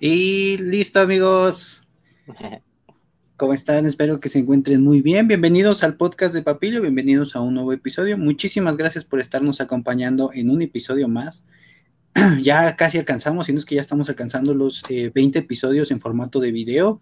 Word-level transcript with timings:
Y 0.00 0.58
listo, 0.58 1.00
amigos. 1.00 1.82
¿Cómo 3.36 3.52
están? 3.52 3.86
Espero 3.86 4.20
que 4.20 4.28
se 4.28 4.40
encuentren 4.40 4.82
muy 4.82 5.02
bien. 5.02 5.28
Bienvenidos 5.28 5.82
al 5.84 5.96
podcast 5.96 6.34
de 6.34 6.42
Papilio, 6.42 6.80
bienvenidos 6.80 7.36
a 7.36 7.40
un 7.40 7.54
nuevo 7.54 7.72
episodio. 7.72 8.18
Muchísimas 8.18 8.76
gracias 8.76 9.04
por 9.04 9.20
estarnos 9.20 9.60
acompañando 9.60 10.30
en 10.32 10.50
un 10.50 10.62
episodio 10.62 11.08
más. 11.08 11.44
ya 12.42 12.76
casi 12.76 12.98
alcanzamos, 12.98 13.46
si 13.46 13.52
no 13.52 13.58
es 13.58 13.64
que 13.64 13.76
ya 13.76 13.80
estamos 13.80 14.08
alcanzando 14.08 14.54
los 14.54 14.82
20 14.88 15.38
eh, 15.38 15.42
episodios 15.42 15.90
en 15.90 16.00
formato 16.00 16.40
de 16.40 16.52
video. 16.52 17.00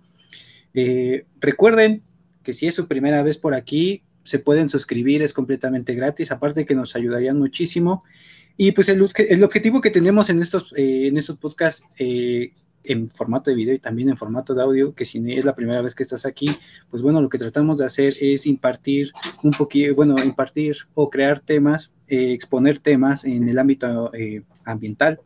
Eh, 0.74 1.26
recuerden 1.40 2.02
que 2.42 2.52
si 2.52 2.66
es 2.66 2.74
su 2.74 2.88
primera 2.88 3.22
vez 3.22 3.38
por 3.38 3.54
aquí, 3.54 4.02
se 4.22 4.38
pueden 4.38 4.68
suscribir, 4.68 5.22
es 5.22 5.32
completamente 5.32 5.94
gratis, 5.94 6.30
aparte 6.30 6.66
que 6.66 6.74
nos 6.74 6.94
ayudarían 6.94 7.38
muchísimo. 7.38 8.04
Y 8.56 8.72
pues 8.72 8.88
el, 8.88 9.06
el 9.16 9.44
objetivo 9.44 9.80
que 9.80 9.90
tenemos 9.90 10.28
en 10.30 10.42
estos, 10.42 10.72
eh, 10.76 11.08
en 11.08 11.16
estos 11.16 11.38
podcasts 11.38 11.84
eh, 11.98 12.52
en 12.84 13.10
formato 13.10 13.50
de 13.50 13.56
video 13.56 13.74
y 13.74 13.78
también 13.78 14.08
en 14.08 14.16
formato 14.16 14.54
de 14.54 14.62
audio, 14.62 14.94
que 14.94 15.04
si 15.04 15.22
es 15.32 15.44
la 15.44 15.54
primera 15.54 15.82
vez 15.82 15.94
que 15.94 16.02
estás 16.02 16.26
aquí, 16.26 16.48
pues 16.90 17.02
bueno, 17.02 17.20
lo 17.20 17.28
que 17.28 17.38
tratamos 17.38 17.78
de 17.78 17.86
hacer 17.86 18.14
es 18.20 18.46
impartir 18.46 19.12
un 19.42 19.52
poquito, 19.52 19.94
bueno, 19.94 20.16
impartir 20.22 20.76
o 20.94 21.10
crear 21.10 21.40
temas, 21.40 21.92
eh, 22.08 22.32
exponer 22.32 22.78
temas 22.78 23.24
en 23.24 23.48
el 23.48 23.58
ámbito 23.58 24.10
ambiental, 24.64 25.20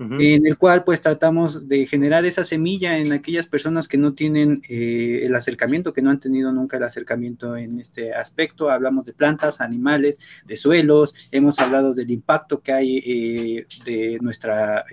en 0.00 0.46
el 0.46 0.56
cual 0.56 0.84
pues 0.84 1.00
tratamos 1.00 1.66
de 1.68 1.84
generar 1.86 2.24
esa 2.24 2.44
semilla 2.44 2.98
en 2.98 3.12
aquellas 3.12 3.48
personas 3.48 3.88
que 3.88 3.98
no 3.98 4.14
tienen 4.14 4.62
eh, 4.68 5.22
el 5.24 5.34
acercamiento, 5.34 5.92
que 5.92 6.02
no 6.02 6.10
han 6.10 6.20
tenido 6.20 6.52
nunca 6.52 6.76
el 6.76 6.84
acercamiento 6.84 7.56
en 7.56 7.80
este 7.80 8.12
aspecto. 8.12 8.70
Hablamos 8.70 9.06
de 9.06 9.12
plantas, 9.12 9.60
animales, 9.60 10.20
de 10.46 10.56
suelos, 10.56 11.14
hemos 11.32 11.58
hablado 11.58 11.94
del 11.94 12.10
impacto 12.12 12.60
que 12.60 12.72
hay 12.72 12.98
eh, 12.98 13.66
de 13.84 14.18
nuestra... 14.20 14.84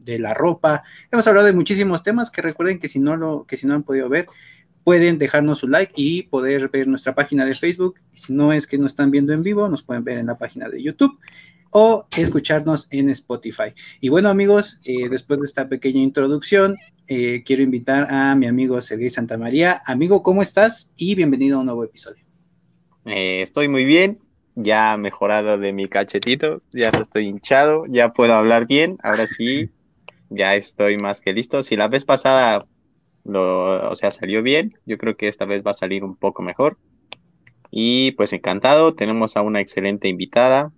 De 0.00 0.18
la 0.18 0.34
ropa, 0.34 0.82
hemos 1.12 1.26
hablado 1.26 1.46
de 1.46 1.52
muchísimos 1.52 2.02
temas 2.02 2.30
que 2.30 2.42
recuerden 2.42 2.78
que 2.78 2.88
si 2.88 2.98
no 2.98 3.16
lo, 3.16 3.44
que 3.46 3.56
si 3.56 3.66
no 3.66 3.74
han 3.74 3.82
podido 3.82 4.08
ver, 4.08 4.26
pueden 4.82 5.18
dejarnos 5.18 5.58
su 5.58 5.68
like 5.68 5.92
y 5.94 6.22
poder 6.22 6.68
ver 6.68 6.88
nuestra 6.88 7.14
página 7.14 7.44
de 7.44 7.54
Facebook. 7.54 7.96
Si 8.12 8.32
no 8.32 8.52
es 8.52 8.66
que 8.66 8.78
nos 8.78 8.92
están 8.92 9.10
viendo 9.10 9.32
en 9.32 9.42
vivo, 9.42 9.68
nos 9.68 9.82
pueden 9.82 10.04
ver 10.04 10.18
en 10.18 10.26
la 10.26 10.38
página 10.38 10.68
de 10.68 10.82
YouTube 10.82 11.18
o 11.70 12.06
escucharnos 12.16 12.88
en 12.90 13.10
Spotify. 13.10 13.72
Y 14.00 14.08
bueno 14.08 14.28
amigos, 14.28 14.80
eh, 14.86 15.08
después 15.08 15.40
de 15.40 15.46
esta 15.46 15.68
pequeña 15.68 16.00
introducción, 16.00 16.76
eh, 17.06 17.42
quiero 17.44 17.62
invitar 17.62 18.12
a 18.12 18.34
mi 18.34 18.46
amigo 18.46 18.80
Sergei 18.80 19.10
Santamaría. 19.10 19.82
Amigo, 19.86 20.22
¿cómo 20.22 20.42
estás? 20.42 20.92
Y 20.96 21.14
bienvenido 21.14 21.56
a 21.56 21.60
un 21.60 21.66
nuevo 21.66 21.84
episodio. 21.84 22.24
Eh, 23.04 23.42
estoy 23.42 23.68
muy 23.68 23.84
bien, 23.84 24.18
ya 24.56 24.96
mejorado 24.96 25.58
de 25.58 25.72
mi 25.72 25.88
cachetito, 25.88 26.56
ya 26.72 26.88
estoy 26.88 27.28
hinchado, 27.28 27.84
ya 27.88 28.12
puedo 28.12 28.34
hablar 28.34 28.66
bien, 28.66 28.98
ahora 29.02 29.26
sí, 29.26 29.70
ya 30.30 30.54
estoy 30.56 30.96
más 30.96 31.20
que 31.20 31.32
listo. 31.32 31.62
Si 31.62 31.76
la 31.76 31.88
vez 31.88 32.04
pasada 32.04 32.66
lo, 33.24 33.90
o 33.90 33.94
sea, 33.94 34.10
salió 34.10 34.42
bien, 34.42 34.74
yo 34.86 34.96
creo 34.98 35.16
que 35.16 35.28
esta 35.28 35.44
vez 35.44 35.62
va 35.64 35.72
a 35.72 35.74
salir 35.74 36.04
un 36.04 36.16
poco 36.16 36.42
mejor. 36.42 36.78
Y 37.70 38.12
pues 38.12 38.32
encantado, 38.32 38.94
tenemos 38.94 39.36
a 39.36 39.42
una 39.42 39.60
excelente 39.60 40.08
invitada, 40.08 40.72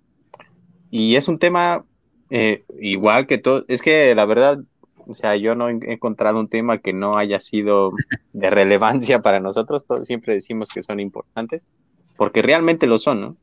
y 0.95 1.15
es 1.15 1.27
un 1.27 1.39
tema 1.39 1.85
eh, 2.29 2.65
igual 2.79 3.25
que 3.25 3.39
todo, 3.39 3.65
es 3.67 3.81
que 3.81 4.13
la 4.13 4.25
verdad, 4.25 4.59
o 5.07 5.15
sea, 5.15 5.35
yo 5.35 5.55
no 5.55 5.67
he 5.67 5.93
encontrado 5.93 6.39
un 6.39 6.49
tema 6.49 6.77
que 6.77 6.93
no 6.93 7.17
haya 7.17 7.39
sido 7.39 7.93
de 8.33 8.49
relevancia 8.51 9.23
para 9.23 9.39
nosotros, 9.39 9.87
todos 9.87 10.05
siempre 10.05 10.35
decimos 10.35 10.69
que 10.69 10.83
son 10.83 10.99
importantes, 10.99 11.67
porque 12.15 12.43
realmente 12.43 12.85
lo 12.85 12.99
son, 12.99 13.21
¿no? 13.21 13.37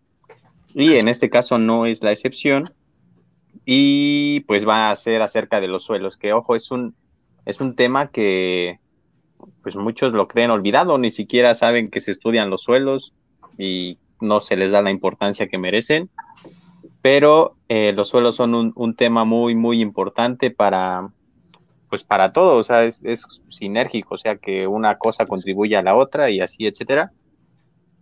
Y 0.74 0.94
en 0.94 1.08
este 1.08 1.28
caso 1.28 1.58
no 1.58 1.86
es 1.86 2.04
la 2.04 2.12
excepción, 2.12 2.64
y 3.64 4.40
pues 4.40 4.66
va 4.66 4.90
a 4.90 4.96
ser 4.96 5.22
acerca 5.22 5.60
de 5.60 5.68
los 5.68 5.84
suelos, 5.84 6.16
que 6.16 6.32
ojo, 6.32 6.54
es 6.54 6.70
un, 6.70 6.94
es 7.46 7.60
un 7.60 7.74
tema 7.74 8.10
que 8.10 8.78
pues 9.62 9.76
muchos 9.76 10.12
lo 10.12 10.28
creen 10.28 10.50
olvidado, 10.50 10.98
ni 10.98 11.10
siquiera 11.10 11.54
saben 11.54 11.90
que 11.90 12.00
se 12.00 12.10
estudian 12.10 12.50
los 12.50 12.62
suelos 12.62 13.14
y 13.58 13.98
no 14.20 14.40
se 14.40 14.56
les 14.56 14.70
da 14.70 14.82
la 14.82 14.90
importancia 14.90 15.48
que 15.48 15.58
merecen 15.58 16.10
pero 17.02 17.56
eh, 17.68 17.92
los 17.92 18.08
suelos 18.08 18.36
son 18.36 18.72
un, 18.74 18.94
tema 18.94 19.24
muy, 19.24 19.54
muy 19.54 19.80
importante 19.80 20.50
para, 20.50 21.10
pues 21.88 22.04
para 22.04 22.32
todo, 22.32 22.56
o 22.56 22.62
sea, 22.62 22.84
es, 22.84 23.02
sinérgico, 23.48 24.14
o 24.14 24.18
sea, 24.18 24.36
que 24.36 24.66
una 24.66 24.98
cosa 24.98 25.26
contribuye 25.26 25.76
a 25.76 25.82
la 25.82 25.96
otra 25.96 26.30
y 26.30 26.40
así, 26.40 26.66
etcétera. 26.66 27.12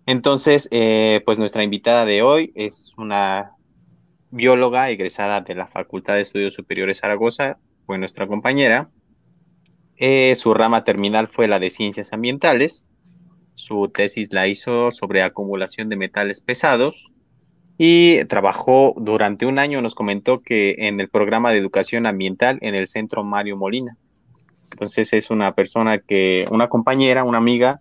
Entonces, 0.06 0.69
eh, 0.72 1.22
pues 1.25 1.38
nuestra 1.38 1.62
invitada 1.62 2.04
de 2.06 2.22
hoy 2.22 2.53
es 2.54 2.94
una 2.97 3.53
bióloga 4.31 4.91
egresada 4.91 5.41
de 5.41 5.55
la 5.55 5.66
Facultad 5.66 6.15
de 6.15 6.22
Estudios 6.22 6.55
Superiores 6.55 7.00
Zaragoza, 7.00 7.59
fue 7.87 7.99
nuestra 7.99 8.27
compañera. 8.27 8.91
Eh, 9.97 10.34
su 10.37 10.55
rama 10.55 10.84
terminal 10.84 11.27
fue 11.27 11.49
la 11.49 11.59
de 11.59 11.71
Ciencias 11.71 12.12
Ambientales. 12.12 12.87
Su 13.55 13.89
tesis 13.89 14.33
la 14.33 14.47
hizo 14.47 14.91
sobre 14.91 15.22
acumulación 15.22 15.89
de 15.89 15.97
metales 15.97 16.41
pesados 16.41 17.11
y 17.78 18.25
trabajó 18.25 18.94
durante 18.97 19.47
un 19.47 19.59
año, 19.59 19.81
nos 19.81 19.94
comentó 19.94 20.43
que 20.43 20.75
en 20.78 21.00
el 21.00 21.09
programa 21.09 21.53
de 21.53 21.59
educación 21.59 22.06
ambiental 22.06 22.59
en 22.60 22.75
el 22.75 22.89
centro 22.89 23.25
Mario 23.25 23.56
Molina. 23.56 23.97
Entonces 24.72 25.12
es 25.12 25.31
una 25.31 25.55
persona 25.55 25.99
que, 25.99 26.47
una 26.50 26.69
compañera, 26.69 27.25
una 27.25 27.39
amiga 27.39 27.81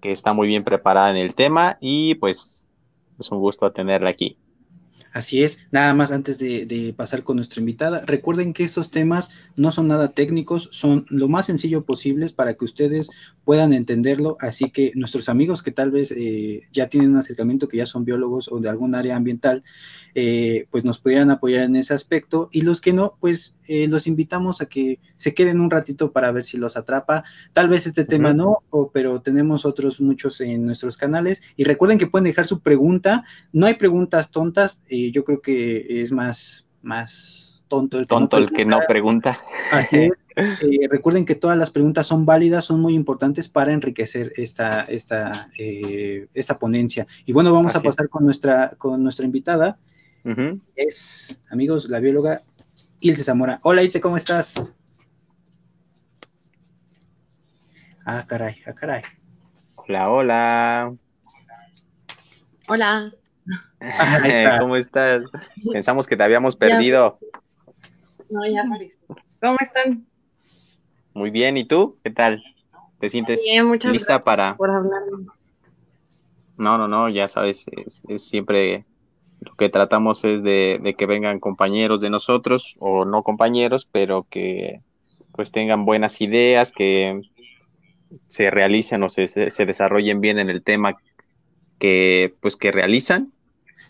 que 0.00 0.12
está 0.12 0.32
muy 0.32 0.46
bien 0.46 0.64
preparada 0.64 1.10
en 1.10 1.16
el 1.16 1.34
tema 1.34 1.78
y 1.80 2.14
pues 2.16 2.68
es 3.18 3.30
un 3.30 3.38
gusto 3.38 3.72
tenerla 3.72 4.10
aquí. 4.10 4.38
Así 5.12 5.42
es, 5.42 5.58
nada 5.72 5.92
más 5.92 6.12
antes 6.12 6.38
de, 6.38 6.94
pasar 6.96 7.24
con 7.24 7.36
nuestra 7.36 7.60
invitada, 7.60 8.04
recuerden 8.06 8.52
que 8.52 8.62
estos 8.62 8.90
temas 8.90 9.30
no 9.56 9.72
son 9.72 9.88
nada 9.88 10.08
técnicos, 10.12 10.68
son 10.72 11.04
lo 11.08 11.28
más 11.28 11.46
sencillo 11.46 11.84
posibles 11.84 12.32
para 12.32 12.54
que 12.54 12.64
ustedes 12.64 13.10
puedan 13.44 13.72
entenderlo, 13.72 14.36
así 14.40 14.70
que 14.70 14.92
nuestros 14.94 15.28
amigos 15.28 15.62
que 15.62 15.72
tal 15.72 15.90
vez 15.90 16.12
eh, 16.16 16.62
ya 16.72 16.88
tienen 16.88 17.10
un 17.10 17.16
acercamiento, 17.16 17.66
que 17.66 17.78
ya 17.78 17.86
son 17.86 18.04
biólogos 18.04 18.50
o 18.52 18.60
de 18.60 18.68
algún 18.68 18.94
área 18.94 19.16
ambiental, 19.16 19.64
eh, 20.14 20.66
pues 20.70 20.84
nos 20.84 20.98
pudieran 20.98 21.30
apoyar 21.30 21.64
en 21.64 21.76
ese 21.76 21.94
aspecto 21.94 22.48
y 22.52 22.60
los 22.60 22.80
que 22.80 22.92
no, 22.92 23.16
pues 23.20 23.56
eh, 23.72 23.86
los 23.86 24.08
invitamos 24.08 24.60
a 24.60 24.66
que 24.66 24.98
se 25.16 25.32
queden 25.32 25.60
un 25.60 25.70
ratito 25.70 26.10
para 26.10 26.32
ver 26.32 26.44
si 26.44 26.56
los 26.56 26.76
atrapa. 26.76 27.22
Tal 27.52 27.68
vez 27.68 27.86
este 27.86 28.04
tema 28.04 28.34
no, 28.34 28.64
pero 28.92 29.20
tenemos 29.20 29.64
otros 29.64 30.00
muchos 30.00 30.40
en 30.40 30.66
nuestros 30.66 30.96
canales 30.96 31.40
y 31.56 31.62
recuerden 31.62 31.96
que 31.96 32.08
pueden 32.08 32.24
dejar 32.24 32.48
su 32.48 32.58
pregunta. 32.62 33.22
No 33.52 33.66
hay 33.66 33.74
preguntas 33.74 34.32
tontas, 34.32 34.80
eh, 34.88 35.12
yo 35.12 35.24
creo 35.24 35.40
que 35.40 36.02
es 36.02 36.10
más, 36.10 36.66
más 36.82 37.64
tonto 37.68 37.96
el 37.98 38.06
que 38.06 38.08
tonto 38.08 38.40
no 38.40 38.42
el 38.42 38.50
que 38.50 38.64
no 38.64 38.80
pregunta. 38.88 39.38
recuerden 40.90 41.24
que 41.24 41.36
todas 41.36 41.56
las 41.56 41.70
preguntas 41.70 42.08
son 42.08 42.26
válidas, 42.26 42.64
son 42.64 42.80
muy 42.80 42.94
importantes 42.94 43.48
para 43.48 43.72
enriquecer 43.72 44.32
esta, 44.36 44.80
esta, 44.82 45.48
esta 45.56 46.58
ponencia. 46.58 47.06
Y 47.24 47.32
bueno, 47.32 47.52
vamos 47.52 47.76
a 47.76 47.82
pasar 47.82 48.08
con 48.08 48.24
nuestra, 48.24 48.70
con 48.78 49.00
nuestra 49.00 49.24
invitada. 49.24 49.78
Es, 50.74 51.40
amigos, 51.50 51.88
la 51.88 52.00
bióloga 52.00 52.42
Ilse 53.00 53.24
Zamora. 53.24 53.58
Hola 53.62 53.82
Ilse, 53.82 54.00
¿cómo 54.00 54.18
estás? 54.18 54.54
Ah, 58.04 58.24
caray, 58.26 58.56
ah, 58.66 58.74
caray. 58.74 59.02
Hola, 59.76 60.10
hola. 60.10 60.94
Hola. 62.68 63.12
¿Cómo 64.60 64.76
estás? 64.76 65.22
Pensamos 65.72 66.06
que 66.06 66.16
te 66.16 66.22
habíamos 66.22 66.56
perdido. 66.56 67.18
No, 68.28 68.46
ya 68.46 68.62
apareció. 68.62 69.08
¿Cómo 69.40 69.56
están? 69.60 70.06
Muy 71.14 71.30
bien, 71.30 71.56
¿y 71.56 71.64
tú? 71.64 71.98
¿Qué 72.04 72.10
tal? 72.10 72.42
¿Te 72.98 73.08
sientes 73.08 73.40
lista 73.90 74.20
para...? 74.20 74.56
Por 74.58 74.70
hablar. 74.70 75.02
No, 76.58 76.76
no, 76.76 76.86
no, 76.86 77.08
ya 77.08 77.26
sabes, 77.28 77.64
es 78.08 78.22
siempre 78.22 78.84
lo 79.40 79.54
que 79.54 79.68
tratamos 79.68 80.24
es 80.24 80.42
de, 80.42 80.94
que 80.96 81.06
vengan 81.06 81.40
compañeros 81.40 82.00
de 82.00 82.10
nosotros 82.10 82.76
o 82.78 83.04
no 83.04 83.22
compañeros, 83.22 83.88
pero 83.90 84.26
que 84.28 84.80
pues 85.32 85.50
tengan 85.50 85.84
buenas 85.84 86.20
ideas, 86.20 86.72
que 86.72 87.20
se 88.26 88.50
realicen 88.50 89.02
o 89.02 89.08
se, 89.08 89.26
se 89.26 89.66
desarrollen 89.66 90.20
bien 90.20 90.38
en 90.38 90.50
el 90.50 90.62
tema 90.62 90.98
que 91.78 92.34
pues 92.40 92.56
que 92.56 92.70
realizan 92.72 93.32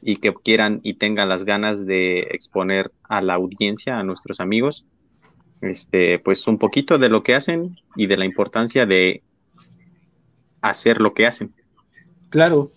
y 0.02 0.16
que 0.16 0.32
quieran 0.32 0.80
y 0.82 0.94
tengan 0.94 1.28
las 1.28 1.44
ganas 1.44 1.84
de 1.84 2.20
exponer 2.30 2.92
a 3.02 3.20
la 3.20 3.34
audiencia, 3.34 3.98
a 3.98 4.04
nuestros 4.04 4.40
amigos, 4.40 4.86
este, 5.60 6.18
pues 6.20 6.46
un 6.46 6.58
poquito 6.58 6.98
de 6.98 7.08
lo 7.08 7.22
que 7.22 7.34
hacen 7.34 7.76
y 7.96 8.06
de 8.06 8.16
la 8.16 8.24
importancia 8.24 8.86
de 8.86 9.22
hacer 10.60 11.00
lo 11.00 11.12
que 11.12 11.26
hacen. 11.26 11.52
Claro, 12.28 12.70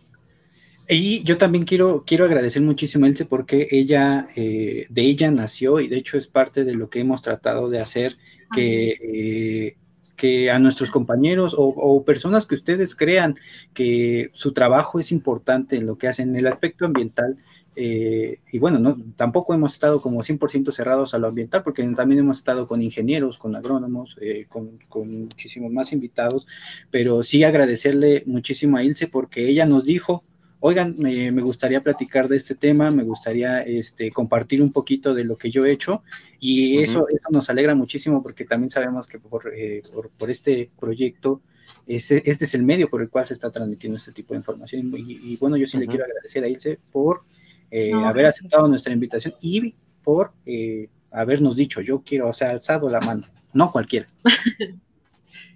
y 0.89 1.23
yo 1.23 1.37
también 1.37 1.65
quiero, 1.65 2.03
quiero 2.05 2.25
agradecer 2.25 2.61
muchísimo 2.61 3.05
a 3.05 3.09
Elce 3.09 3.25
porque 3.25 3.67
ella, 3.71 4.27
eh, 4.35 4.87
de 4.89 5.01
ella 5.01 5.31
nació 5.31 5.79
y 5.79 5.87
de 5.87 5.97
hecho 5.97 6.17
es 6.17 6.27
parte 6.27 6.63
de 6.63 6.75
lo 6.75 6.89
que 6.89 6.99
hemos 6.99 7.21
tratado 7.21 7.69
de 7.69 7.79
hacer, 7.79 8.17
que, 8.53 8.97
eh, 9.01 9.77
que 10.15 10.51
a 10.51 10.59
nuestros 10.59 10.91
compañeros 10.91 11.55
o, 11.57 12.03
personas 12.05 12.45
que 12.45 12.55
ustedes 12.55 12.95
crean 12.95 13.35
que 13.73 14.29
su 14.33 14.53
trabajo 14.53 14.99
es 14.99 15.11
importante 15.11 15.75
en 15.75 15.85
lo 15.85 15.97
que 15.97 16.07
hacen 16.07 16.29
en 16.29 16.35
el 16.37 16.47
aspecto 16.47 16.85
ambiental, 16.85 17.37
eh, 17.75 18.39
y 18.51 18.59
bueno, 18.59 18.79
no, 18.79 18.97
tampoco 19.15 19.53
hemos 19.53 19.73
estado 19.73 20.01
como 20.01 20.21
100% 20.21 20.71
cerrados 20.71 21.13
a 21.13 21.17
lo 21.17 21.27
ambiental, 21.27 21.63
porque 21.63 21.83
también 21.95 22.19
hemos 22.19 22.37
estado 22.37 22.67
con 22.67 22.81
ingenieros, 22.81 23.37
con 23.37 23.55
agrónomos, 23.55 24.15
eh, 24.21 24.45
con, 24.47 24.79
muchísimos 24.93 25.71
más 25.71 25.91
invitados, 25.91 26.47
pero 26.91 27.23
sí 27.23 27.43
agradecerle 27.43 28.23
muchísimo 28.25 28.77
a 28.77 28.83
Ilse 28.83 29.07
porque 29.07 29.49
ella 29.49 29.65
nos 29.65 29.85
dijo, 29.85 30.23
oigan, 30.65 30.95
me, 30.97 31.29
gustaría 31.41 31.81
platicar 31.81 32.29
de 32.29 32.37
este 32.37 32.55
tema, 32.55 32.89
me 32.89 33.03
gustaría 33.03 33.63
este, 33.63 34.11
compartir 34.11 34.61
un 34.61 34.71
poquito 34.71 35.13
de 35.13 35.25
lo 35.25 35.35
que 35.35 35.51
yo 35.51 35.65
he 35.65 35.71
hecho, 35.73 36.03
y 36.39 36.79
eso, 36.79 37.05
eso 37.09 37.27
nos 37.31 37.49
alegra 37.49 37.75
muchísimo 37.75 38.23
porque 38.23 38.45
también 38.45 38.69
sabemos 38.69 39.05
que 39.05 39.19
por, 39.19 39.53
eh, 39.53 39.83
por, 40.17 40.31
este 40.31 40.71
proyecto, 40.79 41.41
este, 41.85 42.29
este 42.29 42.45
es 42.45 42.53
el 42.53 42.63
medio 42.63 42.89
por 42.89 43.01
el 43.01 43.09
cual 43.09 43.27
se 43.27 43.33
está 43.33 43.51
transmitiendo 43.51 43.97
este 43.97 44.13
tipo 44.13 44.33
de 44.33 44.37
información, 44.37 44.89
y, 44.95 45.35
bueno, 45.35 45.57
yo 45.57 45.67
sí 45.67 45.77
le 45.77 45.85
quiero 45.85 46.05
agradecer 46.05 46.45
a 46.45 46.47
Ilse 46.47 46.79
por 46.93 47.23
eh, 47.69 47.91
haber 47.93 48.27
aceptado 48.27 48.65
nuestra 48.69 48.93
invitación 48.93 49.35
y 49.41 49.75
por 50.01 50.31
eh, 50.45 50.87
habernos 51.11 51.57
dicho, 51.57 51.81
yo 51.81 52.03
quiero, 52.05 52.29
o 52.29 52.33
sea, 52.33 52.51
alzado 52.51 52.89
la 52.89 53.01
mano, 53.01 53.23
no 53.51 53.69
cualquiera. 53.69 54.07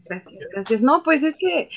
gracias, 0.04 0.44
gracias. 0.52 0.82
No, 0.82 1.02
pues 1.02 1.24
es 1.24 1.38
que, 1.40 1.70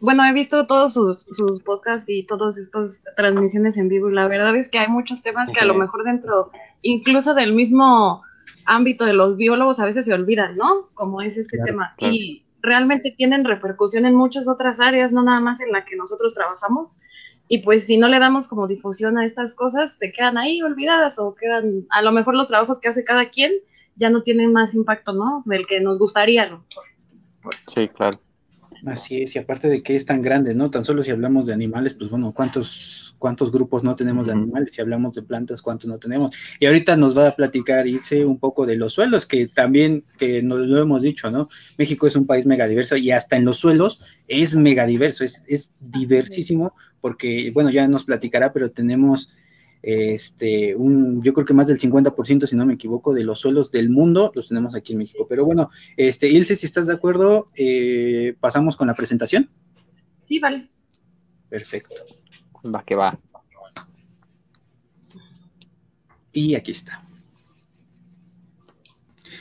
bueno, 0.00 0.24
he 0.24 0.32
visto 0.32 0.66
todos 0.66 0.92
sus, 0.92 1.22
sus 1.22 1.62
podcasts 1.62 2.08
y 2.08 2.24
todas 2.24 2.56
estas 2.58 3.04
transmisiones 3.16 3.76
en 3.76 3.88
vivo 3.88 4.08
y 4.08 4.14
la 4.14 4.28
verdad 4.28 4.54
es 4.56 4.68
que 4.68 4.78
hay 4.78 4.88
muchos 4.88 5.22
temas 5.22 5.50
que 5.50 5.60
a 5.60 5.64
lo 5.64 5.74
mejor 5.74 6.04
dentro, 6.04 6.50
incluso 6.82 7.34
del 7.34 7.52
mismo 7.52 8.22
ámbito 8.64 9.04
de 9.04 9.14
los 9.14 9.36
biólogos 9.36 9.80
a 9.80 9.84
veces 9.84 10.06
se 10.06 10.14
olvidan, 10.14 10.56
¿no? 10.56 10.88
Como 10.94 11.20
es 11.20 11.36
este 11.36 11.58
tema. 11.64 11.94
Y 11.98 12.44
realmente 12.60 13.10
tienen 13.10 13.44
repercusión 13.44 14.06
en 14.06 14.14
muchas 14.14 14.46
otras 14.46 14.78
áreas, 14.80 15.12
no 15.12 15.22
nada 15.22 15.40
más 15.40 15.60
en 15.60 15.72
la 15.72 15.84
que 15.84 15.96
nosotros 15.96 16.34
trabajamos. 16.34 16.96
Y 17.48 17.58
pues 17.58 17.84
si 17.84 17.98
no 17.98 18.08
le 18.08 18.18
damos 18.18 18.46
como 18.46 18.66
difusión 18.66 19.18
a 19.18 19.24
estas 19.24 19.54
cosas, 19.54 19.98
se 19.98 20.12
quedan 20.12 20.38
ahí 20.38 20.62
olvidadas 20.62 21.18
o 21.18 21.34
quedan, 21.34 21.86
a 21.90 22.02
lo 22.02 22.12
mejor 22.12 22.34
los 22.34 22.48
trabajos 22.48 22.80
que 22.80 22.88
hace 22.88 23.04
cada 23.04 23.30
quien 23.30 23.52
ya 23.96 24.10
no 24.10 24.22
tienen 24.22 24.52
más 24.52 24.74
impacto, 24.74 25.12
¿no? 25.12 25.42
Del 25.44 25.66
que 25.66 25.80
nos 25.80 25.98
gustaría, 25.98 26.48
¿no? 26.48 26.64
Sí, 27.58 27.88
claro. 27.88 28.20
Así 28.84 29.22
es, 29.22 29.36
y 29.36 29.38
aparte 29.38 29.68
de 29.68 29.80
que 29.80 29.94
es 29.94 30.04
tan 30.06 30.22
grande, 30.22 30.54
¿no? 30.54 30.68
Tan 30.70 30.84
solo 30.84 31.04
si 31.04 31.12
hablamos 31.12 31.46
de 31.46 31.52
animales, 31.52 31.94
pues 31.94 32.10
bueno, 32.10 32.32
¿cuántos, 32.32 33.14
cuántos 33.18 33.52
grupos 33.52 33.84
no 33.84 33.94
tenemos 33.94 34.26
de 34.26 34.32
animales? 34.32 34.74
Si 34.74 34.80
hablamos 34.80 35.14
de 35.14 35.22
plantas, 35.22 35.62
¿cuántos 35.62 35.88
no 35.88 35.98
tenemos? 35.98 36.34
Y 36.58 36.66
ahorita 36.66 36.96
nos 36.96 37.16
va 37.16 37.28
a 37.28 37.36
platicar, 37.36 37.86
hice 37.86 38.24
un 38.24 38.40
poco 38.40 38.66
de 38.66 38.74
los 38.74 38.94
suelos, 38.94 39.24
que 39.24 39.46
también, 39.46 40.02
que 40.18 40.42
nos 40.42 40.66
lo 40.66 40.80
hemos 40.80 41.00
dicho, 41.00 41.30
¿no? 41.30 41.48
México 41.78 42.08
es 42.08 42.16
un 42.16 42.26
país 42.26 42.44
megadiverso 42.44 42.96
y 42.96 43.12
hasta 43.12 43.36
en 43.36 43.44
los 43.44 43.58
suelos 43.58 44.02
es 44.26 44.56
megadiverso, 44.56 45.22
es, 45.22 45.44
es 45.46 45.70
diversísimo 45.78 46.74
porque, 47.00 47.52
bueno, 47.54 47.70
ya 47.70 47.86
nos 47.86 48.02
platicará, 48.02 48.52
pero 48.52 48.72
tenemos 48.72 49.30
este, 49.82 50.76
un, 50.76 51.22
yo 51.22 51.34
creo 51.34 51.44
que 51.44 51.54
más 51.54 51.66
del 51.66 51.78
50%, 51.78 52.46
si 52.46 52.56
no 52.56 52.64
me 52.64 52.74
equivoco, 52.74 53.12
de 53.12 53.24
los 53.24 53.40
suelos 53.40 53.70
del 53.72 53.90
mundo 53.90 54.32
los 54.34 54.48
tenemos 54.48 54.74
aquí 54.74 54.92
en 54.92 54.98
México. 54.98 55.26
Pero 55.28 55.44
bueno, 55.44 55.70
este, 55.96 56.28
Ilse, 56.28 56.56
si 56.56 56.66
estás 56.66 56.86
de 56.86 56.94
acuerdo, 56.94 57.50
eh, 57.56 58.36
pasamos 58.40 58.76
con 58.76 58.86
la 58.86 58.94
presentación. 58.94 59.50
Sí, 60.28 60.38
vale. 60.38 60.70
Perfecto. 61.48 61.94
Va 62.64 62.84
que 62.84 62.94
va. 62.94 63.18
Y 66.32 66.54
aquí 66.54 66.70
está. 66.70 67.04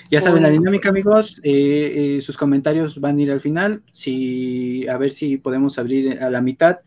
Ya 0.10 0.20
saben 0.20 0.44
la 0.44 0.50
dinámica, 0.50 0.90
amigos. 0.90 1.40
Eh, 1.42 2.18
eh, 2.18 2.22
sus 2.22 2.36
comentarios 2.36 3.00
van 3.00 3.18
a 3.18 3.22
ir 3.22 3.32
al 3.32 3.40
final. 3.40 3.82
Si, 3.94 4.86
a 4.90 4.98
ver 4.98 5.12
si 5.12 5.38
podemos 5.38 5.80
abrir 5.80 6.22
a 6.22 6.30
la 6.30 6.42
mitad 6.42 6.80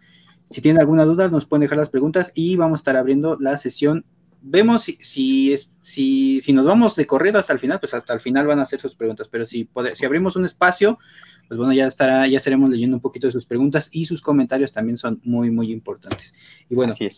si 0.47 0.61
tienen 0.61 0.81
alguna 0.81 1.05
duda, 1.05 1.29
nos 1.29 1.47
pueden 1.47 1.63
dejar 1.63 1.79
las 1.79 1.91
preguntas 1.91 2.33
y 2.35 2.57
vamos 2.57 2.79
a 2.79 2.81
estar 2.81 2.97
abriendo 2.97 3.37
la 3.41 3.57
sesión. 3.57 4.05
Vemos 4.43 4.85
si, 4.85 4.99
si, 5.01 5.57
si, 5.81 6.41
si 6.41 6.53
nos 6.53 6.67
vamos 6.67 6.97
de 6.97 7.07
corrido 7.07 7.39
hasta 7.39 7.55
el 7.55 7.59
final, 7.59 7.81
pues 7.81 7.95
hasta 7.95 8.13
el 8.13 8.21
final 8.21 8.47
van 8.47 8.59
a 8.59 8.63
hacer 8.63 8.81
sus 8.81 8.95
preguntas, 8.95 9.29
pero 9.29 9.45
si, 9.45 9.69
si 9.95 10.05
abrimos 10.05 10.37
un 10.37 10.45
espacio, 10.45 10.99
pues 11.49 11.59
bueno, 11.59 11.73
ya, 11.73 11.87
estará, 11.87 12.27
ya 12.27 12.37
estaremos 12.37 12.69
leyendo 12.71 12.97
un 12.97 13.01
poquito 13.01 13.27
de 13.27 13.33
sus 13.33 13.47
preguntas 13.47 13.89
y 13.93 14.05
sus 14.05 14.21
comentarios 14.21 14.73
también 14.73 14.99
son 14.99 15.21
muy, 15.25 15.51
muy 15.51 15.73
importantes. 15.73 16.35
Y 16.69 16.75
bueno, 16.75 16.93
Así 16.93 17.09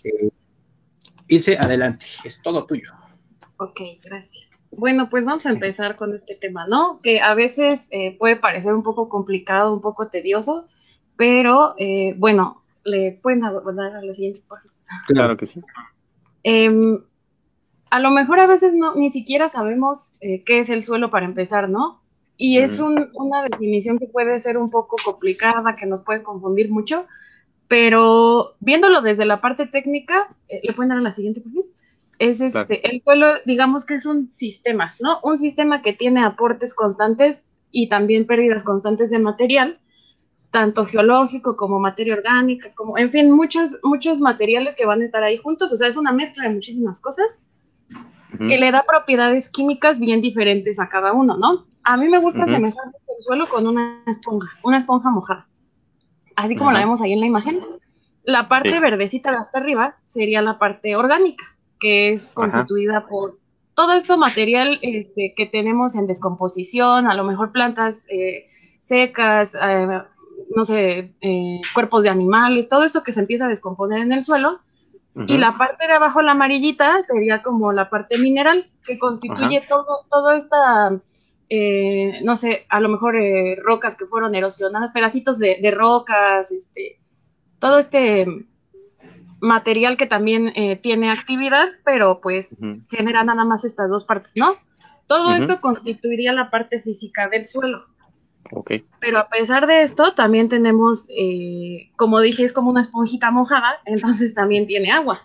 eh, 1.28 1.58
adelante, 1.58 2.06
es 2.24 2.40
todo 2.42 2.64
tuyo. 2.66 2.92
Ok, 3.58 3.80
gracias. 4.04 4.50
Bueno, 4.70 5.08
pues 5.08 5.24
vamos 5.24 5.46
a 5.46 5.50
empezar 5.50 5.96
con 5.96 6.14
este 6.14 6.36
tema, 6.36 6.66
¿no? 6.66 7.00
Que 7.02 7.20
a 7.20 7.34
veces 7.34 7.88
eh, 7.90 8.16
puede 8.18 8.36
parecer 8.36 8.74
un 8.74 8.82
poco 8.82 9.08
complicado, 9.08 9.72
un 9.72 9.80
poco 9.80 10.08
tedioso, 10.08 10.68
pero 11.16 11.74
eh, 11.78 12.14
bueno, 12.18 12.62
le 12.86 13.18
pueden 13.22 13.44
abordar 13.44 13.96
a 13.96 14.02
la 14.02 14.14
siguiente 14.14 14.40
página. 14.48 14.72
Claro 15.06 15.36
que 15.36 15.46
sí. 15.46 15.60
Em, 16.42 17.00
a 17.90 18.00
lo 18.00 18.10
mejor 18.10 18.40
a 18.40 18.46
veces 18.46 18.72
no, 18.74 18.94
ni 18.94 19.10
siquiera 19.10 19.48
sabemos 19.48 20.16
eh, 20.20 20.42
qué 20.44 20.60
es 20.60 20.70
el 20.70 20.82
suelo 20.82 21.10
para 21.10 21.26
empezar, 21.26 21.68
¿no? 21.68 22.00
Y 22.38 22.58
es 22.58 22.80
una 22.80 23.42
definición 23.48 23.98
que 23.98 24.06
puede 24.06 24.38
ser 24.40 24.58
un 24.58 24.70
poco 24.70 24.96
complicada, 25.02 25.74
que 25.74 25.86
nos 25.86 26.02
puede 26.02 26.22
confundir 26.22 26.70
mucho, 26.70 27.06
pero 27.66 28.56
viéndolo 28.60 29.00
desde 29.00 29.24
la 29.24 29.40
parte 29.40 29.66
técnica, 29.66 30.28
eh, 30.48 30.60
le 30.62 30.74
pueden 30.74 30.90
dar 30.90 30.98
a 30.98 31.02
la 31.02 31.12
siguiente 31.12 31.40
página. 31.40 31.62
Es 32.18 32.40
este, 32.40 32.88
el 32.88 33.02
suelo, 33.02 33.26
digamos 33.44 33.84
que 33.84 33.94
es 33.94 34.06
un 34.06 34.32
sistema, 34.32 34.94
¿no? 35.00 35.18
Un 35.22 35.38
sistema 35.38 35.82
que 35.82 35.92
tiene 35.92 36.22
aportes 36.24 36.74
constantes 36.74 37.50
y 37.70 37.88
también 37.88 38.26
pérdidas 38.26 38.64
constantes 38.64 39.10
de 39.10 39.18
material, 39.18 39.78
tanto 40.56 40.86
geológico 40.86 41.54
como 41.54 41.78
materia 41.78 42.14
orgánica, 42.14 42.72
como, 42.74 42.96
en 42.96 43.10
fin, 43.10 43.30
muchos, 43.30 43.78
muchos 43.82 44.20
materiales 44.20 44.74
que 44.74 44.86
van 44.86 45.02
a 45.02 45.04
estar 45.04 45.22
ahí 45.22 45.36
juntos, 45.36 45.70
o 45.70 45.76
sea, 45.76 45.86
es 45.86 45.98
una 45.98 46.12
mezcla 46.12 46.44
de 46.44 46.54
muchísimas 46.54 46.98
cosas 46.98 47.42
que 48.38 48.56
le 48.56 48.70
da 48.70 48.82
propiedades 48.88 49.50
químicas 49.50 49.98
bien 49.98 50.22
diferentes 50.22 50.80
a 50.80 50.88
cada 50.88 51.12
uno, 51.12 51.36
¿no? 51.36 51.66
A 51.84 51.98
mí 51.98 52.08
me 52.08 52.16
gusta 52.16 52.46
uh 52.46 52.48
el 52.48 52.72
suelo 53.18 53.50
con 53.50 53.66
una 53.66 54.02
esponja, 54.06 54.48
una 54.62 54.78
esponja 54.78 55.10
mojada, 55.10 55.46
así 56.36 56.56
como 56.56 56.72
la 56.72 56.78
vemos 56.78 57.02
ahí 57.02 57.12
en 57.12 57.20
la 57.20 57.26
imagen. 57.26 57.60
La 58.24 58.48
parte 58.48 58.80
verdecita 58.80 59.32
de 59.32 59.36
hasta 59.36 59.58
arriba 59.58 59.96
sería 60.06 60.40
la 60.40 60.58
parte 60.58 60.96
orgánica, 60.96 61.44
que 61.78 62.14
es 62.14 62.32
constituida 62.32 63.06
por 63.06 63.38
todo 63.74 63.92
esto 63.92 64.16
material 64.16 64.78
este, 64.80 65.34
que 65.36 65.44
tenemos 65.44 65.96
en 65.96 66.06
descomposición, 66.06 67.06
a 67.06 67.14
lo 67.14 67.24
mejor 67.24 67.52
plantas 67.52 68.06
eh, 68.08 68.46
secas, 68.80 69.54
eh, 69.54 70.02
no 70.56 70.64
sé, 70.64 71.12
eh, 71.20 71.60
cuerpos 71.74 72.02
de 72.02 72.08
animales, 72.08 72.70
todo 72.70 72.82
esto 72.82 73.02
que 73.02 73.12
se 73.12 73.20
empieza 73.20 73.44
a 73.44 73.50
descomponer 73.50 74.00
en 74.00 74.12
el 74.12 74.24
suelo. 74.24 74.60
Y 75.26 75.38
la 75.38 75.56
parte 75.56 75.86
de 75.86 75.94
abajo, 75.94 76.20
la 76.20 76.32
amarillita, 76.32 77.02
sería 77.02 77.40
como 77.40 77.72
la 77.72 77.88
parte 77.88 78.18
mineral, 78.18 78.70
que 78.84 78.98
constituye 78.98 79.62
todo, 79.66 80.04
todo 80.10 80.32
esta, 80.32 81.00
eh, 81.48 82.20
no 82.22 82.36
sé, 82.36 82.66
a 82.68 82.80
lo 82.80 82.90
mejor 82.90 83.16
eh, 83.16 83.56
rocas 83.62 83.96
que 83.96 84.04
fueron 84.04 84.34
erosionadas, 84.34 84.90
pedacitos 84.90 85.38
de, 85.38 85.70
rocas, 85.74 86.50
este, 86.50 87.00
todo 87.58 87.78
este 87.78 88.26
material 89.40 89.96
que 89.96 90.06
también 90.06 90.52
tiene 90.82 91.10
actividad, 91.10 91.68
pero 91.82 92.20
pues 92.20 92.60
genera 92.90 93.24
nada 93.24 93.46
más 93.46 93.64
estas 93.64 93.88
dos 93.88 94.04
partes, 94.04 94.32
¿no? 94.36 94.54
Todo 95.06 95.32
esto 95.34 95.62
constituiría 95.62 96.34
la 96.34 96.50
parte 96.50 96.78
física 96.80 97.28
del 97.28 97.46
suelo. 97.46 97.86
Pero 99.00 99.18
a 99.18 99.28
pesar 99.28 99.66
de 99.66 99.82
esto, 99.82 100.14
también 100.14 100.48
tenemos, 100.48 101.08
eh, 101.16 101.90
como 101.96 102.20
dije, 102.20 102.44
es 102.44 102.52
como 102.52 102.70
una 102.70 102.80
esponjita 102.80 103.30
mojada, 103.30 103.80
entonces 103.84 104.34
también 104.34 104.66
tiene 104.66 104.92
agua. 104.92 105.22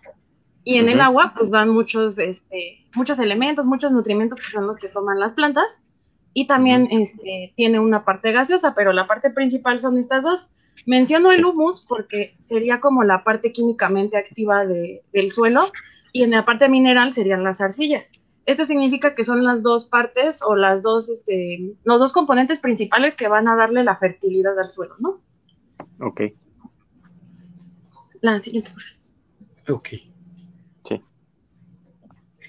Y 0.64 0.78
en 0.78 0.90
el 0.90 1.02
agua, 1.02 1.34
pues 1.36 1.50
van 1.50 1.70
muchos, 1.70 2.18
este, 2.20 2.86
muchos 2.94 3.20
elementos, 3.20 3.66
muchos 3.66 3.92
nutrimentos 3.92 4.40
que 4.40 4.52
son 4.52 4.68
los 4.68 4.78
que 4.78 4.90
toman 4.90 5.20
las 5.20 5.34
plantas. 5.34 5.84
Y 6.34 6.48
también 6.48 6.88
este, 6.92 7.54
tiene 7.56 7.80
una 7.80 8.06
parte 8.06 8.32
gaseosa, 8.32 8.74
pero 8.76 8.94
la 8.94 9.08
parte 9.08 9.32
principal 9.32 9.80
son 9.80 9.98
estas 9.98 10.24
dos. 10.24 10.52
Menciono 10.86 11.32
el 11.32 11.44
humus 11.44 11.84
porque 11.88 12.38
sería 12.42 12.80
como 12.80 13.04
la 13.04 13.24
parte 13.24 13.52
químicamente 13.52 14.18
activa 14.18 14.66
del 14.66 15.32
suelo 15.32 15.72
y 16.12 16.24
en 16.24 16.32
la 16.32 16.46
parte 16.46 16.70
mineral 16.70 17.12
serían 17.12 17.44
las 17.44 17.60
arcillas. 17.60 18.14
Esto 18.46 18.66
significa 18.66 19.14
que 19.14 19.24
son 19.24 19.44
las 19.44 19.62
dos 19.62 19.86
partes 19.86 20.42
o 20.42 20.56
las 20.56 20.82
dos, 20.82 21.10
este, 21.10 21.76
los 21.84 22.00
dos 22.00 22.12
componentes 22.12 22.60
principales 22.60 23.16
que 23.16 23.28
van 23.28 23.48
a 23.48 23.56
darle 23.56 23.84
la 23.84 23.98
fertilidad 23.98 24.58
al 24.58 24.68
suelo, 24.68 24.96
¿no? 25.00 25.22
Ok. 26.00 26.22
La 28.22 28.40
siguiente, 28.40 28.72
por 28.72 28.82
favor. 28.82 29.78
Ok. 29.78 29.90
Sí. 30.86 31.02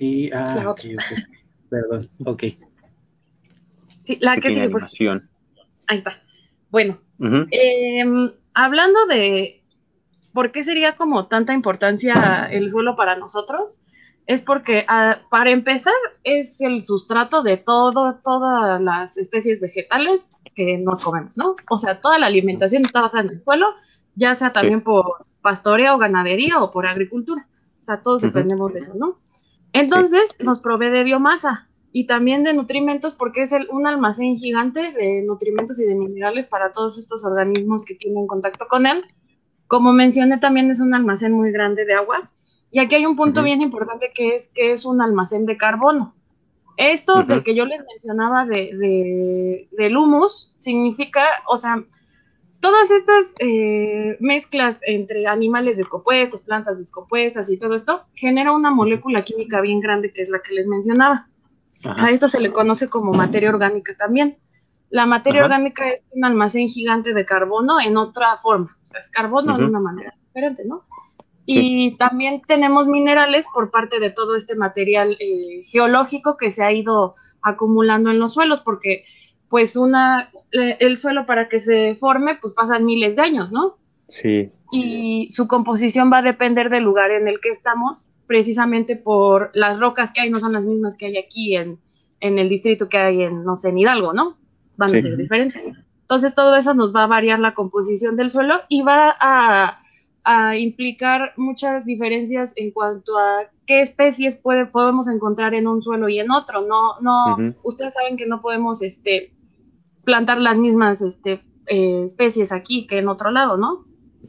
Y, 0.01 0.33
ah, 0.33 0.65
ok, 0.71 0.81
Perdón, 1.69 2.11
ok. 2.25 2.45
Sí, 4.03 4.19
la 4.21 4.37
que 4.37 4.53
sigue, 4.53 4.69
por 4.69 4.83
Ahí 5.87 5.97
está. 5.97 6.23
Bueno, 6.71 7.01
em, 7.51 8.31
hablando 8.55 9.07
de 9.07 9.63
por 10.33 10.53
qué 10.53 10.65
sería 10.65 10.97
como 10.97 11.29
tanta 11.29 11.55
importancia 11.55 12.49
el 12.51 12.71
suelo 12.71 12.97
para 12.97 13.17
nosotros, 13.17 13.83
es 14.26 14.43
porque 14.43 14.85
ah, 14.88 15.19
para 15.31 15.50
empezar 15.50 15.95
es 16.25 16.61
el 16.61 16.85
sustrato 16.85 17.43
de 17.43 17.57
todo, 17.57 18.21
todas 18.23 18.81
las 18.81 19.17
especies 19.17 19.61
vegetales 19.61 20.33
que 20.55 20.79
nos 20.79 21.02
comemos, 21.02 21.37
¿no? 21.37 21.57
O 21.71 21.79
sea, 21.79 22.00
toda 22.00 22.19
la 22.19 22.26
alimentación 22.26 22.83
está 22.83 23.00
basada 23.00 23.25
en 23.25 23.31
el 23.31 23.41
suelo, 23.41 23.67
ya 24.14 24.35
sea 24.35 24.52
también 24.52 24.83
por 24.83 25.26
pastoreo, 25.41 25.99
ganadería 25.99 26.62
o 26.62 26.71
por 26.71 26.87
agricultura. 26.87 27.49
O 27.81 27.85
sea, 27.85 28.02
todos 28.02 28.23
dependemos 28.23 28.73
de 28.73 28.79
eso, 28.81 28.95
¿no? 28.95 29.19
Entonces, 29.73 30.37
nos 30.38 30.61
provee 30.61 30.91
de 30.91 31.02
biomasa 31.02 31.69
y 31.93 32.07
también 32.07 32.45
de 32.45 32.55
nutrimentos 32.55 33.14
porque 33.14 33.43
es 33.43 33.52
el, 33.52 33.69
un 33.71 33.87
almacén 33.87 34.37
gigante 34.37 34.93
de 34.93 35.23
nutrimentos 35.23 35.79
y 35.81 35.85
de 35.85 35.95
minerales 35.95 36.47
para 36.47 36.73
todos 36.73 36.99
estos 36.99 37.25
organismos 37.25 37.85
que 37.85 37.95
tienen 37.95 38.26
contacto 38.26 38.67
con 38.69 38.87
él. 38.87 39.05
Como 39.67 39.93
mencioné, 39.93 40.38
también 40.38 40.71
es 40.71 40.81
un 40.81 40.95
almacén 40.95 41.33
muy 41.33 41.50
grande 41.50 41.85
de 41.85 41.95
agua. 41.95 42.31
Y 42.73 42.79
aquí 42.79 42.95
hay 42.95 43.07
un 43.07 43.17
punto 43.17 43.43
bien 43.43 43.61
importante 43.61 44.12
que 44.14 44.35
es 44.35 44.49
que 44.49 44.73
es 44.73 44.87
un 44.87 45.02
almacén 45.02 45.45
de 45.45 45.59
carbono. 45.59 46.14
Esto 46.79 47.23
del 47.23 47.43
que 47.43 47.55
yo 47.55 47.67
les 47.67 47.85
mencionaba 47.87 48.47
de, 48.47 49.69
del 49.71 49.97
humus 49.97 50.52
significa, 50.55 51.23
o 51.47 51.59
sea, 51.59 51.85
todas 52.61 52.91
estas 52.91 53.35
eh, 53.41 54.17
mezclas 54.21 54.81
entre 54.87 55.26
animales 55.26 55.76
descompuestos, 55.76 56.41
plantas 56.41 56.79
descompuestas 56.79 57.50
y 57.50 57.59
todo 57.59 57.75
esto, 57.75 58.07
genera 58.14 58.52
una 58.52 58.71
molécula 58.71 59.23
química 59.23 59.61
bien 59.61 59.81
grande 59.81 60.11
que 60.11 60.23
es 60.23 60.31
la 60.31 60.41
que 60.41 60.55
les 60.55 60.67
mencionaba. 60.67 61.29
A 61.85 62.11
esto 62.11 62.26
se 62.26 62.41
le 62.41 62.52
conoce 62.52 62.88
como 62.88 63.12
materia 63.12 63.50
orgánica 63.50 63.95
también. 63.97 64.38
La 64.88 65.05
materia 65.05 65.45
orgánica 65.45 65.91
es 65.91 66.05
un 66.12 66.25
almacén 66.25 66.69
gigante 66.69 67.12
de 67.12 67.26
carbono 67.26 67.81
en 67.81 67.99
otra 67.99 68.37
forma. 68.38 68.79
O 68.85 68.88
sea, 68.88 69.00
es 69.00 69.11
carbono 69.11 69.59
de 69.59 69.64
una 69.64 69.81
manera 69.81 70.14
diferente, 70.26 70.64
¿no? 70.64 70.85
Y 71.45 71.97
también 71.97 72.41
tenemos 72.47 72.87
minerales 72.87 73.47
por 73.53 73.71
parte 73.71 73.99
de 73.99 74.11
todo 74.11 74.37
este 74.37 74.55
material 74.55 75.17
eh, 75.19 75.63
geológico 75.65 76.37
que 76.37 76.51
se 76.51 76.63
ha 76.63 76.73
ido 76.73 77.17
acumulando 77.43 78.11
en 78.11 78.19
los 78.19 78.35
suelos, 78.35 78.61
porque 78.61 79.05
pues 79.49 79.77
una, 79.77 80.31
el 80.53 80.97
suelo 80.97 81.27
para 81.27 81.49
que 81.49 81.61
se 81.61 81.95
forme, 81.97 82.37
pues 82.41 82.55
pasan 82.55 82.87
miles 82.87 83.17
de 83.17 83.23
años, 83.23 83.53
¿no? 83.53 83.77
Sí. 84.07 84.51
Y 84.71 85.29
su 85.31 85.47
composición 85.47 86.11
va 86.13 86.19
a 86.19 86.23
depender 86.23 86.71
del 86.71 86.85
lugar 86.85 87.11
en 87.11 87.29
el 87.29 87.41
que 87.41 87.51
estamos, 87.51 88.07
precisamente 88.27 88.97
por 88.97 89.51
las 89.53 89.79
rocas 89.79 90.11
que 90.11 90.23
hay, 90.23 90.31
no 90.31 90.41
son 90.41 90.55
las 90.55 90.63
mismas 90.63 90.97
que 90.97 91.07
hay 91.07 91.19
aquí 91.19 91.57
en, 91.57 91.79
en 92.21 92.39
el 92.39 92.49
distrito 92.49 92.89
que 92.89 92.97
hay 92.97 93.23
en, 93.23 93.45
no 93.45 93.57
sé, 93.57 93.71
en 93.71 93.79
Hidalgo, 93.79 94.13
¿no? 94.13 94.39
Van 94.79 94.95
a 94.95 94.99
ser 95.01 95.17
diferentes. 95.17 95.71
Entonces 96.03 96.35
todo 96.35 96.57
eso 96.57 96.73
nos 96.73 96.95
va 96.95 97.05
a 97.05 97.09
variar 97.09 97.39
la 97.39 97.53
composición 97.53 98.17
del 98.17 98.31
suelo 98.31 98.55
y 98.69 98.83
va 98.83 99.15
a 99.21 99.82
a 100.25 100.57
implicar 100.57 101.33
muchas 101.37 101.85
diferencias 101.85 102.52
en 102.57 102.71
cuanto 102.71 103.19
a 103.19 103.50
qué 103.67 103.81
especies 103.81 104.37
puede, 104.37 104.67
podemos 104.67 105.09
encontrar 105.09 105.55
en 105.55 105.67
un 105.67 105.83
suelo 105.83 106.09
y 106.09 106.21
en 106.21 106.31
otro. 106.31 106.62
No, 106.62 107.00
no, 107.00 107.37
ustedes 107.64 107.95
saben 107.95 108.17
que 108.17 108.26
no 108.26 108.41
podemos 108.41 108.83
este, 108.83 109.33
plantar 110.05 110.38
las 110.38 110.59
mismas 110.59 111.02
este, 111.02 111.43
eh, 111.67 112.02
especies 112.05 112.52
aquí 112.52 112.87
que 112.87 112.99
en 112.99 113.09
otro 113.09 113.31
lado, 113.31 113.57
¿no? 113.57 113.85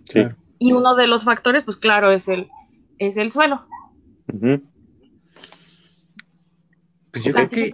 Sí. 0.06 0.22
Y 0.60 0.74
uno 0.74 0.96
de 0.96 1.08
los 1.08 1.24
factores, 1.24 1.64
pues 1.64 1.78
claro, 1.78 2.12
es 2.12 2.28
el, 2.28 2.50
es 2.98 3.18
el 3.18 3.30
suelo. 3.30 3.66
Pues 7.12 7.24
yo 7.24 7.34
creo 7.34 7.50
que 7.50 7.74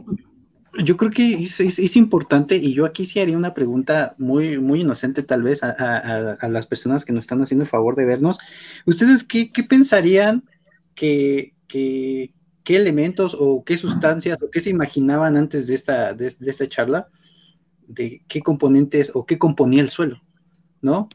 yo 0.77 0.97
creo 0.97 1.11
que 1.11 1.33
es, 1.33 1.95
importante 1.95 2.55
y 2.55 2.73
yo 2.73 2.85
aquí 2.85 3.05
sí 3.05 3.19
haría 3.19 3.37
una 3.37 3.53
pregunta 3.53 4.15
muy, 4.17 4.59
muy 4.59 4.81
inocente 4.81 5.23
tal 5.23 5.41
vez 5.41 5.63
a, 5.63 6.37
las 6.47 6.67
personas 6.67 7.05
que 7.05 7.13
nos 7.13 7.23
están 7.23 7.41
haciendo 7.41 7.63
el 7.63 7.69
favor 7.69 7.95
de 7.95 8.05
vernos. 8.05 8.37
¿Ustedes 8.85 9.23
qué, 9.23 9.51
pensarían 9.67 10.43
que, 10.95 11.53
qué 11.67 12.31
elementos 12.67 13.35
o 13.39 13.63
qué 13.63 13.77
sustancias 13.77 14.41
o 14.41 14.49
qué 14.51 14.59
se 14.59 14.69
imaginaban 14.69 15.37
antes 15.37 15.67
de 15.67 15.75
esta, 15.75 16.13
de, 16.13 16.35
esta 16.41 16.67
charla? 16.67 17.07
De 17.87 18.23
qué 18.27 18.41
componentes 18.41 19.11
o 19.13 19.25
qué 19.25 19.39
componía 19.39 19.81
el 19.81 19.89
suelo, 19.89 20.21
¿no? 20.81 21.09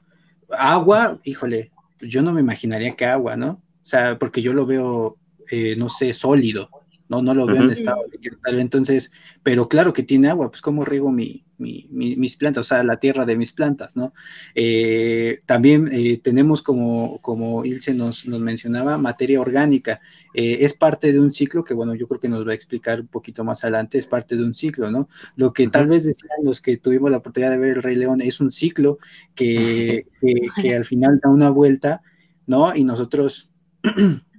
Agua, 0.50 1.20
híjole, 1.24 1.70
yo 2.00 2.22
no 2.22 2.32
me 2.32 2.40
imaginaría 2.40 2.96
que 2.96 3.06
agua, 3.06 3.36
¿no? 3.36 3.62
O 3.82 3.86
sea, 3.86 4.18
porque 4.18 4.42
yo 4.42 4.52
lo 4.52 4.66
veo, 4.66 5.16
eh, 5.50 5.76
no 5.76 5.88
sé, 5.88 6.12
sólido, 6.12 6.68
no, 7.08 7.22
no 7.22 7.34
lo 7.34 7.46
veo 7.46 7.62
en 7.62 7.70
estado 7.70 8.04
tal 8.42 8.60
Entonces, 8.60 9.12
pero 9.42 9.68
claro 9.68 9.92
que 9.92 10.02
tiene 10.02 10.28
agua, 10.28 10.50
pues 10.50 10.62
cómo 10.62 10.84
riego 10.84 11.12
mi, 11.12 11.44
mis 11.58 12.36
plantas, 12.36 12.62
o 12.62 12.68
sea, 12.68 12.82
la 12.82 12.98
tierra 12.98 13.26
de 13.26 13.36
mis 13.36 13.52
plantas, 13.52 13.94
¿no? 13.94 14.14
Eh, 14.54 15.40
también 15.46 15.88
eh, 15.92 16.18
tenemos 16.22 16.62
como, 16.62 17.20
como 17.20 17.64
Ilse 17.64 17.92
nos, 17.92 18.26
nos 18.26 18.40
mencionaba, 18.40 18.96
materia 18.96 19.40
orgánica. 19.40 20.00
Eh, 20.32 20.58
es 20.60 20.72
parte 20.72 21.12
de 21.12 21.20
un 21.20 21.32
ciclo 21.32 21.62
que, 21.62 21.74
bueno, 21.74 21.94
yo 21.94 22.08
creo 22.08 22.20
que 22.20 22.28
nos 22.28 22.46
va 22.46 22.52
a 22.52 22.56
explicar 22.56 23.00
un 23.02 23.08
poquito 23.08 23.44
más 23.44 23.64
adelante, 23.64 23.98
es 23.98 24.06
parte 24.06 24.36
de 24.36 24.44
un 24.44 24.54
ciclo, 24.54 24.90
¿no? 24.90 25.08
Lo 25.36 25.52
que 25.52 25.68
tal 25.68 25.86
vez 25.86 26.04
decían 26.04 26.38
los 26.42 26.60
que 26.60 26.78
tuvimos 26.78 27.10
la 27.10 27.18
oportunidad 27.18 27.50
de 27.50 27.58
ver 27.58 27.76
el 27.76 27.82
Rey 27.82 27.96
León 27.96 28.22
es 28.22 28.40
un 28.40 28.50
ciclo 28.50 28.98
que, 29.34 30.06
que, 30.20 30.34
que 30.60 30.74
al 30.74 30.86
final 30.86 31.20
da 31.22 31.30
una 31.30 31.50
vuelta, 31.50 32.02
¿no? 32.46 32.74
Y 32.74 32.84
nosotros 32.84 33.50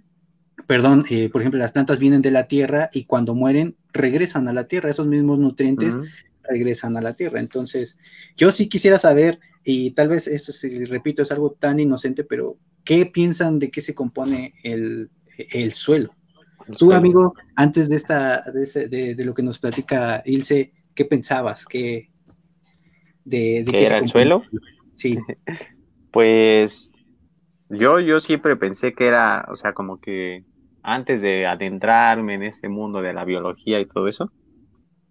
perdón, 0.67 1.05
eh, 1.09 1.29
por 1.29 1.41
ejemplo, 1.41 1.59
las 1.59 1.71
plantas 1.71 1.99
vienen 1.99 2.21
de 2.21 2.31
la 2.31 2.47
tierra 2.47 2.89
y 2.91 3.05
cuando 3.05 3.35
mueren 3.35 3.75
regresan 3.93 4.47
a 4.47 4.53
la 4.53 4.67
tierra, 4.67 4.89
esos 4.89 5.07
mismos 5.07 5.39
nutrientes 5.39 5.95
regresan 6.43 6.97
a 6.97 7.01
la 7.01 7.13
tierra. 7.13 7.39
Entonces, 7.39 7.97
yo 8.35 8.51
sí 8.51 8.67
quisiera 8.67 8.99
saber, 8.99 9.39
y 9.63 9.91
tal 9.91 10.09
vez 10.09 10.27
esto, 10.27 10.51
si 10.51 10.85
repito, 10.85 11.21
es 11.21 11.31
algo 11.31 11.51
tan 11.51 11.79
inocente, 11.79 12.23
pero 12.23 12.57
¿qué 12.83 13.05
piensan 13.05 13.59
de 13.59 13.71
qué 13.71 13.81
se 13.81 13.95
compone 13.95 14.53
el, 14.63 15.09
suelo? 15.73 16.13
Tú, 16.77 16.93
amigo, 16.93 17.35
antes 17.55 17.89
de 17.89 17.95
esta, 17.95 18.43
de, 18.51 19.15
lo 19.19 19.33
que 19.33 19.43
nos 19.43 19.59
platica 19.59 20.23
Ilse, 20.25 20.73
¿qué 20.95 21.05
pensabas? 21.05 21.65
¿Qué, 21.65 22.09
de, 23.23 23.65
¿Qué 23.69 23.85
era 23.85 23.99
el 23.99 24.07
suelo? 24.07 24.43
Sí. 24.95 25.17
pues 26.11 26.93
yo, 27.69 27.99
yo 27.99 28.19
siempre 28.19 28.55
pensé 28.55 28.93
que 28.93 29.07
era, 29.07 29.45
o 29.49 29.55
sea, 29.55 29.73
como 29.73 29.99
que 29.99 30.43
antes 30.85 31.19
de 31.21 31.47
adentrarme 31.47 32.35
en 32.35 32.43
este 32.43 32.69
mundo 32.69 33.01
de 33.01 33.11
la 33.11 33.25
biología 33.25 33.79
y 33.79 33.85
todo 33.85 34.07
eso, 34.07 34.31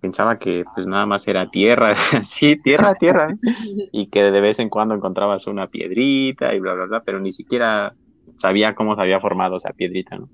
pensaba 0.01 0.39
que 0.39 0.65
pues 0.75 0.87
nada 0.87 1.05
más 1.05 1.27
era 1.27 1.51
tierra, 1.51 1.95
sí, 2.23 2.57
tierra, 2.57 2.95
tierra, 2.95 3.33
¿eh? 3.33 3.37
y 3.93 4.07
que 4.09 4.23
de 4.23 4.41
vez 4.41 4.61
en 4.61 4.69
cuando 4.69 4.95
encontrabas 4.95 5.49
una 5.49 5.67
piedrita 5.67 6.55
y 6.55 6.61
bla, 6.61 6.75
bla, 6.75 6.87
bla, 6.87 7.03
pero 7.03 7.19
ni 7.19 7.33
siquiera 7.33 7.95
sabía 8.37 8.75
cómo 8.75 8.95
se 8.95 9.03
había 9.03 9.21
formado 9.21 9.57
esa 9.57 9.73
piedrita, 9.73 10.17
¿no? 10.17 10.29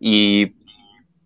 Y 0.00 0.54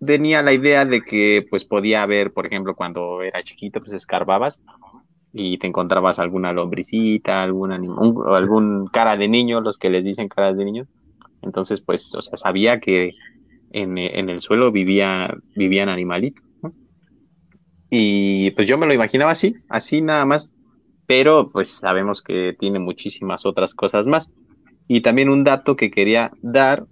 tenía 0.05 0.43
la 0.43 0.53
idea 0.53 0.85
de 0.85 1.01
que 1.01 1.47
pues 1.49 1.65
podía 1.65 2.03
haber, 2.03 2.33
por 2.33 2.47
ejemplo, 2.47 2.75
cuando 2.75 3.23
era 3.23 3.43
chiquito, 3.43 3.81
pues 3.81 3.95
escarbabas 3.95 4.63
y 5.33 5.57
te 5.57 5.67
encontrabas 5.67 6.19
alguna 6.19 6.53
lombricita, 6.53 7.43
alguna, 7.43 7.77
algún 7.77 8.89
cara 8.89 9.17
de 9.17 9.29
niño, 9.29 9.63
los 9.63 9.79
que 9.79 9.89
les 9.89 10.05
dicen 10.05 10.29
caras 10.29 10.57
de 10.57 10.65
niños, 10.67 10.89
entonces, 11.43 11.81
pues, 11.81 12.15
o 12.15 12.23
sea, 12.23 12.37
sabía 12.37 12.81
que 12.81 13.13
en, 13.73 13.99
el 13.99 14.41
suelo 14.41 14.71
vivía, 14.71 15.35
vivían 15.55 15.89
animalitos. 15.89 16.45
Y 17.91 18.53
pues 18.53 18.67
yo 18.67 18.79
me 18.79 18.87
lo 18.87 18.95
imaginaba 18.95 19.33
así, 19.33 19.57
así 19.69 20.01
nada 20.01 20.25
más. 20.25 20.51
Pero 21.07 21.51
pues 21.51 21.69
sabemos 21.69 22.23
que 22.23 22.55
tiene 22.59 22.79
muchísimas 22.79 23.45
otras 23.45 23.75
cosas 23.75 24.07
más. 24.07 24.33
Y 24.89 25.03
también 25.03 25.29
un 25.29 25.45
dato 25.45 25.77
que 25.77 25.91
quería 25.91 26.33
dar 26.41 26.87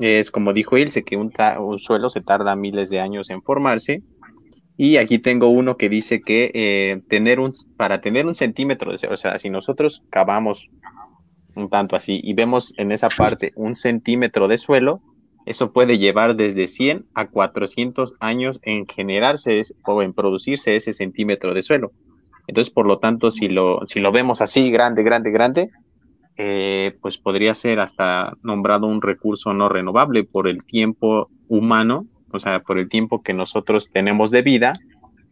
es, 0.00 0.30
como 0.30 0.52
dijo 0.52 0.76
Ilse, 0.76 1.04
que 1.04 1.16
un, 1.16 1.32
un 1.58 1.78
suelo 1.78 2.10
se 2.10 2.20
tarda 2.20 2.54
miles 2.54 2.90
de 2.90 3.00
años 3.00 3.30
en 3.30 3.42
formarse. 3.42 4.02
Y 4.76 4.98
aquí 4.98 5.18
tengo 5.18 5.48
uno 5.48 5.76
que 5.76 5.88
dice 5.88 6.20
que 6.20 6.50
eh, 6.54 7.00
tener 7.08 7.40
un, 7.40 7.52
para 7.76 8.00
tener 8.02 8.26
un 8.26 8.34
centímetro, 8.34 8.92
de, 8.92 9.08
o 9.08 9.16
sea, 9.16 9.38
si 9.38 9.48
nosotros 9.48 10.02
cavamos 10.10 10.68
un 11.56 11.68
tanto 11.68 11.96
así, 11.96 12.20
y 12.22 12.34
vemos 12.34 12.74
en 12.76 12.92
esa 12.92 13.08
parte 13.08 13.52
un 13.56 13.74
centímetro 13.74 14.46
de 14.46 14.58
suelo, 14.58 15.00
eso 15.46 15.72
puede 15.72 15.98
llevar 15.98 16.36
desde 16.36 16.66
100 16.66 17.06
a 17.14 17.28
400 17.28 18.14
años 18.20 18.60
en 18.62 18.86
generarse 18.86 19.62
o 19.84 20.02
en 20.02 20.12
producirse 20.12 20.74
ese 20.74 20.92
centímetro 20.92 21.54
de 21.54 21.62
suelo. 21.62 21.92
Entonces, 22.48 22.72
por 22.72 22.86
lo 22.86 22.98
tanto, 22.98 23.30
si 23.30 23.48
lo, 23.48 23.80
si 23.86 24.00
lo 24.00 24.12
vemos 24.12 24.40
así, 24.40 24.70
grande, 24.70 25.04
grande, 25.04 25.30
grande, 25.30 25.70
eh, 26.36 26.96
pues 27.00 27.16
podría 27.16 27.54
ser 27.54 27.80
hasta 27.80 28.36
nombrado 28.42 28.86
un 28.86 29.00
recurso 29.00 29.54
no 29.54 29.68
renovable 29.68 30.24
por 30.24 30.48
el 30.48 30.64
tiempo 30.64 31.30
humano, 31.48 32.06
o 32.32 32.38
sea, 32.38 32.60
por 32.60 32.78
el 32.78 32.88
tiempo 32.88 33.22
que 33.22 33.32
nosotros 33.32 33.90
tenemos 33.92 34.30
de 34.30 34.42
vida. 34.42 34.72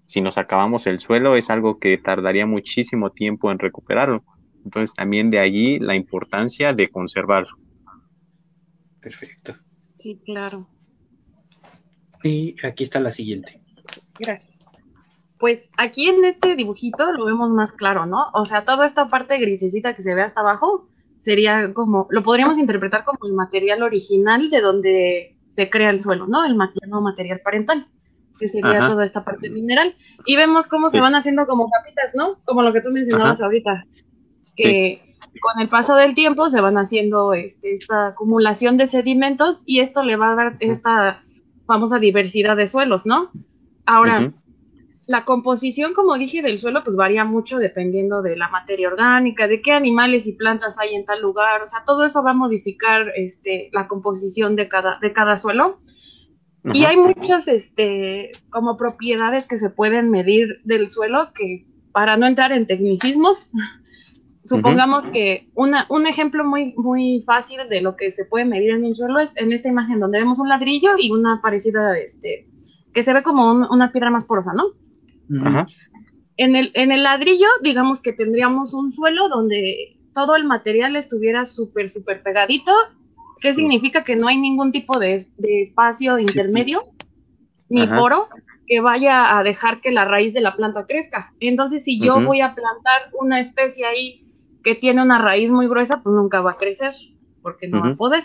Si 0.07 0.21
nos 0.21 0.39
acabamos 0.39 0.87
el 0.87 1.01
suelo, 1.01 1.35
es 1.35 1.51
algo 1.51 1.79
que 1.79 1.99
tardaría 1.99 2.47
muchísimo 2.47 3.11
tiempo 3.11 3.51
en 3.51 3.59
recuperarlo. 3.59 4.23
Entonces 4.65 4.95
también 4.95 5.31
de 5.31 5.39
allí 5.39 5.79
la 5.79 5.95
importancia 5.95 6.73
de 6.73 6.89
conservarlo. 6.91 7.57
Perfecto. 9.01 9.57
Sí, 9.99 10.21
claro. 10.25 10.69
Y 12.23 12.57
aquí 12.65 12.85
está 12.85 13.01
la 13.01 13.13
siguiente. 13.13 13.61
Gracias. 14.19 14.65
Pues 15.39 15.71
aquí 15.77 16.09
en 16.09 16.25
este 16.25 16.57
dibujito 16.57 17.13
lo 17.13 17.27
vemos 17.27 17.51
más 17.51 17.73
claro, 17.73 18.07
¿no? 18.07 18.31
O 18.33 18.47
sea, 18.47 18.65
toda 18.65 18.87
esta 18.87 19.09
parte 19.09 19.37
grisecita 19.39 19.95
que 19.95 20.03
se 20.03 20.15
ve 20.15 20.23
hasta 20.23 20.41
abajo 20.41 20.89
sería 21.19 21.75
como, 21.75 22.07
lo 22.11 22.23
podríamos 22.23 22.57
interpretar 22.57 23.05
como 23.05 23.27
el 23.27 23.35
material 23.35 23.83
original 23.83 24.49
de 24.49 24.61
donde 24.61 25.37
se 25.51 25.69
crea 25.69 25.91
el 25.91 25.99
suelo, 25.99 26.27
¿no? 26.27 26.45
El 26.45 26.57
material 26.57 27.41
parental, 27.41 27.89
que 28.39 28.49
sería 28.49 28.79
toda 28.81 29.05
esta 29.05 29.25
parte 29.25 29.51
mineral. 29.51 29.95
Y 30.25 30.37
vemos 30.37 30.67
cómo 30.67 30.89
se 30.89 31.01
van 31.01 31.15
haciendo 31.15 31.47
como 31.47 31.69
capitas, 31.69 32.15
¿no? 32.15 32.41
Como 32.45 32.63
lo 32.63 32.73
que 32.73 32.81
tú 32.81 32.91
mencionabas 32.91 33.43
ahorita 33.43 33.85
que 34.57 35.03
con 35.41 35.61
el 35.61 35.69
paso 35.69 35.97
del 35.97 36.15
tiempo 36.15 36.49
se 36.51 36.61
van 36.61 36.79
haciendo 36.79 37.35
este, 37.35 37.73
esta 37.73 38.09
acumulación 38.09 38.77
de 38.77 38.87
sedimentos 38.87 39.63
y 39.67 39.81
esto 39.81 40.03
le 40.03 40.17
va 40.17 40.33
a 40.33 40.37
dar 40.37 40.57
esta 40.61 41.23
famosa 41.67 41.99
diversidad 41.99 42.57
de 42.57 42.67
suelos, 42.67 43.07
¿no? 43.07 43.31
Ahora, 43.87 44.33
la 45.07 45.25
composición, 45.25 45.93
como 45.93 46.17
dije, 46.17 46.43
del 46.43 46.59
suelo, 46.59 46.83
pues 46.83 46.97
varía 46.97 47.25
mucho 47.25 47.59
dependiendo 47.59 48.23
de 48.23 48.37
la 48.37 48.49
materia 48.49 48.89
orgánica, 48.89 49.49
de 49.49 49.61
qué 49.61 49.73
animales 49.73 50.27
y 50.27 50.33
plantas 50.33 50.79
hay 50.79 50.95
en 50.95 51.05
tal 51.05 51.21
lugar, 51.21 51.63
o 51.63 51.67
sea, 51.67 51.85
todo 51.85 52.05
eso 52.05 52.23
va 52.23 52.31
a 52.31 52.35
modificar 52.35 53.13
este, 53.17 53.69
la 53.73 53.87
composición 53.87 54.57
de 54.57 54.69
cada, 54.69 54.99
de 55.01 55.13
cada 55.13 55.39
suelo. 55.39 55.81
Y 56.73 56.85
hay 56.85 56.97
muchas, 56.97 57.47
este, 57.47 58.33
como 58.49 58.79
propiedades 58.79 59.47
que 59.47 59.59
se 59.59 59.69
pueden 59.69 60.11
medir 60.11 60.63
del 60.65 60.91
suelo 60.91 61.35
que, 61.35 61.67
para 61.93 62.17
no 62.17 62.27
entrar 62.27 62.53
en 62.53 62.67
tecnicismos, 62.67 63.51
supongamos 64.45 65.07
que 65.07 65.49
una, 65.55 65.87
un 65.89 66.07
ejemplo 66.07 66.45
muy, 66.45 66.75
muy 66.77 67.23
fácil 67.27 67.61
de 67.69 67.81
lo 67.81 67.97
que 67.97 68.11
se 68.11 68.25
puede 68.25 68.45
medir 68.45 68.71
en 68.71 68.85
un 68.85 68.95
suelo 68.95 69.19
es 69.19 69.37
en 69.37 69.53
esta 69.53 69.69
imagen 69.69 70.01
donde 70.01 70.19
vemos 70.19 70.39
un 70.39 70.49
ladrillo 70.49 70.91
y 70.99 71.11
una 71.11 71.41
parecida, 71.41 71.99
este, 71.99 72.47
que 72.93 73.03
se 73.03 73.13
ve 73.13 73.23
como 73.23 73.51
una 73.51 73.91
piedra 73.91 74.11
más 74.11 74.27
porosa, 74.27 74.53
¿no? 74.53 74.65
En, 76.37 76.57
el, 76.57 76.71
en 76.75 76.93
el 76.93 77.03
ladrillo, 77.03 77.47
digamos 77.63 78.01
que 78.01 78.13
tendríamos 78.13 78.75
un 78.75 78.93
suelo 78.93 79.29
donde 79.29 79.99
todo 80.13 80.37
el 80.37 80.45
material 80.45 80.95
estuviera 80.97 81.45
súper, 81.45 81.89
súper 81.89 82.23
pegadito. 82.23 82.73
¿Qué 83.41 83.55
significa? 83.55 84.05
Que 84.05 84.17
no 84.17 84.29
hay 84.29 84.37
ningún 84.37 84.71
tipo 84.71 84.99
de, 84.99 85.27
espacio 85.39 86.19
intermedio 86.19 86.83
ni 87.69 87.87
poro 87.87 88.29
que 88.67 88.81
vaya 88.81 89.37
a 89.37 89.43
dejar 89.43 89.81
que 89.81 89.91
la 89.91 90.05
raíz 90.05 90.33
de 90.33 90.41
la 90.41 90.55
planta 90.55 90.87
crezca. 90.87 91.33
Entonces, 91.41 91.85
si 91.85 92.01
yo 92.01 92.23
voy 92.23 92.41
a 92.41 92.55
plantar 92.55 93.11
una 93.19 93.41
especie 93.41 93.85
ahí 93.85 94.21
que 94.65 94.75
tiene 94.75 95.03
una 95.03 95.19
raíz 95.19 95.51
muy 95.51 95.69
gruesa, 95.69 96.03
pues 96.03 96.15
nunca 96.17 96.41
va 96.41 96.53
a 96.53 96.57
crecer, 96.57 96.95
porque 97.43 97.69
no 97.69 97.81
va 97.81 97.91
a 97.91 97.97
poder. 97.97 98.25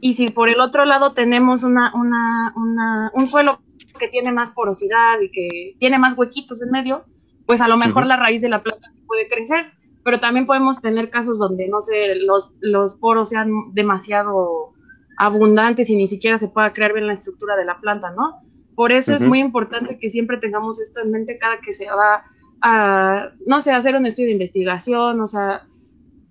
Y 0.00 0.14
si 0.14 0.30
por 0.30 0.48
el 0.48 0.60
otro 0.60 0.86
lado 0.86 1.12
tenemos 1.12 1.62
una, 1.62 1.92
una, 1.94 2.52
una, 2.56 3.10
un 3.14 3.28
suelo 3.28 3.60
que 3.98 4.08
tiene 4.08 4.32
más 4.32 4.50
porosidad 4.50 5.20
y 5.20 5.30
que 5.30 5.76
tiene 5.78 5.98
más 5.98 6.16
huequitos 6.16 6.62
en 6.62 6.70
medio, 6.70 7.04
pues 7.46 7.60
a 7.60 7.68
lo 7.68 7.76
mejor 7.76 8.06
la 8.06 8.16
raíz 8.16 8.40
de 8.40 8.48
la 8.48 8.62
planta 8.62 8.88
puede 9.06 9.28
crecer, 9.28 9.66
pero 10.02 10.18
también 10.18 10.46
podemos 10.46 10.80
tener 10.80 11.10
casos 11.10 11.38
donde, 11.38 11.68
no 11.68 11.82
sé, 11.82 12.14
los, 12.14 12.54
los 12.60 12.96
poros 12.96 13.28
sean 13.28 13.50
demasiado 13.74 14.72
abundantes 15.18 15.90
y 15.90 15.96
ni 15.96 16.06
siquiera 16.06 16.38
se 16.38 16.48
pueda 16.48 16.72
crear 16.72 16.94
bien 16.94 17.06
la 17.06 17.12
estructura 17.12 17.56
de 17.56 17.66
la 17.66 17.80
planta, 17.80 18.12
¿no? 18.12 18.40
Por 18.74 18.90
eso 18.90 19.14
es 19.14 19.24
muy 19.24 19.38
importante 19.38 19.98
que 19.98 20.10
siempre 20.10 20.38
tengamos 20.38 20.80
esto 20.80 21.00
en 21.00 21.12
mente 21.12 21.38
cada 21.38 21.58
que 21.60 21.72
se 21.72 21.86
va 21.86 22.24
a, 22.66 23.32
no 23.46 23.60
sé, 23.60 23.72
hacer 23.72 23.94
un 23.94 24.06
estudio 24.06 24.28
de 24.28 24.32
investigación, 24.32 25.20
o 25.20 25.26
sea, 25.26 25.66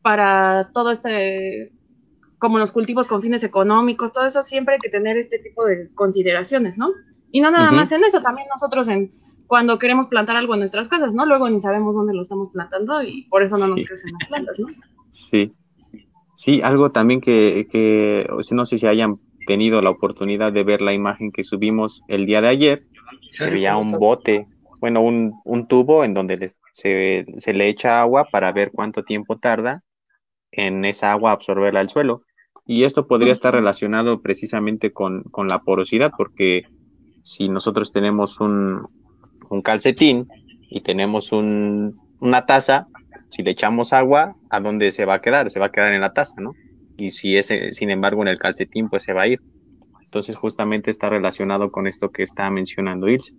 para 0.01 0.71
todo 0.73 0.91
este, 0.91 1.71
como 2.39 2.57
los 2.57 2.71
cultivos 2.71 3.05
con 3.05 3.21
fines 3.21 3.43
económicos, 3.43 4.13
todo 4.13 4.25
eso 4.25 4.41
siempre 4.41 4.73
hay 4.73 4.79
que 4.79 4.89
tener 4.89 5.15
este 5.15 5.37
tipo 5.37 5.63
de 5.63 5.93
consideraciones, 5.93 6.79
¿no? 6.79 6.89
Y 7.31 7.39
no 7.39 7.51
nada 7.51 7.71
más 7.71 7.91
en 7.91 8.03
eso, 8.03 8.19
también 8.21 8.47
nosotros 8.51 8.87
en 8.87 9.11
cuando 9.45 9.77
queremos 9.77 10.07
plantar 10.07 10.35
algo 10.35 10.55
en 10.55 10.61
nuestras 10.61 10.87
casas, 10.87 11.13
¿no? 11.13 11.27
Luego 11.27 11.47
ni 11.51 11.59
sabemos 11.59 11.95
dónde 11.95 12.15
lo 12.15 12.23
estamos 12.23 12.49
plantando 12.51 13.03
y 13.03 13.27
por 13.29 13.43
eso 13.43 13.59
no 13.59 13.67
nos 13.67 13.83
crecen 13.83 14.11
las 14.19 14.27
plantas, 14.27 14.57
¿no? 14.57 14.67
Sí. 15.11 15.53
Sí, 16.35 16.61
algo 16.63 16.91
también 16.91 17.21
que, 17.21 17.67
que 17.71 18.27
no 18.51 18.65
sé 18.65 18.79
si 18.79 18.87
hayan 18.87 19.19
tenido 19.45 19.83
la 19.83 19.91
oportunidad 19.91 20.51
de 20.51 20.63
ver 20.63 20.81
la 20.81 20.93
imagen 20.93 21.31
que 21.31 21.43
subimos 21.43 22.01
el 22.07 22.25
día 22.25 22.41
de 22.41 22.47
ayer, 22.47 22.87
se 23.31 23.51
veía 23.51 23.77
un 23.77 23.91
bote, 23.91 24.47
bueno, 24.83 25.01
un, 25.01 25.39
un 25.45 25.69
tubo 25.69 26.03
en 26.03 26.13
donde 26.13 26.51
se, 26.73 27.25
se, 27.37 27.53
le 27.53 27.69
echa 27.69 28.01
agua 28.01 28.27
para 28.29 28.51
ver 28.51 28.69
cuánto 28.73 29.05
tiempo 29.05 29.37
tarda 29.37 29.81
en 30.51 30.83
esa 30.83 31.13
agua 31.13 31.31
absorberla 31.31 31.79
al 31.79 31.87
suelo. 31.87 32.23
Y 32.65 32.83
esto 32.83 33.07
podría 33.07 33.31
estar 33.31 33.53
relacionado 33.53 34.21
precisamente 34.21 34.91
con, 34.91 35.23
con 35.23 35.47
la 35.47 35.59
porosidad, 35.59 36.11
porque 36.17 36.63
si 37.23 37.47
nosotros 37.47 37.93
tenemos 37.93 38.41
un, 38.41 38.89
calcetín 39.63 40.27
y 40.69 40.81
tenemos 40.81 41.31
una 41.31 42.45
taza, 42.45 42.87
si 43.29 43.41
le 43.41 43.51
echamos 43.51 43.93
agua, 43.93 44.35
¿a 44.49 44.59
dónde 44.59 44.91
se 44.91 45.05
va 45.05 45.13
a 45.13 45.21
quedar? 45.21 45.49
Se 45.49 45.61
va 45.61 45.67
a 45.67 45.71
quedar 45.71 45.93
en 45.93 46.01
la 46.01 46.11
taza, 46.11 46.35
¿no? 46.41 46.51
Y 46.97 47.11
si 47.11 47.37
es, 47.37 47.53
sin 47.71 47.89
embargo, 47.89 48.21
en 48.21 48.27
el 48.27 48.37
calcetín, 48.37 48.89
pues 48.89 49.03
se 49.03 49.13
va 49.13 49.21
a 49.21 49.27
ir. 49.27 49.39
Entonces, 50.01 50.35
justamente 50.35 50.91
está 50.91 51.07
relacionado 51.07 51.71
con 51.71 51.87
esto 51.87 52.11
que 52.11 52.23
está 52.23 52.49
mencionando 52.49 53.07
Ilse. 53.07 53.33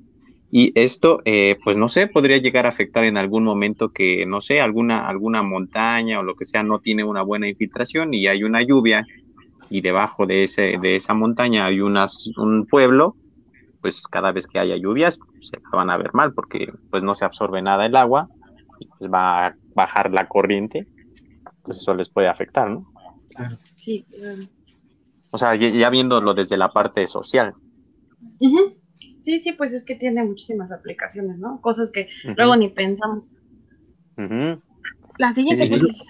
Y 0.57 0.71
esto, 0.77 1.21
eh, 1.25 1.59
pues 1.65 1.77
no 1.77 1.89
sé, 1.89 2.07
podría 2.07 2.37
llegar 2.37 2.65
a 2.65 2.69
afectar 2.69 3.03
en 3.03 3.17
algún 3.17 3.43
momento 3.43 3.89
que, 3.89 4.25
no 4.25 4.41
sé, 4.41 4.61
alguna, 4.61 5.09
alguna 5.09 5.43
montaña 5.43 6.21
o 6.21 6.23
lo 6.23 6.37
que 6.37 6.45
sea 6.45 6.63
no 6.63 6.79
tiene 6.79 7.03
una 7.03 7.23
buena 7.23 7.49
infiltración 7.49 8.15
y 8.15 8.29
hay 8.29 8.45
una 8.45 8.63
lluvia 8.63 9.05
y 9.69 9.81
debajo 9.81 10.27
de, 10.27 10.45
ese, 10.45 10.79
de 10.81 10.95
esa 10.95 11.13
montaña 11.13 11.67
hay 11.67 11.81
unas, 11.81 12.29
un 12.37 12.67
pueblo 12.67 13.17
pues 13.81 14.07
cada 14.07 14.31
vez 14.31 14.47
que 14.47 14.61
haya 14.61 14.77
lluvias 14.77 15.19
se 15.41 15.59
van 15.73 15.91
a 15.91 15.97
ver 15.97 16.15
mal 16.15 16.33
porque 16.33 16.73
pues 16.89 17.03
no 17.03 17.17
se 17.17 17.25
absorbe 17.25 17.61
nada 17.61 17.87
el 17.87 17.97
agua 17.97 18.29
y 18.79 18.87
pues 18.87 19.13
va 19.13 19.47
a 19.47 19.57
bajar 19.75 20.13
la 20.13 20.29
corriente, 20.29 20.87
pues 21.65 21.79
eso 21.79 21.95
les 21.95 22.09
puede 22.09 22.29
afectar, 22.29 22.71
¿no? 22.71 22.87
Sí, 23.75 24.07
claro. 24.09 24.45
O 25.31 25.37
sea, 25.39 25.57
ya, 25.57 25.91
viéndolo 25.91 26.33
desde 26.33 26.57
la 26.57 26.69
parte 26.69 27.09
social. 27.09 27.55
Sí, 29.25 29.39
sí, 29.39 29.53
pues 29.53 29.73
es 29.73 29.85
que 29.85 29.95
tiene 29.95 30.23
muchísimas 30.23 30.71
aplicaciones, 30.71 31.39
¿no? 31.39 31.59
Cosas 31.63 31.91
que 31.91 32.11
luego 32.37 32.57
ni 32.57 32.69
pensamos. 32.69 33.35
La 35.17 35.33
siguiente, 35.33 35.67
pues, 35.67 36.07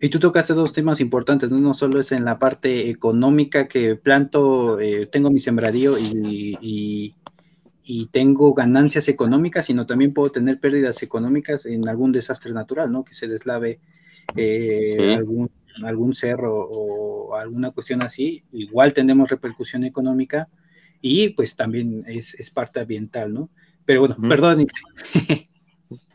y 0.00 0.10
tú 0.10 0.20
tocaste 0.20 0.52
dos 0.52 0.72
temas 0.72 1.00
importantes, 1.00 1.50
¿no? 1.50 1.58
No 1.58 1.74
solo 1.74 1.98
es 1.98 2.12
en 2.12 2.24
la 2.24 2.38
parte 2.38 2.88
económica 2.88 3.66
que 3.66 3.96
planto, 3.96 4.78
eh, 4.78 5.06
tengo 5.10 5.32
mi 5.32 5.40
sembradío 5.40 5.96
y, 5.98 7.16
tengo 8.12 8.54
ganancias 8.54 9.08
económicas, 9.08 9.66
sino 9.66 9.84
también 9.84 10.14
puedo 10.14 10.30
tener 10.30 10.60
pérdidas 10.60 11.02
económicas 11.02 11.66
en 11.66 11.88
algún 11.88 12.12
desastre 12.12 12.52
natural, 12.52 12.92
¿no? 12.92 13.04
Que 13.04 13.14
se 13.14 13.26
deslave 13.26 13.80
eh, 14.36 15.16
algún, 15.16 15.50
algún 15.82 16.14
cerro 16.14 16.68
o 16.70 17.34
alguna 17.34 17.72
cuestión 17.72 18.02
así. 18.02 18.44
Igual 18.52 18.92
tenemos 18.92 19.28
repercusión 19.30 19.82
económica 19.82 20.48
y 21.00 21.30
pues 21.30 21.56
también 21.56 22.04
es, 22.06 22.50
parte 22.50 22.80
ambiental, 22.80 23.32
¿no? 23.32 23.50
Pero 23.84 24.00
bueno, 24.00 24.16
perdón. 24.28 24.66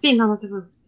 Sí, 0.01 0.15
no, 0.15 0.27
no 0.27 0.39
te 0.39 0.47
preocupes. 0.47 0.85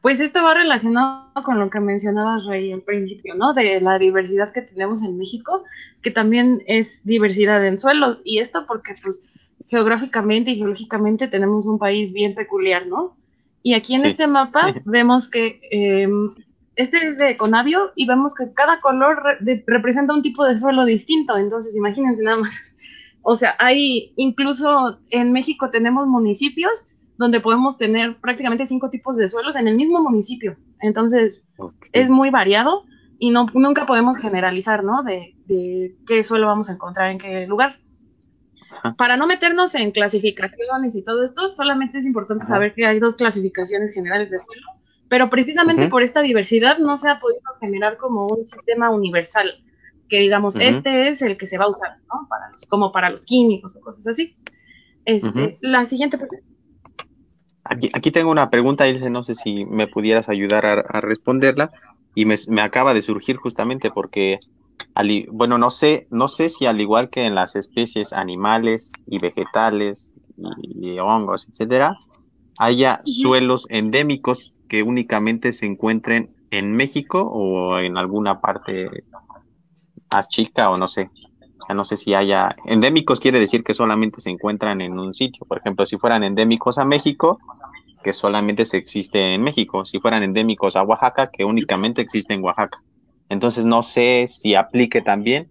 Pues 0.00 0.20
esto 0.20 0.42
va 0.42 0.54
relacionado 0.54 1.32
con 1.44 1.58
lo 1.58 1.68
que 1.68 1.80
mencionabas, 1.80 2.46
Rey, 2.46 2.72
al 2.72 2.80
principio, 2.80 3.34
¿no? 3.34 3.52
De 3.52 3.80
la 3.80 3.98
diversidad 3.98 4.52
que 4.52 4.62
tenemos 4.62 5.02
en 5.02 5.18
México, 5.18 5.64
que 6.00 6.10
también 6.10 6.62
es 6.66 7.04
diversidad 7.04 7.66
en 7.66 7.78
suelos. 7.78 8.22
Y 8.24 8.38
esto 8.38 8.64
porque, 8.66 8.94
pues, 9.02 9.22
geográficamente 9.66 10.52
y 10.52 10.56
geológicamente 10.56 11.28
tenemos 11.28 11.66
un 11.66 11.78
país 11.78 12.12
bien 12.12 12.34
peculiar, 12.34 12.86
¿no? 12.86 13.16
Y 13.62 13.74
aquí 13.74 13.94
en 13.94 14.04
este 14.04 14.26
mapa 14.26 14.74
vemos 14.84 15.28
que 15.28 15.60
em, 15.70 16.28
este 16.74 17.06
es 17.06 17.18
de 17.18 17.36
Conavio 17.36 17.92
y 17.94 18.06
vemos 18.06 18.34
que 18.34 18.52
cada 18.54 18.80
color 18.80 19.22
representa 19.66 20.14
un 20.14 20.22
tipo 20.22 20.44
de 20.44 20.58
suelo 20.58 20.84
distinto. 20.84 21.36
Entonces, 21.36 21.76
imagínense 21.76 22.22
nada 22.22 22.38
más. 22.38 22.74
O 23.22 23.36
sea, 23.36 23.54
hay, 23.58 24.12
incluso 24.16 25.00
en 25.10 25.32
México 25.32 25.70
tenemos 25.70 26.06
municipios 26.06 26.88
donde 27.16 27.40
podemos 27.40 27.78
tener 27.78 28.16
prácticamente 28.20 28.66
cinco 28.66 28.90
tipos 28.90 29.16
de 29.16 29.28
suelos 29.28 29.54
en 29.56 29.68
el 29.68 29.76
mismo 29.76 30.02
municipio. 30.02 30.56
Entonces, 30.80 31.46
es 31.92 32.10
muy 32.10 32.30
variado 32.30 32.84
y 33.18 33.30
no, 33.30 33.46
nunca 33.54 33.86
podemos 33.86 34.16
generalizar, 34.16 34.82
¿no? 34.82 35.04
De, 35.04 35.36
qué 36.06 36.24
suelo 36.24 36.48
vamos 36.48 36.68
a 36.68 36.72
encontrar 36.72 37.12
en 37.12 37.18
qué 37.18 37.46
lugar. 37.46 37.78
Para 38.96 39.16
no 39.16 39.28
meternos 39.28 39.74
en 39.76 39.92
clasificaciones 39.92 40.96
y 40.96 41.04
todo 41.04 41.22
esto, 41.24 41.54
solamente 41.54 41.98
es 41.98 42.04
importante 42.04 42.46
saber 42.46 42.74
que 42.74 42.86
hay 42.86 42.98
dos 42.98 43.14
clasificaciones 43.14 43.94
generales 43.94 44.30
de 44.30 44.40
suelo, 44.40 44.66
pero 45.08 45.30
precisamente 45.30 45.86
por 45.88 46.02
esta 46.02 46.22
diversidad 46.22 46.78
no 46.78 46.96
se 46.96 47.10
ha 47.10 47.20
podido 47.20 47.42
generar 47.60 47.96
como 47.98 48.26
un 48.26 48.46
sistema 48.46 48.90
universal, 48.90 49.62
que 50.12 50.20
digamos, 50.20 50.56
este 50.56 51.08
es 51.08 51.22
el 51.22 51.38
que 51.38 51.46
se 51.46 51.56
va 51.56 51.64
a 51.64 51.70
usar, 51.70 51.96
¿no? 52.12 52.28
Para 52.28 52.50
los, 52.50 52.66
como 52.66 52.92
para 52.92 53.08
los 53.08 53.24
químicos 53.24 53.74
o 53.76 53.80
cosas 53.80 54.06
así. 54.06 54.36
Este, 55.06 55.56
La 55.62 55.86
siguiente 55.86 56.18
pregunta. 56.18 56.44
Aquí, 57.64 58.10
tengo 58.10 58.30
una 58.30 58.50
pregunta, 58.50 58.86
Ilse, 58.86 59.08
no 59.08 59.22
sé 59.22 59.34
si 59.34 59.64
me 59.64 59.86
pudieras 59.86 60.28
ayudar 60.28 60.66
a, 60.66 61.00
responderla 61.00 61.72
y 62.14 62.26
me, 62.26 62.36
acaba 62.60 62.92
de 62.92 63.00
surgir 63.00 63.36
justamente 63.36 63.88
porque, 63.88 64.38
bueno, 65.30 65.56
no 65.56 65.70
sé, 65.70 66.08
no 66.10 66.28
sé 66.28 66.50
si 66.50 66.66
al 66.66 66.82
igual 66.82 67.08
que 67.08 67.24
en 67.24 67.34
las 67.34 67.56
especies 67.56 68.12
animales 68.12 68.92
y 69.06 69.18
vegetales 69.18 70.20
y, 70.62 70.98
hongos, 70.98 71.48
etcétera, 71.48 71.96
haya 72.58 73.00
suelos 73.06 73.66
endémicos 73.70 74.52
que 74.68 74.82
únicamente 74.82 75.54
se 75.54 75.64
encuentren 75.64 76.34
en 76.50 76.74
México 76.74 77.22
o 77.22 77.78
en 77.78 77.96
alguna 77.96 78.42
parte 78.42 78.90
más 80.12 80.28
chica 80.28 80.70
o 80.70 80.76
no 80.76 80.88
sé. 80.88 81.10
O 81.60 81.66
sea, 81.66 81.74
no 81.74 81.84
sé 81.84 81.96
si 81.96 82.14
haya 82.14 82.56
endémicos 82.64 83.20
quiere 83.20 83.38
decir 83.38 83.62
que 83.62 83.74
solamente 83.74 84.20
se 84.20 84.30
encuentran 84.30 84.80
en 84.80 84.98
un 84.98 85.14
sitio. 85.14 85.46
Por 85.46 85.58
ejemplo, 85.58 85.86
si 85.86 85.96
fueran 85.96 86.24
endémicos 86.24 86.78
a 86.78 86.84
México, 86.84 87.38
que 88.02 88.12
solamente 88.12 88.66
se 88.66 88.78
existe 88.78 89.34
en 89.34 89.42
México, 89.42 89.84
si 89.84 90.00
fueran 90.00 90.22
endémicos 90.22 90.76
a 90.76 90.82
Oaxaca, 90.82 91.30
que 91.30 91.44
únicamente 91.44 92.02
existe 92.02 92.34
en 92.34 92.42
Oaxaca. 92.42 92.82
Entonces 93.28 93.64
no 93.64 93.82
sé 93.82 94.26
si 94.28 94.54
aplique 94.54 95.00
también. 95.00 95.50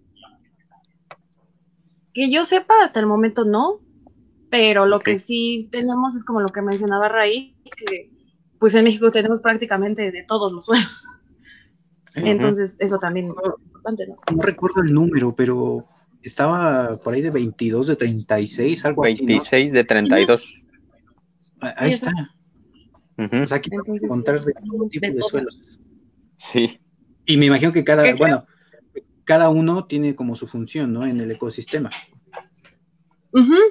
Que 2.12 2.30
yo 2.30 2.44
sepa, 2.44 2.74
hasta 2.84 3.00
el 3.00 3.06
momento 3.06 3.44
no, 3.44 3.80
pero 4.50 4.84
lo 4.84 5.00
que 5.00 5.16
sí 5.16 5.68
tenemos 5.72 6.14
es 6.14 6.24
como 6.24 6.40
lo 6.40 6.50
que 6.50 6.60
mencionaba 6.60 7.08
Raí, 7.08 7.56
que 7.74 8.10
pues 8.58 8.74
en 8.74 8.84
México 8.84 9.10
tenemos 9.10 9.40
prácticamente 9.40 10.12
de 10.12 10.22
todos 10.24 10.52
los 10.52 10.66
suelos. 10.66 11.06
Entonces, 12.14 12.76
eso 12.78 12.98
también 12.98 13.34
importante, 13.82 14.06
¿no? 14.06 14.36
No 14.36 14.42
recuerdo 14.42 14.82
el 14.82 14.92
número, 14.92 15.34
pero 15.34 15.86
estaba 16.22 16.98
por 17.02 17.14
ahí 17.14 17.22
de 17.22 17.30
22, 17.30 17.88
de 17.88 17.96
36, 17.96 18.84
algo 18.84 19.02
26 19.02 19.40
así. 19.40 19.56
26 19.56 19.72
de 19.72 19.84
32. 19.84 20.54
Ahí 21.76 21.92
está. 21.92 22.12
O 23.18 23.46
sea, 23.46 23.58
aquí 23.58 23.70
podemos 23.70 24.02
encontrar 24.02 24.44
de 24.44 24.52
todo 24.52 24.88
tipo 24.88 25.06
de, 25.06 25.22
suelos. 25.22 25.80
Sí. 26.36 26.80
Y 27.26 27.36
me 27.36 27.46
imagino 27.46 27.72
que 27.72 27.84
cada, 27.84 28.14
bueno, 28.14 28.46
cada 29.24 29.48
uno 29.48 29.84
tiene 29.86 30.16
como 30.16 30.34
su 30.34 30.46
función, 30.46 30.92
¿no? 30.92 31.06
En 31.06 31.20
el 31.20 31.30
ecosistema. 31.30 31.90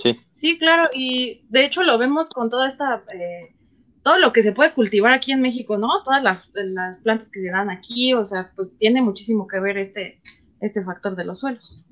sí. 0.02 0.18
sí. 0.32 0.58
claro, 0.58 0.90
y 0.94 1.46
de 1.50 1.66
hecho 1.66 1.84
lo 1.84 1.98
vemos 1.98 2.30
con 2.30 2.50
toda 2.50 2.68
esta, 2.68 3.04
eh, 3.14 3.54
todo 4.04 4.18
lo 4.18 4.34
que 4.34 4.44
se 4.44 4.52
puede 4.52 4.74
cultivar 4.74 5.14
aquí 5.14 5.32
en 5.32 5.42
México, 5.42 5.78
¿no? 5.78 6.04
Todas 6.04 6.24
las, 6.24 6.52
las, 6.54 7.00
plantas 7.00 7.30
que 7.30 7.42
se 7.42 7.50
dan 7.50 7.70
aquí, 7.70 8.14
o 8.14 8.26
sea, 8.26 8.52
pues 8.56 8.78
tiene 8.78 9.02
muchísimo 9.02 9.48
que 9.48 9.60
ver 9.60 9.78
este, 9.78 10.22
este 10.60 10.84
factor 10.84 11.16
de 11.16 11.26
los 11.26 11.40
suelos. 11.40 11.84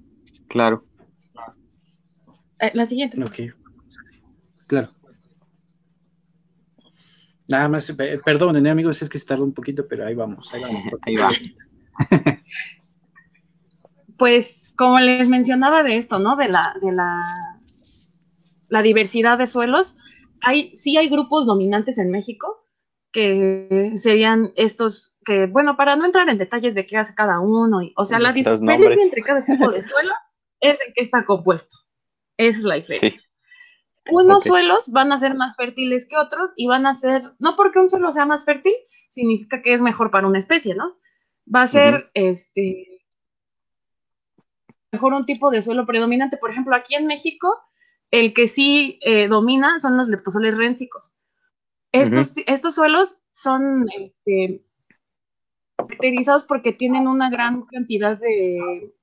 Claro. 0.47 0.85
Eh, 2.59 2.71
la 2.73 2.85
siguiente. 2.85 3.23
Ok. 3.23 3.53
Claro. 4.67 4.89
Nada 7.47 7.67
más, 7.67 7.91
perdonen, 8.23 8.65
¿eh, 8.65 8.69
amigos, 8.69 9.01
es 9.01 9.09
que 9.09 9.17
se 9.17 9.25
tardó 9.25 9.43
un 9.43 9.53
poquito, 9.53 9.87
pero 9.87 10.05
ahí 10.05 10.13
vamos, 10.13 10.53
ahí 10.53 10.61
vamos. 10.61 10.83
Ahí 11.01 11.15
va. 11.15 11.29
pues, 14.17 14.67
como 14.75 14.99
les 14.99 15.27
mencionaba 15.29 15.81
de 15.83 15.97
esto, 15.97 16.19
¿no? 16.19 16.35
De 16.35 16.47
la, 16.47 16.75
de 16.81 16.91
la, 16.91 17.59
la 18.67 18.81
diversidad 18.81 19.37
de 19.37 19.47
suelos, 19.47 19.97
hay, 20.41 20.75
sí 20.75 20.97
hay 20.97 21.09
grupos 21.09 21.45
dominantes 21.45 21.97
en 21.97 22.11
México 22.11 22.65
que 23.11 23.93
serían 23.95 24.51
estos 24.55 25.15
que, 25.25 25.47
bueno, 25.47 25.75
para 25.75 25.95
no 25.95 26.05
entrar 26.05 26.29
en 26.29 26.37
detalles 26.37 26.75
de 26.75 26.85
qué 26.85 26.97
hace 26.97 27.15
cada 27.15 27.39
uno, 27.39 27.79
o 27.95 28.05
sea, 28.05 28.19
la 28.19 28.31
diferencia 28.31 29.03
entre 29.03 29.21
cada 29.21 29.43
tipo 29.45 29.71
de 29.71 29.83
suelos 29.83 30.15
es 30.59 30.79
en 30.85 30.93
qué 30.93 31.03
está 31.03 31.25
compuesto. 31.25 31.77
Es 32.37 32.63
la 32.63 32.75
diferencia. 32.75 33.21
Unos 34.11 34.43
suelos 34.43 34.89
van 34.91 35.11
a 35.11 35.19
ser 35.19 35.35
más 35.35 35.55
fértiles 35.55 36.07
que 36.07 36.17
otros 36.17 36.51
y 36.55 36.67
van 36.67 36.85
a 36.85 36.93
ser, 36.93 37.33
no 37.39 37.55
porque 37.55 37.79
un 37.79 37.89
suelo 37.89 38.11
sea 38.11 38.25
más 38.25 38.45
fértil, 38.45 38.73
significa 39.09 39.61
que 39.61 39.73
es 39.73 39.81
mejor 39.81 40.09
para 40.09 40.27
una 40.27 40.39
especie, 40.39 40.73
¿no? 40.73 40.97
Va 41.53 41.63
a 41.63 41.67
ser, 41.67 42.09
este, 42.13 42.99
mejor 44.91 45.13
un 45.13 45.25
tipo 45.25 45.51
de 45.51 45.61
suelo 45.61 45.85
predominante. 45.85 46.37
Por 46.37 46.51
ejemplo, 46.51 46.75
aquí 46.75 46.95
en 46.95 47.07
México, 47.07 47.55
el 48.11 48.33
que 48.33 48.47
sí 48.47 48.99
eh, 49.01 49.27
domina 49.27 49.79
son 49.79 49.97
los 49.97 50.07
leptosoles 50.07 50.57
rénsicos. 50.57 51.17
Estos, 51.91 52.31
estos 52.45 52.75
suelos 52.75 53.21
son 53.31 53.87
este, 53.97 54.63
caracterizados 55.75 56.43
porque 56.43 56.73
tienen 56.73 57.07
una 57.07 57.29
gran 57.29 57.63
cantidad 57.63 58.17
de, 58.17 58.93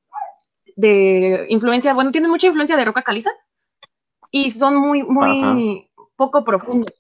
de 0.77 1.47
influencia, 1.49 1.95
bueno, 1.95 2.13
tienen 2.13 2.31
mucha 2.31 2.47
influencia 2.47 2.77
de 2.77 2.85
roca 2.85 3.03
caliza 3.03 3.31
y 4.31 4.51
son 4.51 4.77
muy, 4.77 5.03
muy 5.03 5.91
poco 6.17 6.45
profundos. 6.45 6.93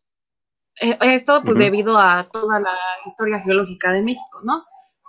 Eh, 0.81 0.99
esto 1.01 1.42
pues 1.45 1.57
debido 1.57 1.99
a 1.99 2.29
toda 2.31 2.61
la 2.61 2.77
historia 3.07 3.40
geológica 3.40 3.92
de 3.92 4.03
México, 4.03 4.40
¿no? 4.45 4.64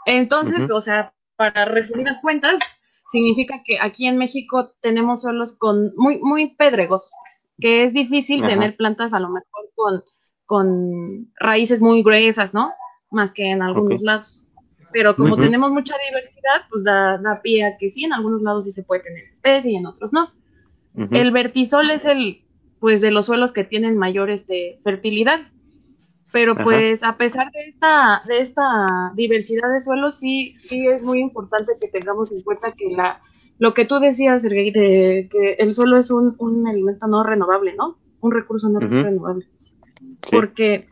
Entonces, 0.05 0.71
o 0.71 0.79
sea, 0.79 1.13
para 1.35 1.65
resumidas 1.65 2.19
cuentas, 2.21 2.76
significa 3.09 3.61
que 3.63 3.77
aquí 3.79 4.05
en 4.07 4.17
México 4.17 4.73
tenemos 4.81 5.21
suelos 5.21 5.57
con 5.57 5.93
muy, 5.95 6.19
muy 6.19 6.55
pedregosos, 6.55 7.11
pues, 7.23 7.51
que 7.59 7.83
es 7.83 7.93
difícil 7.93 8.41
tener 8.41 8.75
plantas 8.75 9.13
a 9.13 9.19
lo 9.19 9.29
mejor 9.29 9.69
con, 9.75 10.01
con 10.45 11.31
raíces 11.39 11.81
muy 11.81 12.03
gruesas, 12.03 12.53
¿no? 12.53 12.71
Más 13.09 13.31
que 13.31 13.45
en 13.49 13.61
algunos 13.61 14.01
lados. 14.01 14.49
Pero 14.91 15.15
como 15.15 15.37
tenemos 15.37 15.71
mucha 15.71 15.95
diversidad, 16.09 16.61
pues 16.69 16.83
da, 16.83 17.17
da, 17.17 17.41
pie 17.41 17.65
a 17.65 17.77
que 17.77 17.89
sí, 17.89 18.05
en 18.05 18.13
algunos 18.13 18.41
lados 18.41 18.65
sí 18.65 18.71
se 18.71 18.83
puede 18.83 19.01
tener 19.01 19.23
especie 19.23 19.71
y 19.71 19.75
en 19.75 19.85
otros 19.85 20.13
no. 20.13 20.31
El 21.11 21.31
vertisol 21.31 21.91
es 21.91 22.05
el, 22.05 22.43
pues, 22.79 23.01
de 23.01 23.11
los 23.11 23.27
suelos 23.27 23.53
que 23.53 23.63
tienen 23.63 23.97
mayor 23.97 24.31
este, 24.31 24.79
fertilidad. 24.83 25.41
Pero 26.37 26.55
pues 26.55 27.01
a 27.01 27.17
pesar 27.17 27.51
de 27.51 27.69
esta, 27.69 28.21
de 28.27 28.41
esta 28.41 29.11
diversidad 29.15 29.73
de 29.73 29.81
suelos, 29.81 30.19
sí, 30.19 30.53
sí 30.55 30.85
es 30.85 31.03
muy 31.03 31.19
importante 31.19 31.73
que 31.81 31.87
tengamos 31.87 32.31
en 32.31 32.43
cuenta 32.43 32.73
que 32.73 32.91
la, 32.91 33.23
lo 33.57 33.73
que 33.73 33.85
tú 33.85 33.99
decías, 33.99 34.43
Sergei, 34.43 34.69
de 34.69 35.27
que 35.31 35.53
el 35.53 35.73
suelo 35.73 35.97
es 35.97 36.11
un, 36.11 36.35
un 36.37 36.67
elemento 36.67 37.07
no 37.07 37.23
renovable, 37.23 37.73
¿no? 37.73 37.97
Un 38.19 38.31
recurso 38.31 38.69
no 38.69 38.79
renovable. 38.79 39.47
Porque 40.29 40.87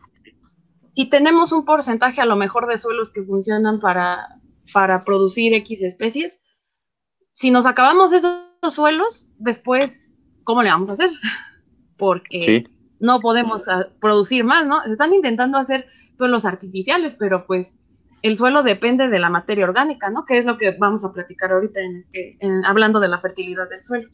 si 0.96 1.08
tenemos 1.08 1.52
un 1.52 1.64
porcentaje 1.64 2.20
a 2.20 2.26
lo 2.26 2.34
mejor 2.34 2.66
de 2.66 2.78
suelos 2.78 3.12
que 3.12 3.22
funcionan 3.22 3.78
para, 3.78 4.40
para 4.72 5.04
producir 5.04 5.54
X 5.54 5.80
especies, 5.80 6.40
si 7.30 7.52
nos 7.52 7.66
acabamos 7.66 8.12
esos 8.12 8.34
suelos, 8.68 9.30
después, 9.38 10.18
¿cómo 10.42 10.64
le 10.64 10.70
vamos 10.70 10.90
a 10.90 10.94
hacer? 10.94 11.10
Porque 11.96 12.66
no 13.00 13.20
podemos 13.20 13.68
ah, 13.68 13.88
producir 14.00 14.44
más, 14.44 14.66
¿no? 14.66 14.82
Se 14.82 14.92
están 14.92 15.12
intentando 15.12 15.58
hacer 15.58 15.86
suelos 16.18 16.44
artificiales, 16.44 17.16
pero 17.18 17.46
pues 17.46 17.78
el 18.22 18.36
suelo 18.36 18.62
depende 18.62 19.08
de 19.08 19.18
la 19.18 19.30
materia 19.30 19.64
orgánica, 19.64 20.10
¿no? 20.10 20.24
Que 20.24 20.38
es 20.38 20.46
lo 20.46 20.56
que 20.58 20.76
vamos 20.78 21.04
a 21.04 21.12
platicar 21.12 21.52
ahorita 21.52 21.80
en, 21.80 22.04
este, 22.12 22.38
hablando 22.64 23.00
de 23.00 23.08
la 23.08 23.20
fertilidad 23.20 23.68
del 23.68 23.78
suelo. 23.78 24.08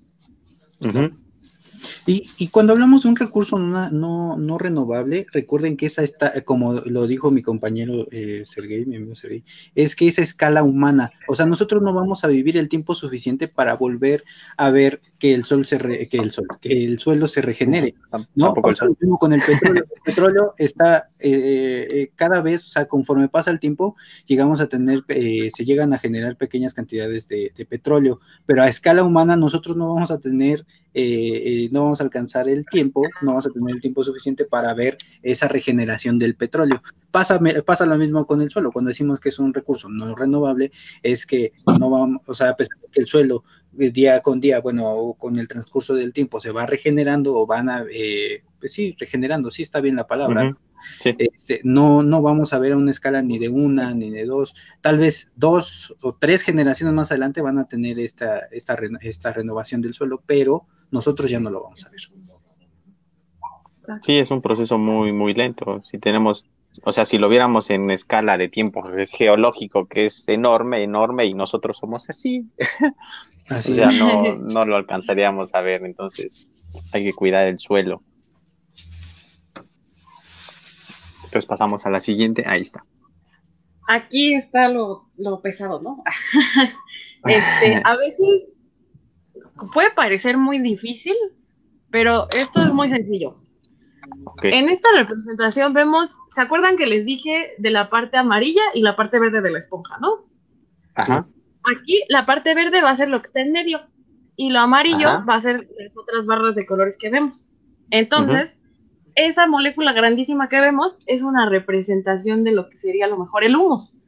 Y, 2.06 2.48
cuando 2.48 2.72
hablamos 2.72 3.02
de 3.02 3.08
un 3.08 3.16
recurso 3.16 3.58
no, 3.58 4.36
no, 4.36 4.58
renovable, 4.58 5.26
recuerden 5.32 5.76
que 5.76 5.86
esa 5.86 6.02
está, 6.02 6.40
como 6.42 6.74
lo 6.74 7.06
dijo 7.06 7.30
mi 7.30 7.42
compañero 7.42 8.06
eh, 8.10 8.44
Sergey, 8.46 8.84
mi 8.84 8.96
amigo 8.96 9.14
Sergey, 9.14 9.44
es 9.74 9.96
que 9.96 10.08
esa 10.08 10.22
escala 10.22 10.62
humana, 10.62 11.12
o 11.28 11.34
sea, 11.34 11.46
nosotros 11.46 11.82
no 11.82 11.92
vamos 11.92 12.24
a 12.24 12.28
vivir 12.28 12.56
el 12.56 12.68
tiempo 12.68 12.94
suficiente 12.94 13.48
para 13.48 13.74
volver 13.74 14.24
a 14.56 14.70
ver 14.70 15.00
que 15.18 15.34
el 15.34 15.44
sol 15.44 15.64
se 15.66 15.78
que 16.08 16.16
el 16.18 16.32
sol, 16.32 16.48
que 16.60 16.84
el 16.84 16.98
suelo 16.98 17.28
se 17.28 17.42
regenere, 17.42 17.94
¿no? 18.34 18.54
mismo 19.00 19.18
con 19.18 19.32
el 19.32 19.40
petróleo, 19.40 19.84
el 19.84 20.02
petróleo 20.04 20.54
está 20.58 21.10
eh, 21.20 21.86
eh, 21.90 22.10
cada 22.16 22.40
vez, 22.40 22.64
o 22.64 22.68
sea, 22.68 22.86
conforme 22.86 23.28
pasa 23.28 23.52
el 23.52 23.60
tiempo, 23.60 23.94
llegamos 24.26 24.60
a 24.60 24.66
tener, 24.66 25.04
eh, 25.08 25.50
se 25.54 25.64
llegan 25.64 25.92
a 25.92 25.98
generar 25.98 26.36
pequeñas 26.36 26.74
cantidades 26.74 27.28
de, 27.28 27.52
de, 27.56 27.64
petróleo, 27.64 28.20
pero 28.46 28.62
a 28.62 28.68
escala 28.68 29.04
humana 29.04 29.36
nosotros 29.36 29.76
no 29.76 29.94
vamos 29.94 30.10
a 30.10 30.18
tener 30.18 30.66
eh, 30.94 31.68
no 31.72 31.84
vamos 31.84 32.00
a 32.00 32.04
alcanzar 32.04 32.48
el 32.48 32.64
tiempo, 32.66 33.02
no 33.22 33.32
vamos 33.32 33.46
a 33.46 33.50
tener 33.50 33.74
el 33.74 33.80
tiempo 33.80 34.04
suficiente 34.04 34.44
para 34.44 34.74
ver 34.74 34.98
esa 35.22 35.48
regeneración 35.48 36.18
del 36.18 36.34
petróleo. 36.34 36.82
Pasa, 37.10 37.40
pasa 37.64 37.86
lo 37.86 37.96
mismo 37.96 38.26
con 38.26 38.40
el 38.40 38.50
suelo, 38.50 38.72
cuando 38.72 38.88
decimos 38.88 39.20
que 39.20 39.28
es 39.28 39.38
un 39.38 39.52
recurso 39.52 39.88
no 39.88 40.14
renovable, 40.14 40.72
es 41.02 41.26
que 41.26 41.52
no 41.78 41.90
vamos, 41.90 42.22
o 42.26 42.34
sea, 42.34 42.50
a 42.50 42.56
pesar 42.56 42.78
de 42.80 42.88
que 42.88 43.00
el 43.00 43.06
suelo 43.06 43.44
eh, 43.44 43.61
día 43.72 44.20
con 44.20 44.40
día, 44.40 44.60
bueno, 44.60 45.16
con 45.18 45.38
el 45.38 45.48
transcurso 45.48 45.94
del 45.94 46.12
tiempo 46.12 46.40
se 46.40 46.50
va 46.50 46.66
regenerando 46.66 47.34
o 47.36 47.46
van 47.46 47.68
a, 47.68 47.84
eh, 47.90 48.42
pues 48.60 48.72
sí, 48.72 48.94
regenerando, 48.98 49.50
sí 49.50 49.62
está 49.62 49.80
bien 49.80 49.96
la 49.96 50.06
palabra. 50.06 50.56
Este, 51.04 51.60
no, 51.62 52.02
no 52.02 52.22
vamos 52.22 52.52
a 52.52 52.58
ver 52.58 52.74
una 52.74 52.90
escala 52.90 53.22
ni 53.22 53.38
de 53.38 53.48
una 53.48 53.94
ni 53.94 54.10
de 54.10 54.24
dos, 54.24 54.54
tal 54.80 54.98
vez 54.98 55.32
dos 55.36 55.94
o 56.00 56.14
tres 56.14 56.42
generaciones 56.42 56.94
más 56.94 57.12
adelante 57.12 57.40
van 57.40 57.58
a 57.58 57.68
tener 57.68 57.98
esta, 57.98 58.40
esta, 58.50 58.76
esta 59.00 59.32
renovación 59.32 59.80
del 59.80 59.94
suelo, 59.94 60.22
pero 60.26 60.66
nosotros 60.90 61.30
ya 61.30 61.40
no 61.40 61.50
lo 61.50 61.62
vamos 61.62 61.86
a 61.86 61.90
ver. 61.90 62.00
Sí, 64.02 64.18
es 64.18 64.30
un 64.30 64.42
proceso 64.42 64.78
muy, 64.78 65.12
muy 65.12 65.34
lento. 65.34 65.82
Si 65.82 65.98
tenemos, 65.98 66.44
o 66.84 66.92
sea, 66.92 67.04
si 67.04 67.18
lo 67.18 67.28
viéramos 67.28 67.70
en 67.70 67.90
escala 67.90 68.38
de 68.38 68.48
tiempo 68.48 68.82
geológico, 69.10 69.86
que 69.86 70.06
es 70.06 70.28
enorme, 70.28 70.82
enorme, 70.82 71.26
y 71.26 71.34
nosotros 71.34 71.78
somos 71.78 72.08
así, 72.08 72.46
así 73.48 73.74
ya 73.74 73.90
no, 73.92 74.36
no 74.38 74.64
lo 74.64 74.76
alcanzaríamos 74.76 75.54
a 75.54 75.60
ver. 75.60 75.84
Entonces, 75.84 76.46
hay 76.92 77.04
que 77.04 77.12
cuidar 77.12 77.46
el 77.46 77.58
suelo. 77.58 78.02
Entonces 81.24 81.46
pasamos 81.46 81.86
a 81.86 81.90
la 81.90 82.00
siguiente, 82.00 82.44
ahí 82.46 82.60
está. 82.60 82.84
Aquí 83.88 84.34
está 84.34 84.68
lo, 84.68 85.08
lo 85.18 85.40
pesado, 85.40 85.80
¿no? 85.80 86.04
este, 87.24 87.80
a 87.82 87.96
veces 87.96 88.44
puede 89.72 89.90
parecer 89.94 90.36
muy 90.36 90.58
difícil, 90.60 91.16
pero 91.90 92.28
esto 92.36 92.62
es 92.62 92.72
muy 92.72 92.90
sencillo. 92.90 93.34
En 94.42 94.68
esta 94.68 94.88
representación 94.94 95.72
vemos, 95.72 96.18
¿se 96.34 96.42
acuerdan 96.42 96.76
que 96.76 96.86
les 96.86 97.06
dije 97.06 97.54
de 97.56 97.70
la 97.70 97.88
parte 97.88 98.18
amarilla 98.18 98.62
y 98.74 98.82
la 98.82 98.94
parte 98.94 99.18
verde 99.18 99.40
de 99.40 99.50
la 99.50 99.58
esponja, 99.58 99.98
no? 100.00 100.26
Ajá. 100.94 101.26
Aquí 101.64 102.02
la 102.08 102.26
parte 102.26 102.54
verde 102.54 102.82
va 102.82 102.90
a 102.90 102.96
ser 102.96 103.08
lo 103.08 103.20
que 103.20 103.26
está 103.26 103.40
en 103.40 103.52
medio 103.52 103.80
y 104.36 104.50
lo 104.50 104.60
amarillo 104.60 105.24
va 105.28 105.34
a 105.34 105.40
ser 105.40 105.68
las 105.78 105.96
otras 105.96 106.26
barras 106.26 106.54
de 106.54 106.66
colores 106.66 106.96
que 106.98 107.10
vemos. 107.10 107.52
Entonces, 107.90 108.60
esa 109.14 109.46
molécula 109.46 109.92
grandísima 109.92 110.48
que 110.48 110.60
vemos 110.60 110.98
es 111.06 111.22
una 111.22 111.48
representación 111.48 112.44
de 112.44 112.52
lo 112.52 112.68
que 112.68 112.78
sería 112.78 113.06
a 113.06 113.08
lo 113.08 113.18
mejor 113.18 113.44
el 113.44 113.56
humus, 113.56 113.98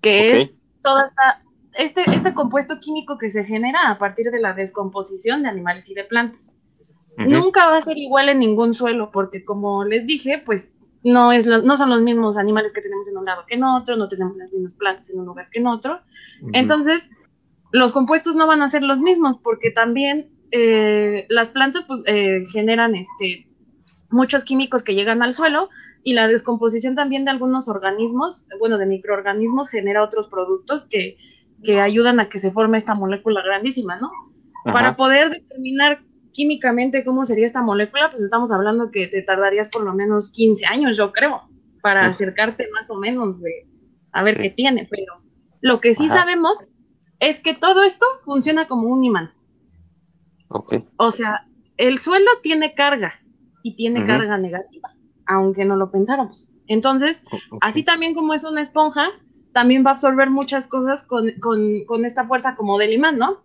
que 0.00 0.40
es 0.40 0.64
toda 0.82 1.06
esta, 1.06 1.42
este, 1.74 2.02
este 2.10 2.34
compuesto 2.34 2.80
químico 2.80 3.18
que 3.18 3.30
se 3.30 3.44
genera 3.44 3.90
a 3.90 3.98
partir 3.98 4.30
de 4.30 4.40
la 4.40 4.54
descomposición 4.54 5.42
de 5.42 5.50
animales 5.50 5.88
y 5.90 5.94
de 5.94 6.04
plantas. 6.04 6.58
Nunca 7.18 7.66
va 7.66 7.78
a 7.78 7.82
ser 7.82 7.98
igual 7.98 8.28
en 8.28 8.38
ningún 8.38 8.74
suelo, 8.74 9.10
porque 9.10 9.44
como 9.44 9.84
les 9.84 10.06
dije, 10.06 10.40
pues 10.44 10.72
no, 11.08 11.32
es 11.32 11.46
no 11.46 11.76
son 11.76 11.90
los 11.90 12.00
mismos 12.02 12.36
animales 12.36 12.72
que 12.72 12.80
tenemos 12.80 13.08
en 13.08 13.16
un 13.16 13.24
lado 13.24 13.44
que 13.46 13.54
en 13.54 13.64
otro, 13.64 13.96
no 13.96 14.08
tenemos 14.08 14.36
las 14.36 14.52
mismas 14.52 14.74
plantas 14.74 15.10
en 15.10 15.20
un 15.20 15.26
lugar 15.26 15.48
que 15.50 15.60
en 15.60 15.66
otro. 15.66 16.00
Entonces, 16.52 17.10
los 17.72 17.92
compuestos 17.92 18.34
no 18.34 18.46
van 18.46 18.62
a 18.62 18.68
ser 18.68 18.82
los 18.82 19.00
mismos, 19.00 19.38
porque 19.38 19.70
también 19.70 20.30
eh, 20.50 21.26
las 21.28 21.50
plantas 21.50 21.84
pues, 21.84 22.02
eh, 22.06 22.44
generan 22.52 22.94
este, 22.94 23.48
muchos 24.10 24.44
químicos 24.44 24.82
que 24.82 24.94
llegan 24.94 25.22
al 25.22 25.34
suelo 25.34 25.68
y 26.04 26.14
la 26.14 26.28
descomposición 26.28 26.94
también 26.94 27.24
de 27.24 27.30
algunos 27.30 27.68
organismos, 27.68 28.46
bueno, 28.58 28.78
de 28.78 28.86
microorganismos, 28.86 29.68
genera 29.68 30.02
otros 30.02 30.28
productos 30.28 30.86
que, 30.86 31.16
que 31.62 31.80
ayudan 31.80 32.20
a 32.20 32.28
que 32.28 32.38
se 32.38 32.50
forme 32.50 32.78
esta 32.78 32.94
molécula 32.94 33.42
grandísima, 33.42 33.96
¿no? 33.96 34.10
Para 34.64 34.96
poder 34.96 35.30
determinar 35.30 36.02
químicamente 36.38 37.04
cómo 37.04 37.24
sería 37.24 37.48
esta 37.48 37.62
molécula, 37.62 38.10
pues 38.10 38.22
estamos 38.22 38.52
hablando 38.52 38.92
que 38.92 39.08
te 39.08 39.22
tardarías 39.22 39.68
por 39.68 39.82
lo 39.82 39.92
menos 39.92 40.30
15 40.30 40.66
años, 40.66 40.96
yo 40.96 41.10
creo, 41.10 41.42
para 41.82 42.06
acercarte 42.06 42.68
más 42.72 42.88
o 42.90 42.94
menos 42.94 43.42
de 43.42 43.66
a 44.12 44.22
ver 44.22 44.38
qué 44.38 44.48
tiene, 44.48 44.86
pero 44.88 45.20
lo 45.60 45.80
que 45.80 45.96
sí 45.96 46.08
sabemos 46.08 46.68
es 47.18 47.40
que 47.40 47.54
todo 47.54 47.82
esto 47.82 48.06
funciona 48.24 48.68
como 48.68 48.86
un 48.86 49.02
imán. 49.02 49.32
O 50.96 51.10
sea, 51.10 51.48
el 51.76 51.98
suelo 51.98 52.30
tiene 52.40 52.72
carga 52.72 53.14
y 53.64 53.74
tiene 53.74 54.04
carga 54.04 54.38
negativa, 54.38 54.94
aunque 55.26 55.64
no 55.64 55.74
lo 55.74 55.90
pensáramos. 55.90 56.54
Entonces, 56.68 57.24
así 57.60 57.82
también 57.82 58.14
como 58.14 58.32
es 58.32 58.44
una 58.44 58.62
esponja, 58.62 59.08
también 59.52 59.84
va 59.84 59.90
a 59.90 59.94
absorber 59.94 60.30
muchas 60.30 60.68
cosas 60.68 61.02
con, 61.02 61.32
con 61.40 62.04
esta 62.04 62.28
fuerza 62.28 62.54
como 62.54 62.78
del 62.78 62.92
imán, 62.92 63.18
¿no? 63.18 63.42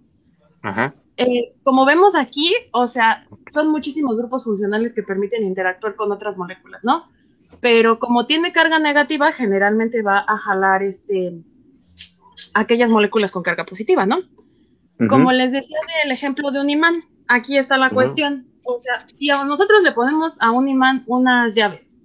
Ajá. 0.61 0.93
Eh, 1.17 1.53
como 1.63 1.85
vemos 1.85 2.15
aquí, 2.15 2.51
o 2.71 2.87
sea, 2.87 3.27
son 3.51 3.69
muchísimos 3.69 4.17
grupos 4.17 4.43
funcionales 4.43 4.93
que 4.93 5.03
permiten 5.03 5.43
interactuar 5.43 5.95
con 5.95 6.11
otras 6.11 6.37
moléculas, 6.37 6.83
¿no? 6.83 7.07
Pero 7.61 7.99
como 7.99 8.25
tiene 8.25 8.51
carga 8.51 8.79
negativa, 8.79 9.31
generalmente 9.31 10.01
va 10.01 10.25
a 10.27 10.37
jalar 10.37 10.81
este, 10.83 11.43
aquellas 12.53 12.89
moléculas 12.89 13.31
con 13.31 13.43
carga 13.43 13.65
positiva, 13.65 14.05
¿no? 14.05 14.19
Como 15.09 15.31
les 15.31 15.51
decía 15.51 15.77
del 16.03 16.11
ejemplo 16.11 16.51
de 16.51 16.61
un 16.61 16.69
imán, 16.69 16.93
aquí 17.27 17.57
está 17.57 17.77
la 17.77 17.89
cuestión. 17.89 18.47
O 18.63 18.79
sea, 18.79 19.05
si 19.11 19.29
a 19.29 19.43
nosotros 19.43 19.83
le 19.83 19.91
ponemos 19.91 20.37
a 20.39 20.51
un 20.51 20.69
imán 20.69 21.03
unas 21.07 21.55
llaves 21.55 21.99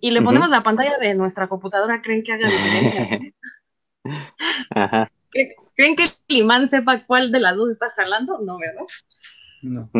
y 0.00 0.10
le 0.10 0.22
ponemos 0.22 0.48
la 0.48 0.62
pantalla 0.62 0.98
de 0.98 1.14
nuestra 1.14 1.48
computadora, 1.48 2.00
¿creen 2.00 2.22
que 2.22 2.32
haga 2.32 2.48
diferencia? 2.48 3.20
Ajá. 4.74 5.12
¿Creen 5.30 5.50
que 5.76 6.04
el 6.04 6.36
imán 6.36 6.68
sepa 6.68 7.04
cuál 7.06 7.32
de 7.32 7.40
las 7.40 7.56
dos 7.56 7.70
está 7.70 7.90
jalando? 7.90 8.38
No, 8.38 8.58
¿verdad? 8.58 8.84
No. 9.62 9.90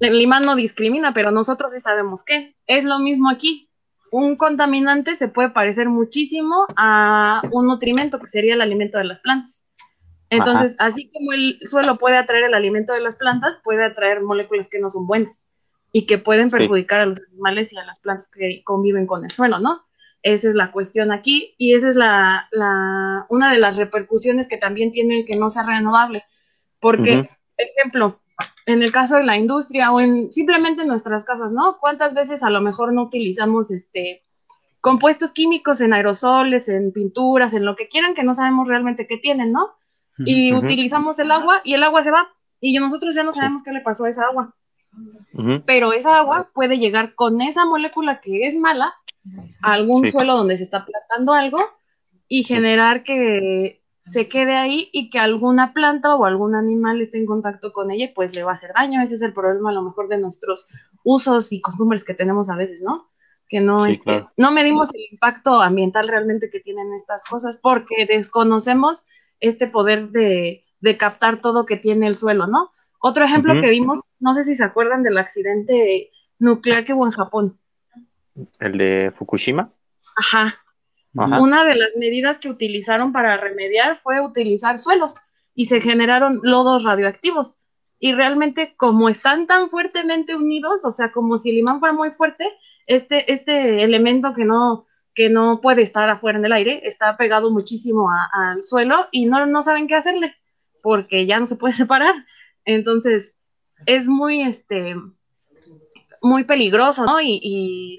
El 0.00 0.20
imán 0.20 0.44
no 0.44 0.54
discrimina, 0.54 1.12
pero 1.12 1.30
nosotros 1.30 1.72
sí 1.72 1.80
sabemos 1.80 2.24
qué. 2.24 2.56
Es 2.66 2.84
lo 2.84 2.98
mismo 2.98 3.30
aquí. 3.30 3.68
Un 4.10 4.36
contaminante 4.36 5.16
se 5.16 5.28
puede 5.28 5.50
parecer 5.50 5.88
muchísimo 5.88 6.66
a 6.76 7.42
un 7.50 7.66
nutrimento 7.66 8.18
que 8.18 8.26
sería 8.26 8.54
el 8.54 8.60
alimento 8.60 8.96
de 8.98 9.04
las 9.04 9.20
plantas. 9.20 9.68
Entonces, 10.30 10.76
así 10.78 11.10
como 11.10 11.32
el 11.32 11.58
suelo 11.62 11.96
puede 11.96 12.16
atraer 12.16 12.44
el 12.44 12.54
alimento 12.54 12.92
de 12.92 13.00
las 13.00 13.16
plantas, 13.16 13.60
puede 13.64 13.84
atraer 13.84 14.22
moléculas 14.22 14.68
que 14.68 14.78
no 14.78 14.90
son 14.90 15.06
buenas 15.06 15.50
y 15.90 16.06
que 16.06 16.18
pueden 16.18 16.50
perjudicar 16.50 17.00
a 17.00 17.06
los 17.06 17.18
animales 17.32 17.72
y 17.72 17.78
a 17.78 17.84
las 17.84 18.00
plantas 18.00 18.30
que 18.30 18.62
conviven 18.64 19.06
con 19.06 19.24
el 19.24 19.30
suelo, 19.30 19.58
¿no? 19.58 19.87
Esa 20.22 20.48
es 20.48 20.54
la 20.54 20.72
cuestión 20.72 21.12
aquí 21.12 21.54
y 21.58 21.74
esa 21.74 21.88
es 21.88 21.96
la, 21.96 22.48
una 23.28 23.52
de 23.52 23.58
las 23.58 23.76
repercusiones 23.76 24.48
que 24.48 24.56
también 24.56 24.90
tiene 24.90 25.20
el 25.20 25.24
que 25.24 25.36
no 25.36 25.48
sea 25.50 25.62
renovable. 25.62 26.24
Porque, 26.80 27.28
ejemplo, 27.56 28.20
en 28.66 28.82
el 28.82 28.92
caso 28.92 29.16
de 29.16 29.24
la 29.24 29.36
industria 29.36 29.92
o 29.92 30.00
en 30.00 30.32
simplemente 30.32 30.82
en 30.82 30.88
nuestras 30.88 31.24
casas, 31.24 31.52
¿no? 31.52 31.78
¿Cuántas 31.80 32.14
veces 32.14 32.42
a 32.42 32.50
lo 32.50 32.60
mejor 32.60 32.92
no 32.92 33.04
utilizamos 33.04 33.70
este 33.70 34.24
compuestos 34.80 35.32
químicos 35.32 35.80
en 35.80 35.92
aerosoles, 35.92 36.68
en 36.68 36.92
pinturas, 36.92 37.54
en 37.54 37.64
lo 37.64 37.76
que 37.76 37.88
quieran 37.88 38.14
que 38.14 38.22
no 38.22 38.34
sabemos 38.34 38.68
realmente 38.68 39.06
qué 39.06 39.16
tienen, 39.16 39.52
¿no? 39.52 39.70
Y 40.18 40.52
utilizamos 40.52 41.18
el 41.20 41.30
agua 41.30 41.60
y 41.64 41.74
el 41.74 41.82
agua 41.84 42.02
se 42.02 42.10
va 42.10 42.28
y 42.60 42.76
nosotros 42.78 43.14
ya 43.14 43.22
no 43.22 43.32
sabemos 43.32 43.62
qué 43.62 43.72
le 43.72 43.80
pasó 43.80 44.04
a 44.04 44.10
esa 44.10 44.24
agua. 44.24 44.54
Pero 45.64 45.92
esa 45.92 46.18
agua 46.18 46.50
puede 46.52 46.78
llegar 46.78 47.14
con 47.14 47.40
esa 47.40 47.64
molécula 47.64 48.20
que 48.20 48.42
es 48.42 48.56
mala 48.56 48.94
algún 49.62 50.06
suelo 50.06 50.36
donde 50.36 50.56
se 50.56 50.64
está 50.64 50.84
plantando 50.84 51.32
algo 51.32 51.58
y 52.28 52.44
generar 52.44 53.02
que 53.02 53.82
se 54.08 54.28
quede 54.28 54.54
ahí 54.56 54.88
y 54.92 55.10
que 55.10 55.18
alguna 55.18 55.74
planta 55.74 56.14
o 56.14 56.24
algún 56.24 56.54
animal 56.54 57.00
esté 57.00 57.18
en 57.18 57.26
contacto 57.26 57.72
con 57.72 57.90
ella 57.90 58.06
y 58.06 58.14
pues 58.14 58.34
le 58.34 58.42
va 58.42 58.52
a 58.52 58.54
hacer 58.54 58.72
daño. 58.74 59.02
Ese 59.02 59.16
es 59.16 59.22
el 59.22 59.34
problema 59.34 59.70
a 59.70 59.74
lo 59.74 59.82
mejor 59.82 60.08
de 60.08 60.18
nuestros 60.18 60.66
usos 61.04 61.52
y 61.52 61.60
costumbres 61.60 62.04
que 62.04 62.14
tenemos 62.14 62.48
a 62.48 62.56
veces, 62.56 62.82
¿no? 62.82 63.10
Que 63.48 63.60
no, 63.60 63.86
este, 63.86 64.26
no 64.36 64.50
medimos 64.50 64.94
el 64.94 65.02
impacto 65.10 65.60
ambiental 65.60 66.08
realmente 66.08 66.50
que 66.50 66.60
tienen 66.60 66.92
estas 66.92 67.24
cosas 67.24 67.58
porque 67.58 68.06
desconocemos 68.06 69.04
este 69.40 69.66
poder 69.68 70.10
de, 70.10 70.64
captar 70.98 71.40
todo 71.40 71.66
que 71.66 71.76
tiene 71.76 72.06
el 72.06 72.14
suelo, 72.14 72.46
¿no? 72.46 72.72
Otro 73.00 73.24
ejemplo 73.24 73.54
que 73.60 73.70
vimos, 73.70 74.00
no 74.18 74.34
sé 74.34 74.44
si 74.44 74.54
se 74.54 74.64
acuerdan 74.64 75.02
del 75.02 75.18
accidente 75.18 76.10
nuclear 76.38 76.84
que 76.84 76.94
hubo 76.94 77.06
en 77.06 77.12
Japón. 77.12 77.58
¿El 78.60 78.78
de 78.78 79.12
Fukushima? 79.16 79.72
Ajá. 80.16 80.62
Una 81.14 81.64
de 81.64 81.74
las 81.74 81.96
medidas 81.96 82.38
que 82.38 82.48
utilizaron 82.48 83.12
para 83.12 83.36
remediar 83.36 83.96
fue 83.96 84.20
utilizar 84.20 84.78
suelos 84.78 85.16
y 85.54 85.66
se 85.66 85.80
generaron 85.80 86.40
lodos 86.42 86.84
radioactivos. 86.84 87.58
Y 87.98 88.12
realmente 88.12 88.76
como 88.76 89.08
están 89.08 89.46
tan 89.46 89.68
fuertemente 89.68 90.36
unidos, 90.36 90.84
o 90.84 90.92
sea, 90.92 91.10
como 91.10 91.38
si 91.38 91.50
el 91.50 91.58
imán 91.58 91.80
fuera 91.80 91.94
muy 91.94 92.12
fuerte, 92.12 92.44
este, 92.86 93.32
este 93.32 93.82
elemento 93.82 94.32
que 94.34 94.44
no, 94.44 94.86
que 95.14 95.28
no 95.30 95.60
puede 95.60 95.82
estar 95.82 96.08
afuera 96.08 96.38
en 96.38 96.44
el 96.44 96.52
aire 96.52 96.80
está 96.84 97.16
pegado 97.16 97.50
muchísimo 97.50 98.08
al 98.10 98.64
suelo 98.64 99.08
y 99.10 99.26
no, 99.26 99.46
no 99.46 99.62
saben 99.62 99.88
qué 99.88 99.96
hacerle 99.96 100.36
porque 100.82 101.26
ya 101.26 101.38
no 101.38 101.46
se 101.46 101.56
puede 101.56 101.72
separar. 101.74 102.14
Entonces, 102.64 103.38
es 103.86 104.06
muy, 104.06 104.42
este, 104.42 104.94
muy 106.22 106.44
peligroso, 106.44 107.04
¿no? 107.04 107.20
y 107.20 107.98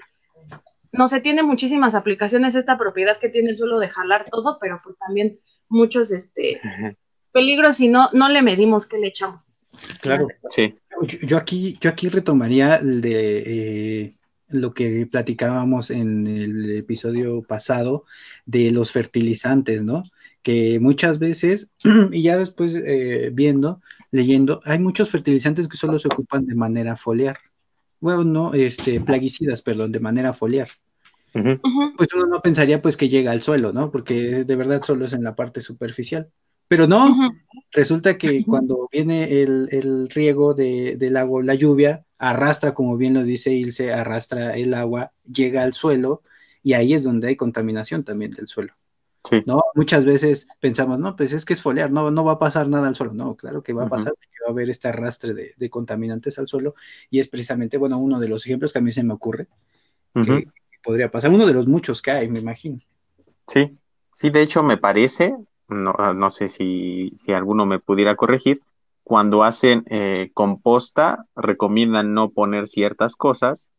no 0.92 1.08
sé, 1.08 1.20
tiene 1.20 1.42
muchísimas 1.42 1.94
aplicaciones 1.94 2.54
esta 2.54 2.76
propiedad 2.76 3.16
que 3.18 3.28
tiene 3.28 3.50
el 3.50 3.56
suelo 3.56 3.78
de 3.78 3.88
jalar 3.88 4.26
todo, 4.30 4.58
pero 4.60 4.80
pues 4.82 4.98
también 4.98 5.38
muchos 5.68 6.10
este 6.10 6.60
peligros 7.32 7.76
si 7.76 7.88
no, 7.88 8.08
no 8.12 8.28
le 8.28 8.42
medimos 8.42 8.86
qué 8.86 8.98
le 8.98 9.08
echamos. 9.08 9.62
Claro, 10.00 10.26
sí. 10.50 10.74
Yo, 11.22 11.36
aquí, 11.36 11.78
yo 11.80 11.90
aquí 11.90 12.08
retomaría 12.08 12.78
de 12.78 14.02
eh, 14.02 14.14
lo 14.48 14.74
que 14.74 15.06
platicábamos 15.06 15.90
en 15.90 16.26
el 16.26 16.76
episodio 16.76 17.42
pasado 17.42 18.04
de 18.44 18.70
los 18.70 18.90
fertilizantes, 18.90 19.82
¿no? 19.82 20.02
Que 20.42 20.80
muchas 20.80 21.18
veces, 21.18 21.70
y 22.12 22.22
ya 22.22 22.36
después 22.36 22.74
eh, 22.74 23.30
viendo, 23.32 23.80
leyendo, 24.10 24.60
hay 24.64 24.78
muchos 24.78 25.08
fertilizantes 25.08 25.68
que 25.68 25.76
solo 25.76 25.98
se 25.98 26.08
ocupan 26.08 26.46
de 26.46 26.54
manera 26.54 26.96
foliar 26.96 27.38
bueno, 28.00 28.24
no, 28.24 28.54
este, 28.54 29.00
plaguicidas, 29.00 29.62
perdón, 29.62 29.92
de 29.92 30.00
manera 30.00 30.32
foliar. 30.32 30.68
Pues 31.32 32.08
uno 32.14 32.26
no 32.26 32.42
pensaría 32.42 32.82
pues 32.82 32.96
que 32.96 33.08
llega 33.08 33.30
al 33.30 33.42
suelo, 33.42 33.72
¿no? 33.72 33.90
Porque 33.92 34.44
de 34.44 34.56
verdad 34.56 34.82
solo 34.82 35.04
es 35.04 35.12
en 35.12 35.22
la 35.22 35.36
parte 35.36 35.60
superficial. 35.60 36.28
Pero 36.66 36.86
no, 36.86 37.34
resulta 37.72 38.16
que 38.16 38.44
cuando 38.44 38.88
viene 38.92 39.42
el, 39.42 40.08
riego 40.08 40.54
del 40.54 41.16
agua, 41.16 41.42
la 41.42 41.54
lluvia, 41.54 42.04
arrastra, 42.16 42.74
como 42.74 42.96
bien 42.96 43.14
lo 43.14 43.24
dice 43.24 43.52
Ilse, 43.52 43.92
arrastra 43.92 44.56
el 44.56 44.74
agua, 44.74 45.12
llega 45.24 45.64
al 45.64 45.74
suelo 45.74 46.22
y 46.62 46.74
ahí 46.74 46.94
es 46.94 47.02
donde 47.02 47.28
hay 47.28 47.36
contaminación 47.36 48.04
también 48.04 48.30
del 48.30 48.46
suelo. 48.46 48.74
¿No? 49.46 49.62
Muchas 49.74 50.04
veces 50.04 50.48
pensamos, 50.60 50.98
no, 50.98 51.14
pues 51.14 51.32
es 51.32 51.44
que 51.44 51.52
es 51.52 51.62
foliar, 51.62 51.90
no, 51.90 52.10
no 52.10 52.24
va 52.24 52.32
a 52.32 52.38
pasar 52.38 52.68
nada 52.68 52.88
al 52.88 52.96
suelo. 52.96 53.12
No, 53.12 53.36
claro 53.36 53.62
que 53.62 53.72
va 53.72 53.84
a 53.84 53.88
pasar, 53.88 54.14
porque 54.14 54.36
va 54.42 54.48
a 54.48 54.52
haber 54.52 54.70
este 54.70 54.88
arrastre 54.88 55.34
de, 55.34 55.70
contaminantes 55.70 56.38
al 56.38 56.48
suelo, 56.48 56.74
y 57.10 57.20
es 57.20 57.28
precisamente, 57.28 57.76
bueno, 57.76 57.98
uno 57.98 58.18
de 58.18 58.28
los 58.28 58.46
ejemplos 58.46 58.72
que 58.72 58.78
a 58.78 58.82
mí 58.82 58.92
se 58.92 59.04
me 59.04 59.12
ocurre 59.12 59.46
que, 60.14 60.48
podría 60.82 61.10
pasar, 61.10 61.30
uno 61.30 61.46
de 61.46 61.52
los 61.52 61.66
muchos 61.66 62.02
que 62.02 62.10
hay, 62.10 62.28
me 62.28 62.38
imagino. 62.38 62.78
Sí, 63.46 63.76
sí, 64.14 64.30
de 64.30 64.42
hecho 64.42 64.62
me 64.62 64.78
parece, 64.78 65.36
no, 65.68 65.92
no 66.14 66.30
sé 66.30 66.48
si, 66.48 67.12
si 67.18 67.32
alguno 67.32 67.66
me 67.66 67.78
pudiera 67.78 68.16
corregir, 68.16 68.62
cuando 69.04 69.44
hacen 69.44 69.84
eh, 69.90 70.30
composta 70.34 71.26
recomiendan 71.36 72.14
no 72.14 72.30
poner 72.30 72.68
ciertas 72.68 73.16
cosas, 73.16 73.70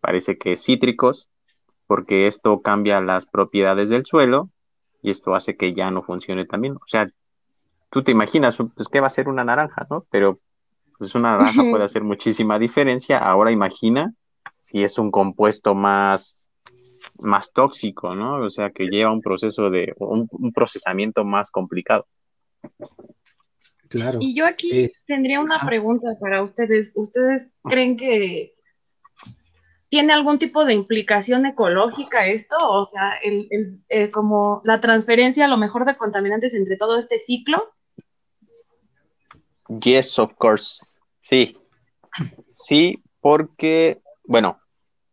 parece 0.00 0.38
que 0.38 0.56
cítricos, 0.56 1.28
porque 1.86 2.28
esto 2.28 2.62
cambia 2.62 3.00
las 3.00 3.26
propiedades 3.26 3.90
del 3.90 4.06
suelo 4.06 4.48
y 5.02 5.10
esto 5.10 5.34
hace 5.34 5.56
que 5.56 5.72
ya 5.72 5.90
no 5.90 6.02
funcione 6.02 6.44
también. 6.44 6.76
O 6.76 6.86
sea, 6.86 7.10
tú 7.90 8.02
te 8.02 8.12
imaginas, 8.12 8.56
pues, 8.56 8.88
¿qué 8.88 9.00
va 9.00 9.06
a 9.06 9.10
ser 9.10 9.28
una 9.28 9.44
naranja, 9.44 9.86
no? 9.90 10.06
Pero 10.10 10.40
pues 10.98 11.14
una 11.14 11.38
naranja 11.38 11.62
puede 11.70 11.84
hacer 11.84 12.04
muchísima 12.04 12.58
diferencia. 12.58 13.18
Ahora 13.18 13.50
imagina 13.50 14.14
si 14.60 14.82
es 14.82 14.98
un 14.98 15.10
compuesto 15.10 15.74
más, 15.74 16.44
más 17.18 17.52
tóxico, 17.52 18.14
¿no? 18.14 18.44
O 18.44 18.50
sea, 18.50 18.70
que 18.70 18.86
lleva 18.86 19.12
un 19.12 19.22
proceso 19.22 19.70
de, 19.70 19.94
un, 19.98 20.28
procesamiento 20.52 21.24
más 21.24 21.50
complicado. 21.50 22.06
Claro. 23.88 24.18
Y 24.20 24.36
yo 24.36 24.46
aquí 24.46 24.92
tendría 25.06 25.40
una 25.40 25.58
pregunta 25.66 26.16
para 26.20 26.42
ustedes. 26.42 26.92
¿Ustedes 26.94 27.50
creen 27.64 27.96
que 27.96 28.52
tiene 29.90 30.12
algún 30.12 30.38
tipo 30.38 30.64
de 30.64 30.72
implicación 30.72 31.44
ecológica 31.46 32.26
esto? 32.26 32.56
O 32.58 32.84
sea, 32.84 33.14
el, 33.22 33.48
eh, 33.88 34.10
como 34.10 34.62
la 34.64 34.80
transferencia 34.80 35.44
a 35.44 35.48
lo 35.48 35.56
mejor 35.56 35.84
de 35.84 35.96
contaminantes 35.96 36.54
entre 36.54 36.76
todo 36.76 36.96
este 36.98 37.18
ciclo. 37.18 37.74
Yes, 39.82 40.18
of 40.18 40.32
course. 40.36 40.96
Sí. 41.18 41.58
Sí, 42.46 43.02
porque, 43.20 44.00
bueno, 44.24 44.60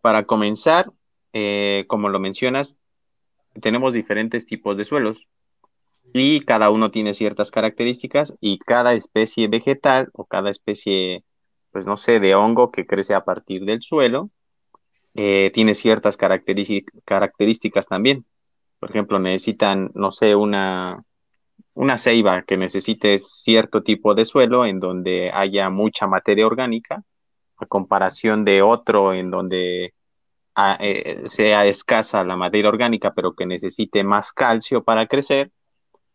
para 0.01 0.25
comenzar, 0.25 0.91
eh, 1.33 1.85
como 1.87 2.09
lo 2.09 2.19
mencionas, 2.19 2.75
tenemos 3.61 3.93
diferentes 3.93 4.45
tipos 4.45 4.77
de 4.77 4.85
suelos 4.85 5.27
y 6.13 6.41
cada 6.41 6.69
uno 6.69 6.91
tiene 6.91 7.15
ciertas 7.15 7.49
características 7.49 8.35
y 8.39 8.59
cada 8.59 8.93
especie 8.93 9.47
vegetal 9.47 10.09
o 10.13 10.25
cada 10.25 10.51
especie, 10.51 11.23
pues 11.71 11.85
no 11.85 11.97
sé, 11.97 12.19
de 12.19 12.35
hongo 12.35 12.71
que 12.71 12.85
crece 12.85 13.15
a 13.15 13.25
partir 13.25 13.65
del 13.65 13.81
suelo, 13.81 14.29
eh, 15.19 15.49
tiene 15.51 15.73
ciertas 15.73 16.15
características 16.15 17.87
también. 17.87 18.25
Por 18.79 18.91
ejemplo, 18.91 19.17
necesitan, 19.17 19.89
no 19.95 20.11
sé, 20.11 20.35
una, 20.35 21.03
una 21.73 21.97
ceiba 21.97 22.43
que 22.43 22.55
necesite 22.55 23.17
cierto 23.19 23.81
tipo 23.81 24.13
de 24.13 24.25
suelo 24.25 24.65
en 24.65 24.79
donde 24.79 25.31
haya 25.33 25.71
mucha 25.71 26.05
materia 26.05 26.45
orgánica, 26.45 27.03
a 27.57 27.65
comparación 27.65 28.45
de 28.45 28.61
otro 28.61 29.13
en 29.15 29.31
donde 29.31 29.95
ah, 30.55 30.77
eh, 30.79 31.23
sea 31.27 31.65
escasa 31.65 32.23
la 32.23 32.37
materia 32.37 32.69
orgánica, 32.69 33.13
pero 33.15 33.33
que 33.33 33.47
necesite 33.47 34.03
más 34.03 34.31
calcio 34.31 34.83
para 34.83 35.07
crecer. 35.07 35.51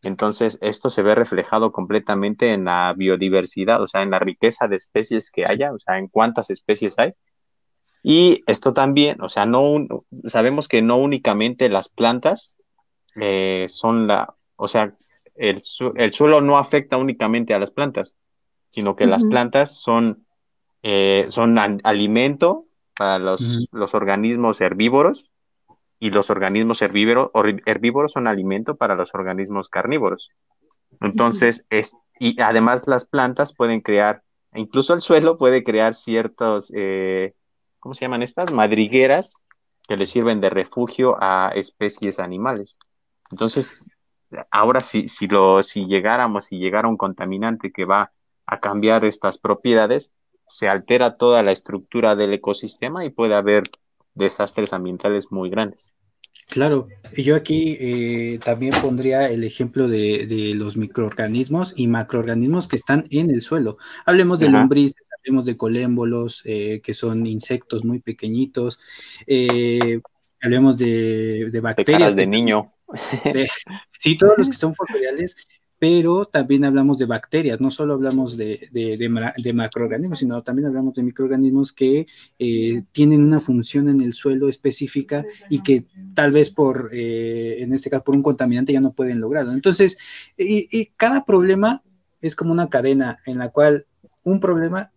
Entonces, 0.03 0.59
esto 0.63 0.91
se 0.91 1.03
ve 1.03 1.17
reflejado 1.17 1.73
completamente 1.73 2.53
en 2.53 2.67
la 2.67 2.95
biodiversidad, 2.97 3.83
o 3.83 3.89
sea, 3.89 4.03
en 4.03 4.11
la 4.13 4.21
riqueza 4.21 4.69
de 4.69 4.77
especies 4.77 5.31
que 5.33 5.45
haya, 5.47 5.73
o 5.73 5.79
sea, 5.81 5.99
en 5.99 6.09
cuántas 6.09 6.51
especies 6.51 6.99
hay 7.01 7.15
y 8.03 8.43
esto 8.47 8.73
también, 8.73 9.23
o 9.23 9.29
sea, 9.29 9.47
no 9.47 9.87
sabemos 10.25 10.67
que 10.67 10.83
no 10.83 10.97
únicamente 10.97 11.69
las 11.69 11.89
plantas 11.89 12.57
eh, 13.15 13.67
son 13.69 14.09
la, 14.09 14.35
o 14.57 14.67
sea, 14.67 14.95
el, 15.37 15.63
el, 15.95 16.13
suelo 16.13 16.41
no 16.41 16.59
afecta 16.59 16.97
únicamente 16.97 17.55
a 17.55 17.61
las 17.61 17.71
plantas, 17.71 18.17
sino 18.71 18.97
que 18.97 19.07
las 19.07 19.23
plantas 19.23 19.81
son, 19.81 20.27
eh, 20.83 21.27
son 21.29 21.59
alimento 21.59 22.67
para 22.97 23.19
los, 23.19 23.69
los, 23.71 23.95
organismos 23.95 24.61
herbívoros 24.61 25.31
y 26.01 26.11
los 26.11 26.29
organismos 26.29 26.83
herbívoros, 26.83 27.31
herbívoros 27.67 28.13
son 28.13 28.27
alimento 28.27 28.77
para 28.77 28.97
los 28.97 29.15
organismos 29.15 29.69
carnívoros. 29.69 30.31
Entonces, 31.01 31.65
es, 31.71 31.95
y 32.19 32.41
además 32.41 32.83
las 32.87 33.07
plantas 33.07 33.55
pueden 33.55 33.81
crear, 33.81 34.23
incluso 34.55 34.93
el 34.93 35.03
suelo 35.03 35.39
puede 35.39 35.63
crear 35.63 35.95
ciertos... 35.95 36.73
Eh, 36.75 37.35
¿cómo 37.83 37.97
se 37.97 38.05
llaman 38.05 38.23
estas? 38.23 38.53
Madrigueras 38.53 39.43
que 39.89 39.97
le 39.97 40.07
sirven 40.07 40.41
de 40.41 40.51
refugio 40.51 41.17
a 41.21 41.51
especies 41.53 42.21
animales. 42.21 42.79
Entonces, 43.33 43.91
ahora 44.53 44.81
si, 44.81 45.09
si, 45.09 45.27
lo, 45.27 45.65
si 45.65 45.87
llegáramos, 45.87 46.45
si 46.45 46.59
llegara 46.59 46.87
un 46.87 46.97
contaminante 46.97 47.73
que 47.73 47.85
va 47.85 48.13
a 48.47 48.61
cambiar 48.61 49.05
estas 49.05 49.37
propiedades, 49.37 50.13
se 50.47 50.69
altera 50.69 51.17
toda 51.17 51.43
la 51.43 51.51
estructura 51.51 52.15
del 52.15 52.33
ecosistema 52.35 53.05
y 53.05 53.11
puede 53.11 53.35
haber 53.35 53.65
desastres 54.15 54.73
ambientales 54.73 55.33
muy 55.33 55.51
grandes. 55.51 55.93
Claro, 56.49 56.87
yo 57.17 57.35
aquí 57.35 57.77
eh, 57.81 58.39
también 58.45 58.75
pondría 58.81 59.29
el 59.29 59.43
ejemplo 59.43 59.89
de, 59.89 60.53
los 60.55 60.77
microorganismos 60.77 61.73
y 61.77 61.89
macroorganismos 61.89 62.69
que 62.69 62.77
están 62.77 63.07
en 63.11 63.31
el 63.31 63.43
suelo. 63.43 63.79
Hablemos 64.05 64.39
de 64.39 64.51
lombrices, 64.51 65.02
hablemos 65.23 65.45
de 65.45 65.57
colémbolos, 65.57 66.43
eh, 66.45 66.81
que 66.83 66.95
son 66.95 67.27
insectos 67.27 67.85
muy 67.85 68.01
pequeñitos, 68.01 68.81
eh, 69.27 70.01
hablemos 70.41 70.77
de, 70.77 71.61
bacterias. 71.63 72.17
De, 72.17 72.27
niño. 72.27 72.73
sí, 73.99 74.19
todos 74.19 74.35
los 74.37 74.49
que 74.49 74.57
son 74.57 74.75
fotoriales, 74.75 75.37
pero 75.79 76.27
también 76.27 76.65
hablamos 76.65 76.99
de 76.99 77.07
bacterias, 77.07 77.61
no 77.61 77.71
solo 77.71 77.95
hablamos 77.95 78.37
de, 78.37 79.53
macroorganismos, 79.55 80.19
sino 80.19 80.43
también 80.43 80.67
hablamos 80.67 80.95
de 80.95 81.03
microorganismos 81.03 81.73
que 81.73 82.07
eh, 82.39 82.83
tienen 82.93 83.23
una 83.23 83.41
función 83.41 83.89
en 83.89 84.01
el 84.01 84.15
suelo 84.15 84.49
específica 84.49 85.25
y 85.49 85.63
que 85.63 85.87
tal 86.15 86.33
vez 86.33 86.51
por, 86.51 86.91
en 86.93 87.73
este 87.73 87.91
caso, 87.91 88.05
por 88.05 88.15
un 88.15 88.23
contaminante 88.23 88.73
ya 88.73 88.81
no 88.81 88.93
pueden 88.93 89.21
lograrlo. 89.21 89.53
Entonces, 89.53 89.97
y 90.37 90.87
cada 90.97 91.25
problema 91.25 91.83
es 92.21 92.37
como 92.37 92.53
una 92.53 92.69
cadena 92.69 93.19
en 93.27 93.39
la 93.39 93.49
cual 93.51 93.87
un 94.23 94.39
problema 94.39 94.92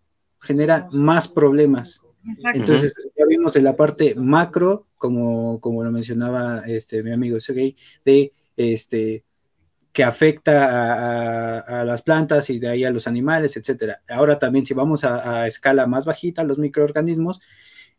genera 0.46 0.88
más 0.92 1.28
problemas. 1.28 2.02
Entonces, 2.54 2.94
ya 3.18 3.26
vimos 3.26 3.54
de 3.54 3.62
la 3.62 3.76
parte 3.76 4.16
macro, 4.16 4.88
como, 4.98 5.60
como 5.60 5.84
lo 5.84 5.92
mencionaba 5.92 6.64
este, 6.66 7.04
mi 7.04 7.12
amigo 7.12 7.40
Sergey, 7.40 7.76
de 8.04 8.34
este 8.58 9.24
que 9.96 10.04
afecta 10.04 11.60
a, 11.62 11.86
las 11.86 12.02
plantas 12.02 12.50
y 12.50 12.60
de 12.60 12.68
ahí 12.68 12.84
a 12.84 12.92
los 12.92 13.08
animales, 13.08 13.56
etcétera. 13.56 14.02
Ahora 14.10 14.38
también, 14.38 14.66
si 14.66 14.74
vamos 14.74 15.06
a, 15.06 15.48
escala 15.48 15.88
más 15.88 16.06
bajita, 16.06 16.44
los 16.44 16.58
microorganismos, 16.58 17.40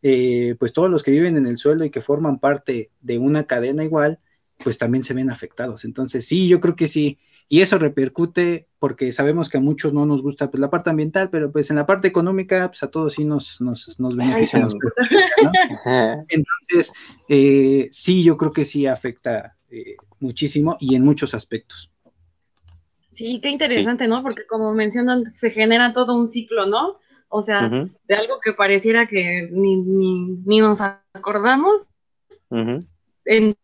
eh, 0.03 0.55
pues 0.59 0.73
todos 0.73 0.91
los 0.91 1.01
que 1.01 1.09
viven 1.09 1.37
en 1.37 1.47
el 1.47 1.57
suelo 1.57 1.83
y 1.85 1.89
que 1.89 2.01
forman 2.01 2.37
parte 2.37 2.91
de 3.01 3.17
una 3.17 3.45
cadena 3.45 3.83
igual, 3.83 4.19
pues 4.63 4.77
también 4.77 5.03
se 5.03 5.15
ven 5.15 5.31
afectados. 5.31 5.85
Entonces, 5.85 6.27
sí, 6.27 6.47
yo 6.47 6.61
creo 6.61 6.75
que 6.75 6.87
sí, 6.87 7.17
y 7.49 7.61
eso 7.61 7.77
repercute 7.77 8.67
porque 8.79 9.11
sabemos 9.11 9.49
que 9.49 9.57
a 9.57 9.61
muchos 9.61 9.93
no 9.93 10.05
nos 10.05 10.21
gusta 10.21 10.51
pues, 10.51 10.59
la 10.59 10.69
parte 10.69 10.89
ambiental, 10.89 11.29
pero 11.29 11.51
pues 11.51 11.69
en 11.69 11.77
la 11.77 11.85
parte 11.85 12.07
económica, 12.07 12.67
pues 12.67 12.83
a 12.83 12.91
todos 12.91 13.13
sí 13.13 13.23
nos, 13.23 13.61
nos, 13.61 13.99
nos 13.99 14.15
beneficia. 14.15 14.59
Entonces, 16.27 16.93
eh, 17.29 17.87
sí, 17.91 18.23
yo 18.23 18.37
creo 18.37 18.51
que 18.51 18.65
sí 18.65 18.85
afecta 18.85 19.55
eh, 19.69 19.95
muchísimo 20.19 20.75
y 20.79 20.95
en 20.95 21.03
muchos 21.03 21.33
aspectos. 21.33 21.89
Sí, 23.13 23.39
qué 23.41 23.49
interesante, 23.49 24.07
¿no? 24.07 24.21
Porque 24.21 24.45
como 24.45 24.73
mencionan, 24.73 25.25
se 25.25 25.49
genera 25.49 25.93
todo 25.93 26.15
un 26.15 26.27
ciclo, 26.27 26.67
¿no? 26.67 26.99
O 27.29 27.41
sea, 27.41 27.67
de 27.67 28.15
algo 28.15 28.39
que 28.41 28.53
pareciera 28.53 29.07
que 29.07 29.49
ni, 29.51 29.75
ni, 29.75 30.59
nos 30.59 30.79
acordamos 30.81 31.87
en 33.25 33.57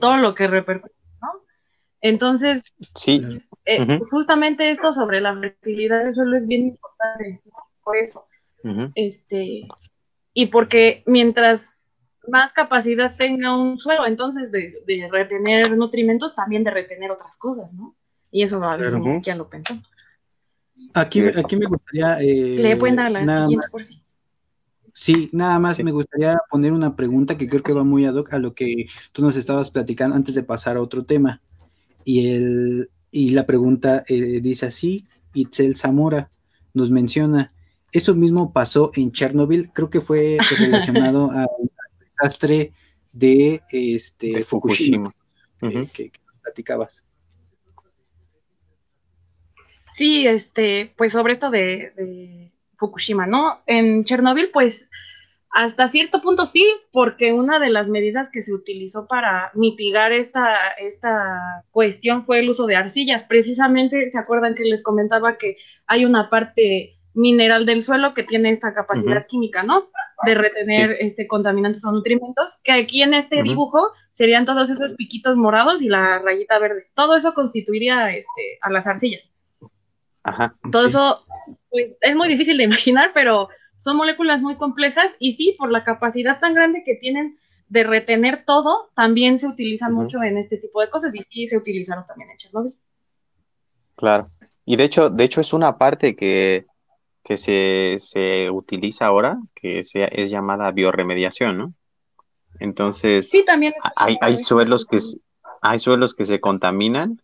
todo 0.00 0.16
lo 0.16 0.34
que 0.34 0.46
repercute 0.46 0.99
entonces, 2.00 2.62
sí. 2.94 3.22
Eh, 3.66 3.98
justamente 4.10 4.70
esto 4.70 4.92
sobre 4.92 5.20
la 5.20 5.38
fertilidad 5.38 6.04
del 6.04 6.14
suelo 6.14 6.36
es 6.36 6.46
bien 6.46 6.68
importante, 6.68 7.42
por 7.84 7.96
eso. 7.96 8.26
Este, 8.94 9.66
y 10.34 10.46
porque 10.46 11.02
mientras 11.06 11.86
más 12.28 12.52
capacidad 12.52 13.16
tenga 13.16 13.56
un 13.56 13.78
suelo, 13.78 14.06
entonces 14.06 14.52
de, 14.52 15.08
retener 15.10 15.76
nutrimentos, 15.76 16.34
también 16.34 16.64
de 16.64 16.70
retener 16.70 17.10
otras 17.10 17.36
cosas, 17.38 17.72
¿no? 17.74 17.94
Y 18.30 18.42
eso 18.42 18.62
a 18.62 18.76
claro. 18.76 19.20
ya 19.22 19.34
lo 19.34 19.48
pensamos. 19.48 19.84
Aquí, 20.94 21.20
aquí 21.20 21.56
me 21.56 21.66
gustaría... 21.66 22.18
Eh, 22.20 22.56
Le 22.58 22.76
pueden 22.76 22.96
dar 22.96 23.10
la 23.10 23.42
siguiente, 23.42 23.68
por 23.70 23.82
Sí, 24.92 25.30
nada 25.32 25.58
más 25.58 25.82
me 25.82 25.92
gustaría 25.92 26.36
poner 26.50 26.72
una 26.72 26.96
pregunta 26.96 27.38
que 27.38 27.48
creo 27.48 27.62
que 27.62 27.72
va 27.72 27.84
muy 27.84 28.04
ad 28.06 28.14
hoc 28.14 28.32
a 28.32 28.38
lo 28.38 28.54
que 28.54 28.86
tú 29.12 29.22
nos 29.22 29.36
estabas 29.36 29.70
platicando 29.70 30.16
antes 30.16 30.34
de 30.34 30.42
pasar 30.42 30.76
a 30.76 30.82
otro 30.82 31.04
tema. 31.04 31.40
Y, 32.04 32.28
el, 32.28 32.90
y 33.10 33.30
la 33.30 33.46
pregunta 33.46 34.04
eh, 34.08 34.40
dice 34.40 34.66
así, 34.66 35.04
Itzel 35.34 35.76
Zamora 35.76 36.30
nos 36.74 36.90
menciona, 36.90 37.52
eso 37.92 38.14
mismo 38.14 38.52
pasó 38.52 38.92
en 38.94 39.12
Chernobyl, 39.12 39.70
creo 39.72 39.90
que 39.90 40.00
fue 40.00 40.38
relacionado 40.58 41.30
al 41.32 41.48
desastre 41.98 42.72
de, 43.12 43.62
este, 43.70 44.42
Fukushima, 44.44 45.14
eh, 45.62 45.88
que, 45.92 46.12
platicabas. 46.42 47.02
Sí, 49.94 50.26
este, 50.26 50.92
pues 50.96 51.12
sobre 51.12 51.32
esto 51.32 51.50
de, 51.50 51.92
de 51.96 52.50
Fukushima, 52.76 53.26
¿no? 53.26 53.60
En 53.66 54.04
Chernobyl, 54.04 54.50
pues 54.52 54.88
hasta 55.50 55.88
cierto 55.88 56.20
punto 56.20 56.46
sí, 56.46 56.64
porque 56.92 57.32
una 57.32 57.58
de 57.58 57.70
las 57.70 57.88
medidas 57.88 58.30
que 58.30 58.40
se 58.40 58.54
utilizó 58.54 59.06
para 59.08 59.50
mitigar 59.54 60.12
esta, 60.12 60.56
esta 60.78 61.64
cuestión 61.72 62.24
fue 62.24 62.38
el 62.38 62.50
uso 62.50 62.66
de 62.66 62.76
arcillas. 62.76 63.24
Precisamente, 63.24 64.10
¿se 64.10 64.18
acuerdan 64.18 64.54
que 64.54 64.64
les 64.64 64.84
comentaba 64.84 65.38
que 65.38 65.56
hay 65.88 66.04
una 66.04 66.28
parte 66.28 67.00
mineral 67.14 67.66
del 67.66 67.82
suelo 67.82 68.14
que 68.14 68.22
tiene 68.22 68.50
esta 68.50 68.72
capacidad 68.72 69.26
química, 69.26 69.64
¿no? 69.64 69.90
De 70.24 70.36
retener 70.36 70.96
este 71.00 71.26
contaminantes 71.26 71.84
o 71.84 71.90
nutrimentos, 71.90 72.60
que 72.62 72.70
aquí 72.70 73.02
en 73.02 73.14
este 73.14 73.42
dibujo 73.42 73.90
serían 74.12 74.44
todos 74.44 74.70
esos 74.70 74.92
piquitos 74.94 75.36
morados 75.36 75.82
y 75.82 75.88
la 75.88 76.20
rayita 76.20 76.60
verde. 76.60 76.86
Todo 76.94 77.16
eso 77.16 77.34
constituiría 77.34 78.10
este, 78.14 78.58
a 78.60 78.70
las 78.70 78.86
arcillas. 78.86 79.34
Ajá. 80.22 80.54
Todo 80.70 80.86
eso, 80.86 81.24
pues, 81.70 81.96
es 82.00 82.14
muy 82.14 82.28
difícil 82.28 82.56
de 82.58 82.64
imaginar, 82.64 83.10
pero 83.14 83.48
son 83.80 83.96
moléculas 83.96 84.42
muy 84.42 84.56
complejas 84.56 85.16
y 85.18 85.32
sí, 85.32 85.56
por 85.58 85.70
la 85.72 85.84
capacidad 85.84 86.38
tan 86.38 86.54
grande 86.54 86.82
que 86.84 86.96
tienen 86.96 87.38
de 87.68 87.82
retener 87.82 88.44
todo, 88.44 88.90
también 88.94 89.38
se 89.38 89.46
utilizan 89.46 89.94
mucho 89.94 90.22
en 90.22 90.36
este 90.36 90.58
tipo 90.58 90.82
de 90.82 90.90
cosas 90.90 91.14
y 91.14 91.22
sí 91.30 91.46
se 91.46 91.56
utilizaron 91.56 92.04
también 92.04 92.30
en 92.30 92.36
Chernobyl. 92.36 92.74
Claro. 93.96 94.30
Y 94.66 94.76
de 94.76 94.84
hecho, 94.84 95.08
de 95.08 95.24
hecho 95.24 95.40
es 95.40 95.54
una 95.54 95.78
parte 95.78 96.14
que, 96.14 96.66
que 97.24 97.38
se, 97.38 97.96
se 98.00 98.50
utiliza 98.50 99.06
ahora, 99.06 99.38
que 99.54 99.82
se, 99.82 100.08
es 100.12 100.28
llamada 100.28 100.70
bioremediación, 100.72 101.56
¿no? 101.56 101.74
Entonces, 102.58 103.30
sí, 103.30 103.44
también 103.46 103.72
hay, 103.96 104.18
hay 104.20 104.36
suelos 104.36 104.84
que 104.84 104.98
hay 105.62 105.78
suelos 105.78 106.12
que 106.14 106.26
se 106.26 106.38
contaminan 106.38 107.22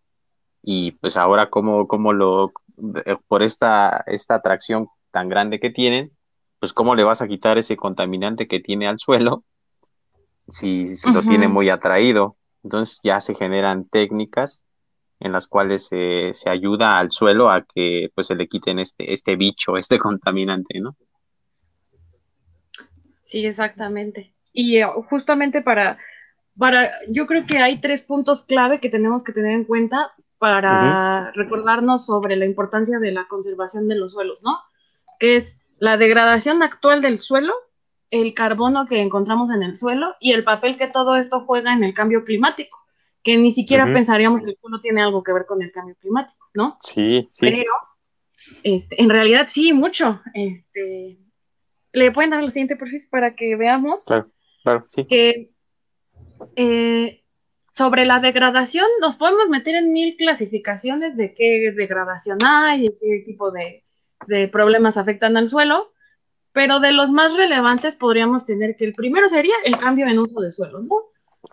y 0.63 0.93
pues 0.93 1.19
ahora 1.19 1.51
cómo, 1.51 1.87
cómo 1.87 2.15
lo 2.15 2.53
eh, 3.05 3.17
por 3.29 3.43
esta, 3.43 4.05
esta 4.07 4.37
atracción 4.37 4.89
tan 5.11 5.29
grande 5.29 5.61
que 5.61 5.71
tienen, 5.71 6.16
pues 6.59 6.73
cómo 6.73 6.95
le 6.95 7.05
vas 7.05 7.23
a 7.23 7.29
quitar 7.29 7.59
ese 7.59 7.77
contaminante 7.77 8.49
que 8.49 8.61
tiene 8.61 8.87
al 8.87 8.99
suelo 8.99 9.45
si, 10.49 10.87
lo 11.13 11.23
tiene 11.23 11.49
muy 11.49 11.69
atraído. 11.71 12.37
Entonces 12.63 13.01
ya 13.03 13.21
se 13.21 13.35
generan 13.35 13.89
técnicas 13.89 14.63
en 15.21 15.33
las 15.33 15.47
cuales 15.47 15.87
se 15.89 16.33
ayuda 16.47 16.99
al 16.99 17.11
suelo 17.11 17.51
a 17.51 17.65
que 17.65 18.11
pues 18.15 18.27
se 18.27 18.35
le 18.35 18.49
quiten 18.49 18.79
este, 18.79 19.13
este 19.13 19.37
bicho, 19.37 19.77
este 19.79 19.99
contaminante, 19.99 20.81
¿no? 20.81 20.97
Sí, 23.23 23.45
exactamente. 23.45 24.35
Y 24.53 24.79
eh, 24.79 24.87
justamente 25.11 25.61
para, 25.61 25.99
para, 26.57 26.89
yo 27.09 27.27
creo 27.27 27.45
que 27.45 27.59
hay 27.59 27.81
tres 27.81 28.03
puntos 28.03 28.43
clave 28.45 28.81
que 28.81 28.89
tenemos 28.89 29.25
que 29.25 29.33
tener 29.33 29.53
en 29.53 29.65
cuenta 29.65 30.13
para 30.39 31.33
recordarnos 31.33 32.07
sobre 32.07 32.37
la 32.37 32.45
importancia 32.45 32.99
de 32.99 33.11
la 33.11 33.27
conservación 33.27 33.89
de 33.89 33.97
los 33.97 34.13
suelos, 34.13 34.43
¿no? 34.45 34.59
Que 35.19 35.37
es 35.37 35.66
la 35.79 35.97
degradación 35.97 36.63
actual 36.63 37.03
del 37.03 37.19
suelo, 37.19 37.55
el 38.11 38.35
carbono 38.35 38.87
que 38.87 39.01
encontramos 39.01 39.51
en 39.51 39.63
el 39.63 39.77
suelo 39.77 40.15
y 40.21 40.33
el 40.33 40.45
papel 40.45 40.77
que 40.77 40.89
todo 40.89 41.17
esto 41.17 41.41
juega 41.41 41.73
en 41.73 41.85
el 41.85 41.95
cambio 41.95 42.25
climático, 42.25 42.79
que 43.23 43.37
ni 43.37 43.51
siquiera 43.51 43.85
pensaríamos 43.93 44.43
que 44.43 44.51
el 44.51 44.59
suelo 44.61 44.81
tiene 44.81 45.03
algo 45.03 45.23
que 45.23 45.33
ver 45.33 45.47
con 45.47 45.63
el 45.63 45.73
cambio 45.73 45.97
climático, 46.01 46.47
¿no? 46.55 46.79
Sí, 46.81 47.29
sí. 47.31 47.47
Pero, 47.47 47.73
este, 48.63 49.03
en 49.03 49.11
realidad 49.11 49.47
sí, 49.49 49.73
mucho. 49.73 50.21
Este, 50.35 51.19
¿Le 51.93 52.13
pueden 52.13 52.31
dar 52.31 52.43
la 52.43 52.51
siguiente 52.51 52.77
perfil 52.77 53.01
para 53.11 53.35
que 53.35 53.57
veamos? 53.57 54.05
Claro, 54.05 54.31
claro, 54.63 54.87
sí. 54.89 55.05
Que 55.07 55.51
eh, 56.55 57.25
sobre 57.73 58.07
la 58.07 58.21
degradación 58.21 58.87
nos 59.01 59.17
podemos 59.17 59.49
meter 59.49 59.75
en 59.75 59.93
mil 59.93 60.17
clasificaciones 60.17 61.17
de 61.17 61.35
qué 61.35 61.73
degradación 61.73 62.39
hay 62.45 62.89
qué 63.01 63.23
tipo 63.25 63.51
de, 63.51 63.86
problemas 64.51 64.97
afectan 64.97 65.37
al 65.37 65.49
suelo, 65.49 65.93
pero 66.53 66.81
de 66.81 66.93
los 66.93 67.11
más 67.11 67.37
relevantes 67.37 67.97
podríamos 67.97 68.47
tener 68.47 68.77
que 68.77 68.85
el 68.87 68.95
primero 68.95 69.29
sería 69.29 69.55
el 69.65 69.77
cambio 69.77 70.07
en 70.07 70.19
uso 70.19 70.41
de 70.41 70.53
suelo, 70.53 70.81
¿no? 70.81 70.97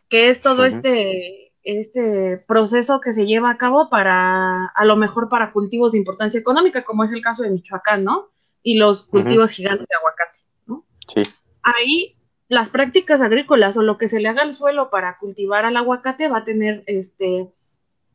Que 0.08 0.30
es 0.30 0.42
todo 0.42 0.66
este, 0.66 1.52
este 1.64 2.38
proceso 2.48 3.02
que 3.02 3.14
se 3.14 3.26
lleva 3.26 3.50
a 3.50 3.58
cabo 3.58 3.90
para, 3.90 4.68
a 4.68 4.86
lo 4.86 4.96
mejor 4.96 5.30
para 5.30 5.52
cultivos 5.52 5.92
de 5.92 5.98
importancia 5.98 6.40
económica, 6.40 6.84
como 6.84 7.04
es 7.04 7.12
el 7.12 7.22
caso 7.22 7.44
de 7.44 7.50
Michoacán, 7.50 8.04
¿no? 8.04 8.30
Y 8.62 8.78
los 8.78 9.04
cultivos 9.04 9.52
gigantes 9.52 9.88
de 9.88 9.96
aguacate, 9.96 10.40
¿no? 10.68 10.86
Sí. 11.14 11.24
Ahí 11.64 12.16
las 12.48 12.70
prácticas 12.70 13.22
agrícolas 13.22 13.76
o 13.78 13.82
lo 13.82 13.98
que 13.98 14.08
se 14.08 14.20
le 14.20 14.30
haga 14.30 14.44
al 14.44 14.54
suelo 14.54 14.90
para 14.90 15.18
cultivar 15.18 15.66
al 15.66 15.76
aguacate 15.76 16.30
va 16.30 16.40
a 16.40 16.44
tener 16.44 16.84
este 16.88 17.54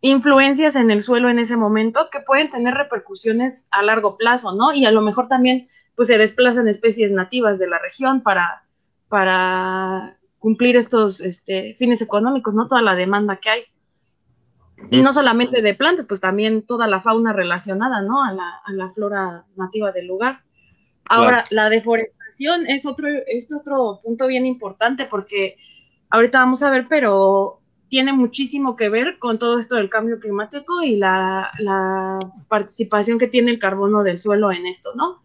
influencias 0.01 0.76
en 0.76 0.90
el 0.90 1.03
suelo 1.03 1.28
en 1.28 1.38
ese 1.38 1.57
momento 1.57 2.09
que 2.11 2.20
pueden 2.20 2.51
tener 2.51 2.74
repercusiones 2.74 3.66
a 3.70 3.82
largo 3.82 4.16
plazo, 4.16 4.55
¿no? 4.55 4.72
Y 4.72 4.84
a 4.84 4.92
lo 4.92 5.03
mejor 5.03 5.28
también 5.28 5.68
pues 5.94 6.09
se 6.09 6.18
desplazan 6.18 6.68
especies 6.68 7.11
nativas 7.11 7.59
de 7.59 7.66
la 7.66 7.78
región 7.78 8.22
para, 8.22 8.62
para 9.09 10.18
cumplir 10.38 10.76
estos 10.76 11.20
este, 11.20 11.74
fines 11.74 12.01
económicos, 12.01 12.55
¿no? 12.55 12.68
Toda 12.68 12.82
la 12.82 12.94
demanda 12.94 13.36
que 13.36 13.51
hay. 13.51 13.62
Y 14.90 15.01
no 15.03 15.12
solamente 15.12 15.61
de 15.61 15.74
plantas, 15.74 16.07
pues 16.07 16.20
también 16.20 16.62
toda 16.62 16.86
la 16.86 17.01
fauna 17.01 17.32
relacionada, 17.32 18.01
¿no? 18.01 18.22
A 18.22 18.32
la, 18.32 18.61
a 18.64 18.72
la 18.72 18.90
flora 18.90 19.44
nativa 19.57 19.90
del 19.90 20.07
lugar. 20.07 20.42
Ahora, 21.09 21.44
la 21.51 21.68
deforestación 21.68 22.66
es 22.68 22.86
otro, 22.86 23.09
es 23.26 23.53
otro 23.53 24.01
punto 24.05 24.28
bien 24.28 24.46
importante 24.46 25.07
porque 25.07 25.57
ahorita 26.11 26.38
vamos 26.38 26.62
a 26.62 26.70
ver, 26.70 26.86
pero 26.88 27.61
tiene 27.89 28.12
muchísimo 28.12 28.76
que 28.76 28.89
ver 28.89 29.18
con 29.18 29.39
todo 29.39 29.59
esto 29.59 29.76
del 29.76 29.91
cambio 29.91 30.20
climático 30.20 30.82
y 30.82 30.97
la, 30.97 31.51
participación 32.49 33.18
que 33.18 33.26
tiene 33.26 33.51
el 33.51 33.59
carbono 33.59 34.03
del 34.03 34.18
suelo 34.18 34.53
en 34.53 34.66
esto, 34.66 34.91
¿no? 34.95 35.22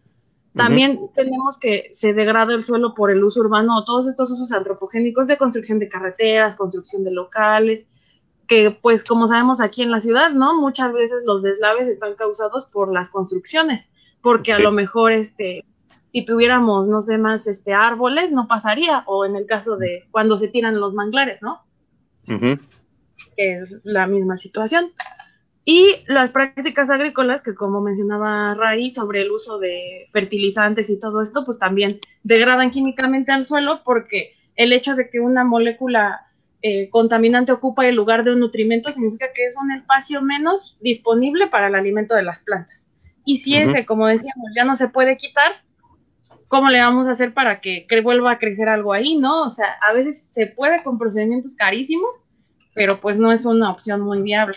También 0.54 1.10
tenemos 1.16 1.58
que 1.58 1.88
se 1.92 2.14
degrada 2.14 2.54
el 2.54 2.62
suelo 2.62 2.94
por 2.94 3.10
el 3.10 3.24
uso 3.24 3.40
urbano, 3.40 3.84
todos 3.84 4.06
estos 4.06 4.30
usos 4.30 4.52
antropogénicos 4.52 5.26
de 5.26 5.36
construcción 5.36 5.80
de 5.80 5.88
carreteras, 5.88 6.54
construcción 6.54 7.02
de 7.02 7.10
locales, 7.10 7.88
que 8.46 8.70
pues 8.70 9.02
como 9.02 9.26
sabemos 9.26 9.60
aquí 9.60 9.82
en 9.82 9.90
la 9.90 10.00
ciudad, 10.00 10.30
¿no? 10.30 10.60
Muchas 10.60 10.92
veces 10.92 11.24
los 11.26 11.42
deslaves 11.42 11.88
están 11.88 12.14
causados 12.14 12.66
por 12.66 12.92
las 12.92 13.10
construcciones, 13.10 13.92
porque 14.22 14.52
a 14.52 14.60
lo 14.60 14.70
mejor 14.70 15.10
este 15.10 15.64
si 16.14 16.24
tuviéramos, 16.24 16.86
no 16.86 17.00
sé, 17.00 17.18
más 17.18 17.48
este, 17.48 17.74
árboles, 17.74 18.30
no 18.30 18.46
pasaría, 18.46 19.02
o 19.06 19.24
en 19.24 19.34
el 19.34 19.46
caso 19.46 19.76
de 19.76 20.04
cuando 20.12 20.36
se 20.36 20.46
tiran 20.46 20.78
los 20.78 20.94
manglares, 20.94 21.42
¿no? 21.42 21.64
Es 23.36 23.80
la 23.84 24.06
misma 24.06 24.36
situación. 24.36 24.92
Y 25.64 26.04
las 26.08 26.30
prácticas 26.30 26.90
agrícolas, 26.90 27.42
que 27.42 27.54
como 27.54 27.80
mencionaba 27.80 28.54
Ray, 28.54 28.90
sobre 28.90 29.22
el 29.22 29.30
uso 29.30 29.58
de 29.58 30.08
fertilizantes 30.12 30.90
y 30.90 30.98
todo 30.98 31.22
esto, 31.22 31.44
pues 31.44 31.58
también 31.58 32.00
degradan 32.22 32.70
químicamente 32.70 33.32
al 33.32 33.46
suelo 33.46 33.80
porque 33.82 34.34
el 34.56 34.72
hecho 34.72 34.94
de 34.94 35.08
que 35.08 35.20
una 35.20 35.42
molécula 35.44 36.26
eh, 36.60 36.90
contaminante 36.90 37.52
ocupa 37.52 37.86
el 37.86 37.94
lugar 37.94 38.24
de 38.24 38.32
un 38.32 38.40
nutrimento 38.40 38.92
significa 38.92 39.26
que 39.34 39.46
es 39.46 39.54
un 39.56 39.70
espacio 39.72 40.22
menos 40.22 40.76
disponible 40.80 41.46
para 41.46 41.68
el 41.68 41.74
alimento 41.74 42.14
de 42.14 42.22
las 42.22 42.40
plantas. 42.40 42.90
Y 43.24 43.38
si 43.38 43.56
ese, 43.56 43.86
como 43.86 44.06
decíamos, 44.06 44.52
ya 44.54 44.64
no 44.64 44.76
se 44.76 44.88
puede 44.88 45.16
quitar, 45.16 45.52
¿cómo 46.54 46.70
le 46.70 46.78
vamos 46.78 47.08
a 47.08 47.10
hacer 47.10 47.34
para 47.34 47.60
que, 47.60 47.84
vuelva 48.04 48.30
a 48.30 48.38
crecer 48.38 48.68
algo 48.68 48.92
ahí, 48.92 49.18
no? 49.18 49.42
O 49.42 49.50
sea, 49.50 49.76
a 49.82 49.92
veces 49.92 50.28
se 50.30 50.46
puede 50.46 50.84
con 50.84 50.98
procedimientos 50.98 51.56
carísimos, 51.56 52.26
pero 52.74 53.00
pues 53.00 53.16
no 53.16 53.32
es 53.32 53.44
una 53.44 53.72
opción 53.72 54.00
muy 54.02 54.22
viable. 54.22 54.56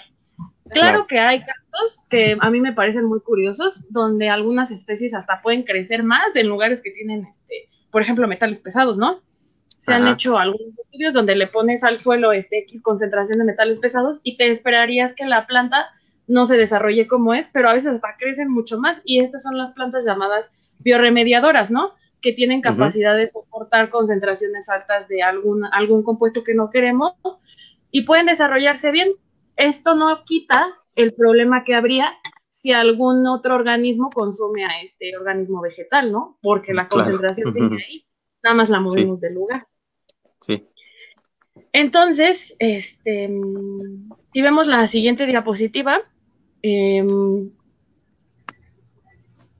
Claro, 0.70 1.08
que 1.08 1.18
hay 1.18 1.40
casos 1.40 2.06
que 2.08 2.38
a 2.40 2.52
mí 2.52 2.62
me 2.62 2.74
parecen 2.74 3.06
muy 3.06 3.20
curiosos, 3.22 3.92
donde 3.92 4.30
algunas 4.30 4.70
especies 4.70 5.16
hasta 5.16 5.42
pueden 5.42 5.64
crecer 5.64 6.04
más 6.04 6.36
en 6.36 6.48
lugares 6.48 6.84
que 6.84 6.92
tienen, 6.92 7.26
este, 7.26 7.68
por 7.90 8.04
ejemplo, 8.04 8.28
metales 8.28 8.60
pesados, 8.60 9.00
¿no? 9.00 9.24
Se 9.80 9.92
han 9.92 10.08
hecho 10.08 10.38
algunos 10.38 10.78
estudios 10.78 11.16
donde 11.16 11.36
le 11.36 11.48
pones 11.48 11.84
al 11.84 11.98
suelo 11.98 12.32
este 12.32 12.60
X 12.60 12.84
concentración 12.84 13.40
de 13.40 13.46
metales 13.46 13.80
pesados 13.80 14.20
y 14.22 14.38
te 14.38 14.52
esperarías 14.52 15.16
que 15.16 15.26
la 15.26 15.48
planta 15.48 15.88
no 16.28 16.46
se 16.46 16.58
desarrolle 16.58 17.08
como 17.08 17.34
es, 17.34 17.50
pero 17.52 17.70
a 17.70 17.74
veces 17.74 17.94
hasta 17.94 18.18
crecen 18.20 18.52
mucho 18.52 18.78
más 18.78 19.00
y 19.04 19.22
estas 19.22 19.42
son 19.42 19.58
las 19.58 19.72
plantas 19.72 20.06
llamadas 20.06 20.52
bioremediadoras, 20.80 21.72
¿no? 21.72 21.94
Que 22.22 22.34
tienen 22.34 22.62
capacidad 22.62 23.16
de 23.16 23.28
soportar 23.28 23.90
concentraciones 23.90 24.70
altas 24.70 25.08
de 25.08 25.22
algún, 25.24 25.66
algún 25.72 26.04
compuesto 26.04 26.44
que 26.44 26.56
no 26.56 26.70
queremos 26.70 27.14
y 27.92 28.04
pueden 28.04 28.26
desarrollarse 28.26 28.92
bien. 28.92 29.12
Esto 29.56 29.96
no 29.96 30.24
quita 30.26 30.76
el 30.96 31.14
problema 31.14 31.64
que 31.64 31.76
habría 31.76 32.14
si 32.50 32.72
algún 32.72 33.28
otro 33.28 33.56
organismo 33.56 34.10
consume 34.10 34.66
a 34.66 34.82
este 34.82 35.16
organismo 35.16 35.62
vegetal, 35.62 36.12
¿no? 36.12 36.40
Porque 36.42 36.74
la 36.74 36.88
concentración 36.88 37.52
sigue 37.52 37.78
ahí, 37.88 38.06
nada 38.44 38.56
más 38.56 38.70
la 38.70 38.80
movemos 38.80 39.22
del 39.22 39.36
lugar. 39.36 39.68
Sí. 40.42 40.68
Entonces, 41.72 42.56
este, 42.58 43.30
si 44.34 44.42
vemos 44.42 44.68
la 44.68 44.88
siguiente 44.88 45.28
diapositiva, 45.28 46.02
eh, 46.64 47.06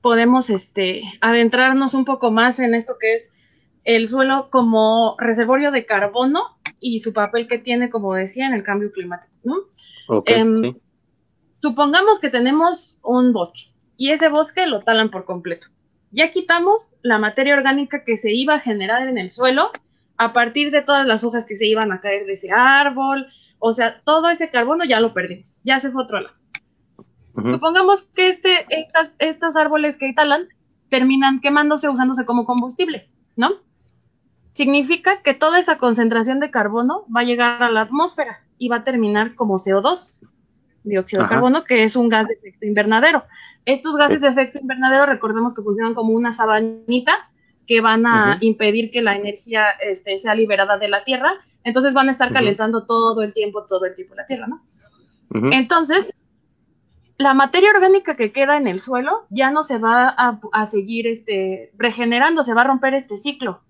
podemos 0.08 0.48
este, 0.48 1.02
adentrarnos 1.20 1.92
un 1.92 2.06
poco 2.06 2.30
más 2.30 2.60
en 2.60 2.74
esto 2.74 2.96
que 2.98 3.16
es 3.16 3.30
el 3.84 4.08
suelo 4.08 4.48
como 4.48 5.16
reservorio 5.18 5.70
de 5.70 5.84
carbono 5.84 6.56
y 6.80 7.00
su 7.00 7.12
papel 7.12 7.46
que 7.46 7.58
tiene, 7.58 7.90
como 7.90 8.14
decía, 8.14 8.46
en 8.46 8.54
el 8.54 8.62
cambio 8.62 8.90
climático. 8.90 9.34
¿no? 9.44 10.22
Em, 10.24 10.74
supongamos 11.60 12.20
que 12.20 12.30
tenemos 12.30 13.00
un 13.02 13.34
bosque 13.34 13.70
y 13.98 14.12
ese 14.12 14.30
bosque 14.30 14.66
lo 14.66 14.80
talan 14.80 15.10
por 15.10 15.26
completo. 15.26 15.66
Ya 16.10 16.30
quitamos 16.30 16.96
la 17.02 17.18
materia 17.18 17.54
orgánica 17.54 18.02
que 18.02 18.16
se 18.16 18.32
iba 18.32 18.54
a 18.54 18.60
generar 18.60 19.06
en 19.08 19.18
el 19.18 19.28
suelo 19.28 19.70
a 20.16 20.32
partir 20.32 20.70
de 20.70 20.80
todas 20.80 21.06
las 21.06 21.22
hojas 21.22 21.44
que 21.44 21.54
se 21.54 21.66
iban 21.66 21.92
a 21.92 22.00
caer 22.00 22.24
de 22.24 22.32
ese 22.32 22.50
árbol, 22.50 23.26
o 23.58 23.74
sea, 23.74 24.00
todo 24.06 24.30
ese 24.30 24.48
carbono 24.48 24.86
ya 24.86 25.00
lo 25.00 25.12
perdimos, 25.12 25.60
ya 25.64 25.78
se 25.80 25.90
fue 25.90 26.04
otro 26.04 26.18
lado. 26.18 26.38
Supongamos 27.52 28.02
que 28.14 28.28
este, 28.28 28.66
estas, 28.70 29.12
estos 29.18 29.56
árboles 29.56 29.96
que 29.96 30.12
talan 30.12 30.48
terminan 30.88 31.40
quemándose 31.40 31.88
usándose 31.88 32.24
como 32.24 32.44
combustible, 32.44 33.08
¿no? 33.36 33.50
Significa 34.50 35.22
que 35.22 35.34
toda 35.34 35.58
esa 35.58 35.78
concentración 35.78 36.40
de 36.40 36.50
carbono 36.50 37.04
va 37.14 37.20
a 37.20 37.24
llegar 37.24 37.62
a 37.62 37.70
la 37.70 37.82
atmósfera 37.82 38.40
y 38.58 38.68
va 38.68 38.76
a 38.76 38.84
terminar 38.84 39.34
como 39.34 39.58
CO2, 39.58 40.26
dióxido 40.82 41.22
de 41.22 41.28
carbono, 41.28 41.64
que 41.64 41.84
es 41.84 41.94
un 41.94 42.08
gas 42.08 42.26
de 42.26 42.34
efecto 42.34 42.66
invernadero. 42.66 43.24
Estos 43.64 43.96
gases 43.96 44.20
de 44.20 44.28
efecto 44.28 44.58
invernadero, 44.58 45.06
recordemos 45.06 45.54
que 45.54 45.62
funcionan 45.62 45.94
como 45.94 46.12
una 46.12 46.32
sabanita 46.32 47.30
que 47.66 47.80
van 47.82 48.06
a 48.06 48.38
impedir 48.40 48.90
que 48.90 49.02
la 49.02 49.14
energía 49.14 49.66
este, 49.82 50.18
sea 50.18 50.34
liberada 50.34 50.78
de 50.78 50.88
la 50.88 51.04
Tierra, 51.04 51.34
entonces 51.64 51.92
van 51.92 52.08
a 52.08 52.12
estar 52.12 52.32
calentando 52.32 52.86
todo 52.86 53.22
el 53.22 53.34
tiempo, 53.34 53.64
todo 53.64 53.84
el 53.84 53.94
tiempo 53.94 54.14
la 54.14 54.24
Tierra, 54.24 54.46
¿no? 54.46 54.62
Entonces, 55.52 56.16
la 57.18 57.34
materia 57.34 57.70
orgánica 57.70 58.16
que 58.16 58.32
queda 58.32 58.56
en 58.56 58.68
el 58.68 58.80
suelo 58.80 59.26
ya 59.28 59.50
no 59.50 59.64
se 59.64 59.78
va 59.78 60.08
a, 60.08 60.66
seguir 60.66 61.08
este, 61.08 61.72
regenerando, 61.76 62.44
se 62.44 62.54
va 62.54 62.60
a 62.60 62.64
romper 62.64 62.94
este 62.94 63.18
ciclo. 63.18 63.60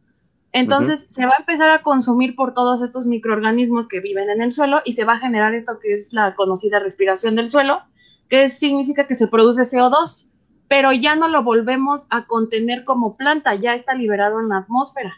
Entonces 0.53 1.07
se 1.09 1.27
va 1.27 1.33
a 1.33 1.41
empezar 1.41 1.71
a 1.71 1.83
consumir 1.83 2.35
por 2.35 2.53
todos 2.53 2.83
estos 2.83 3.07
microorganismos 3.07 3.89
que 3.89 4.01
viven 4.01 4.31
en 4.31 4.43
el 4.43 4.53
suelo 4.53 4.81
y 4.85 4.93
se 4.93 5.05
va 5.05 5.15
a 5.15 5.19
generar 5.19 5.55
esto 5.55 5.79
que 5.79 5.95
es 5.95 6.13
la 6.13 6.35
conocida 6.35 6.79
respiración 6.79 7.37
del 7.37 7.49
suelo, 7.49 7.83
que 8.29 8.51
significa 8.51 9.07
que 9.07 9.15
se 9.15 9.29
produce 9.29 9.63
CO2, 9.63 10.31
pero 10.69 10.93
ya 10.93 11.17
no 11.17 11.29
lo 11.29 11.43
volvemos 11.43 12.07
a 12.11 12.27
contener 12.27 12.85
como 12.85 13.17
planta, 13.17 13.55
ya 13.55 13.75
está 13.75 13.95
liberado 13.95 14.41
en 14.41 14.51
la 14.51 14.59
atmósfera. 14.59 15.15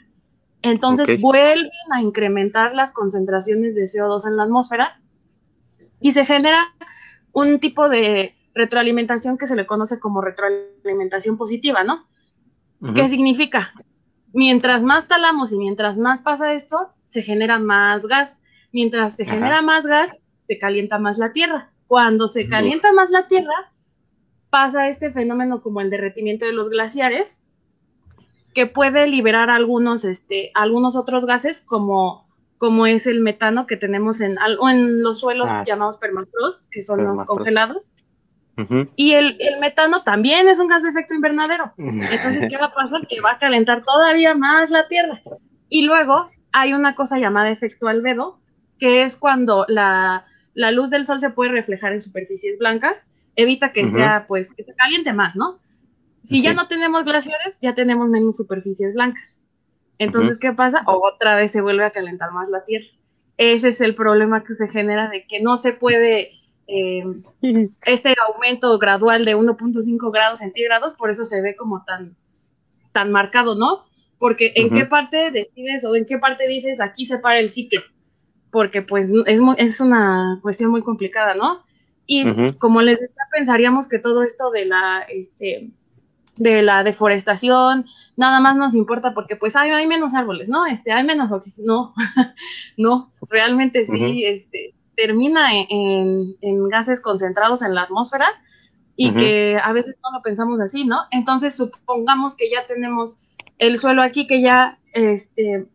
Entonces 0.63 1.21
vuelven 1.21 1.71
a 1.93 2.03
incrementar 2.03 2.75
las 2.75 2.93
concentraciones 2.93 3.75
de 3.75 3.83
CO2 3.83 4.27
en 4.29 4.37
la 4.37 4.45
atmósfera 4.45 5.01
y 6.01 6.13
se 6.13 6.25
genera 6.25 6.59
un 7.33 7.61
tipo 7.61 7.89
de 7.89 8.35
retroalimentación 8.55 9.39
que 9.39 9.47
se 9.47 9.57
le 9.57 9.67
conoce 9.67 10.01
como 10.01 10.21
retroalimentación 10.21 11.37
positiva, 11.37 11.85
¿no? 11.85 12.07
¿Qué 12.95 13.09
significa? 13.09 13.73
Mientras 14.33 14.85
más 14.85 15.07
talamos 15.07 15.53
y 15.53 15.59
mientras 15.59 15.99
más 15.99 16.23
pasa 16.23 16.55
esto, 16.55 16.93
se 17.05 17.23
genera 17.23 17.59
más 17.59 18.07
gas. 18.07 18.43
Mientras 18.73 19.15
se 19.17 19.27
genera 19.27 19.63
más 19.63 19.87
gas, 19.87 20.17
se 20.47 20.59
calienta 20.59 20.99
más 20.99 21.19
la 21.19 21.33
Tierra. 21.33 21.73
Cuando 21.87 22.29
se 22.29 22.49
calienta 22.49 22.93
más 22.93 23.11
la 23.11 23.27
Tierra, 23.27 23.73
pasa 24.49 24.89
este 24.89 25.11
fenómeno 25.11 25.61
como 25.61 25.81
el 25.81 25.91
derretimiento 25.91 26.47
de 26.47 26.53
los 26.53 26.71
glaciares, 26.71 27.45
que 28.55 28.67
puede 28.67 29.07
liberar 29.07 29.51
algunos, 29.51 30.05
este, 30.05 30.51
algunos 30.55 30.97
otros 30.97 31.27
gases 31.27 31.61
como 31.61 32.30
como 32.61 32.85
es 32.85 33.07
el 33.07 33.21
metano 33.21 33.67
que 33.67 33.79
tenemos 33.79 34.21
en, 34.21 34.37
en 34.71 35.03
los 35.03 35.21
suelos 35.21 35.49
ah, 35.51 35.65
llamados 35.67 35.97
permafrost, 35.97 36.67
que 36.71 36.83
son 36.83 37.03
los 37.03 37.25
congelados. 37.25 37.83
Y 38.97 39.15
el, 39.15 39.39
metano 39.63 40.03
también 40.03 40.47
es 40.47 40.59
un 40.59 40.69
gas 40.69 40.83
de 40.83 40.91
efecto 40.91 41.15
invernadero. 41.15 41.73
Entonces, 41.79 42.49
¿qué 42.51 42.59
va 42.59 42.67
a 42.67 42.75
pasar? 42.75 43.07
Que 43.07 43.23
va 43.23 43.31
a 43.31 43.39
calentar 43.39 43.83
todavía 43.83 44.35
más 44.35 44.69
la 44.69 44.87
Tierra. 44.89 45.23
Y 45.71 45.87
luego 45.87 46.29
hay 46.53 46.75
una 46.75 46.95
cosa 46.95 47.19
llamada 47.19 47.49
efecto 47.49 47.89
albedo, 47.89 48.39
que 48.79 49.05
es 49.05 49.17
cuando 49.17 49.65
la, 49.67 50.27
luz 50.55 50.91
del 50.91 51.07
sol 51.07 51.19
se 51.19 51.31
puede 51.31 51.53
reflejar 51.53 51.95
en 51.95 52.03
superficies 52.03 52.59
blancas, 52.59 53.07
evita 53.37 53.73
que 53.73 53.89
sea, 53.89 54.27
pues, 54.29 54.53
que 54.53 54.65
se 54.65 54.75
caliente 54.75 55.15
más, 55.15 55.35
¿no? 55.35 55.61
Si 56.23 56.43
ya 56.43 56.53
no 56.53 56.69
tenemos 56.69 57.05
glaciares, 57.05 57.59
ya 57.63 57.75
tenemos 57.75 58.11
menos 58.11 58.37
superficies 58.37 58.93
blancas. 58.93 59.40
Entonces, 60.01 60.39
¿qué 60.39 60.53
pasa? 60.55 60.83
Otra 60.87 61.37
vez 61.37 61.53
se 61.53 61.61
vuelve 61.61 61.85
a 61.85 61.91
calentar 61.91 62.33
más 62.33 62.49
la 62.49 62.65
Tierra. 62.65 62.87
Ese 63.37 63.69
es 63.69 63.83
el 63.83 63.95
problema 63.95 64.43
que 64.43 64.55
se 64.55 64.67
genera 64.67 65.11
de 65.11 65.27
que 65.27 65.41
no 65.43 65.59
se 65.59 65.75
puede 65.75 66.33
eh, 66.67 67.05
este 67.83 68.15
aumento 68.27 68.79
gradual 68.79 69.25
de 69.25 69.37
1.5 69.37 70.11
grados 70.11 70.39
centígrados, 70.39 70.95
por 70.95 71.11
eso 71.11 71.27
se 71.27 71.43
ve 71.43 71.55
como 71.55 71.85
tan, 71.85 72.17
tan 72.93 73.13
marcado, 73.13 73.57
¿no? 73.57 73.85
Porque 74.19 74.53
en 74.57 74.71
qué 74.71 74.87
parte 74.87 75.31
decides 75.31 75.85
o 75.85 75.95
en 75.95 76.07
qué 76.07 76.17
parte 76.19 76.49
dices 76.49 76.81
aquí 76.81 77.05
se 77.05 77.19
para 77.19 77.39
el 77.39 77.51
ciclo, 77.51 77.83
porque 78.51 78.81
pues 78.81 79.11
es, 79.27 79.41
es 79.59 79.81
una 79.81 80.39
cuestión 80.41 80.71
muy 80.71 80.83
complicada, 80.83 81.35
¿no? 81.35 81.63
Y 82.07 82.25
como 82.55 82.81
les 82.81 83.01
decía, 83.01 83.23
pensaríamos 83.31 83.87
que 83.87 83.99
todo 83.99 84.23
esto 84.23 84.51
de 84.51 84.65
la, 84.65 85.05
este, 85.11 85.71
de 86.37 86.63
la 86.63 86.85
deforestación, 86.85 87.87
nada 88.17 88.41
más 88.41 88.57
nos 88.57 88.75
importa 88.75 89.15
porque 89.15 89.37
pues 89.37 89.57
hay, 89.57 89.71
hay 89.71 89.87
menos 89.87 90.15
árboles, 90.15 90.49
¿no? 90.49 90.67
Este, 90.67 90.93
hay 90.93 91.05
menos 91.05 91.31
oxígeno, 91.31 91.67
no, 91.67 91.95
no, 92.77 93.13
realmente 93.29 93.85
sí, 93.85 94.25
este, 94.25 94.75
termina 94.95 95.49
en, 95.69 96.37
gases 96.69 97.01
concentrados 97.01 97.63
en 97.63 97.75
la 97.75 97.83
atmósfera 97.83 98.27
y 98.97 99.15
que 99.15 99.59
a 99.63 99.73
veces 99.73 99.97
no 100.03 100.13
lo 100.13 100.23
pensamos 100.23 100.61
así, 100.61 100.85
¿no? 100.85 100.99
Entonces 101.11 101.55
supongamos 101.55 102.37
que 102.37 102.51
ya 102.51 102.67
tenemos 102.67 103.19
el 103.59 103.79
suelo 103.79 104.03
aquí 104.03 104.27
que 104.27 104.43
ya, 104.43 104.79
este, 104.93 105.67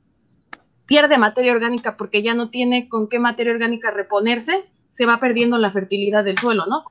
pierde 0.85 1.17
materia 1.17 1.51
orgánica 1.51 1.97
porque 1.97 2.21
ya 2.21 2.35
no 2.35 2.49
tiene 2.49 2.87
con 2.87 3.09
qué 3.09 3.17
materia 3.19 3.53
orgánica 3.53 3.89
reponerse, 3.89 4.65
se 4.89 5.05
va 5.05 5.19
perdiendo 5.19 5.57
la 5.57 5.71
fertilidad 5.71 6.23
del 6.23 6.37
suelo, 6.37 6.65
¿no? 6.67 6.85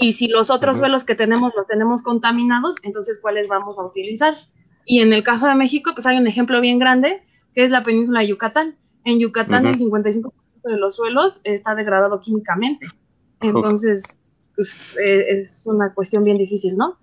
Y 0.00 0.12
si 0.12 0.28
los 0.28 0.48
otros 0.48 0.76
suelos 0.76 1.02
que 1.02 1.16
tenemos 1.16 1.52
los 1.56 1.66
tenemos 1.66 2.02
contaminados, 2.04 2.76
entonces 2.84 3.18
¿cuáles 3.20 3.48
vamos 3.48 3.80
a 3.80 3.84
utilizar? 3.84 4.36
Y 4.84 5.00
en 5.00 5.12
el 5.12 5.24
caso 5.24 5.48
de 5.48 5.56
México, 5.56 5.90
pues 5.92 6.06
hay 6.06 6.16
un 6.16 6.28
ejemplo 6.28 6.60
bien 6.60 6.78
grande, 6.78 7.20
que 7.52 7.64
es 7.64 7.72
la 7.72 7.82
península 7.82 8.20
de 8.20 8.28
Yucatán. 8.28 8.78
En 9.04 9.18
Yucatán 9.18 9.66
el 9.66 9.76
55% 9.76 10.32
de 10.62 10.76
los 10.76 10.94
suelos 10.94 11.40
está 11.42 11.74
degradado 11.74 12.20
químicamente. 12.20 12.86
Entonces, 13.40 14.18
pues, 14.54 14.96
eh, 15.04 15.26
es 15.30 15.66
una 15.66 15.92
cuestión 15.92 16.22
bien 16.22 16.38
difícil, 16.38 16.76
¿no? 16.76 16.98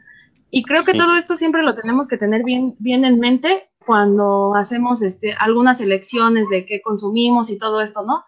Y 0.50 0.64
creo 0.64 0.86
que 0.86 0.94
todo 0.94 1.18
esto 1.18 1.36
siempre 1.36 1.64
lo 1.64 1.74
tenemos 1.74 2.08
que 2.08 2.16
tener 2.16 2.44
bien, 2.46 2.76
bien 2.80 3.04
en 3.04 3.20
mente 3.20 3.70
cuando 3.86 4.56
hacemos 4.56 5.02
este, 5.02 5.36
algunas 5.38 5.82
elecciones 5.82 6.48
de 6.48 6.66
qué 6.66 6.82
consumimos 6.82 7.50
y 7.50 7.58
todo 7.58 7.82
esto, 7.82 8.04
¿no? 8.06 8.24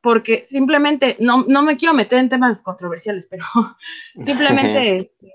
Porque 0.00 0.44
simplemente, 0.44 1.16
no, 1.20 1.44
no 1.48 1.62
me 1.62 1.76
quiero 1.76 1.94
meter 1.94 2.18
en 2.20 2.28
temas 2.28 2.62
controversiales, 2.62 3.26
pero 3.28 3.44
simplemente 4.24 4.98
este, 4.98 5.32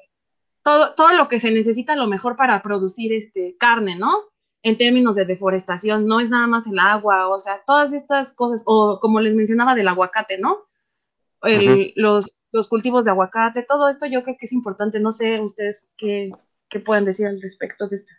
todo, 0.63 0.93
todo 0.95 1.13
lo 1.13 1.27
que 1.27 1.39
se 1.39 1.51
necesita 1.51 1.93
a 1.93 1.97
lo 1.97 2.07
mejor 2.07 2.35
para 2.35 2.61
producir 2.61 3.13
este, 3.13 3.55
carne, 3.57 3.97
¿no? 3.97 4.23
En 4.61 4.77
términos 4.77 5.17
de 5.17 5.25
deforestación, 5.25 6.07
no 6.07 6.21
es 6.21 6.29
nada 6.29 6.47
más 6.47 6.67
el 6.67 6.79
agua, 6.79 7.27
o 7.27 7.39
sea, 7.39 7.61
todas 7.65 7.91
estas 7.91 8.33
cosas, 8.33 8.63
o 8.65 8.99
como 9.01 9.19
les 9.19 9.35
mencionaba 9.35 9.75
del 9.75 9.89
aguacate, 9.89 10.37
¿no? 10.37 10.67
los, 11.95 12.33
los 12.53 12.69
cultivos 12.69 13.03
de 13.03 13.11
aguacate, 13.11 13.63
todo 13.63 13.89
esto 13.89 14.05
yo 14.05 14.23
creo 14.23 14.37
que 14.39 14.45
es 14.45 14.53
importante, 14.53 15.01
no 15.01 15.11
sé 15.11 15.41
ustedes 15.41 15.93
qué, 15.97 16.31
qué 16.69 16.79
pueden 16.79 17.03
decir 17.03 17.27
al 17.27 17.41
respecto 17.41 17.89
de 17.89 17.97
esto. 17.97 18.13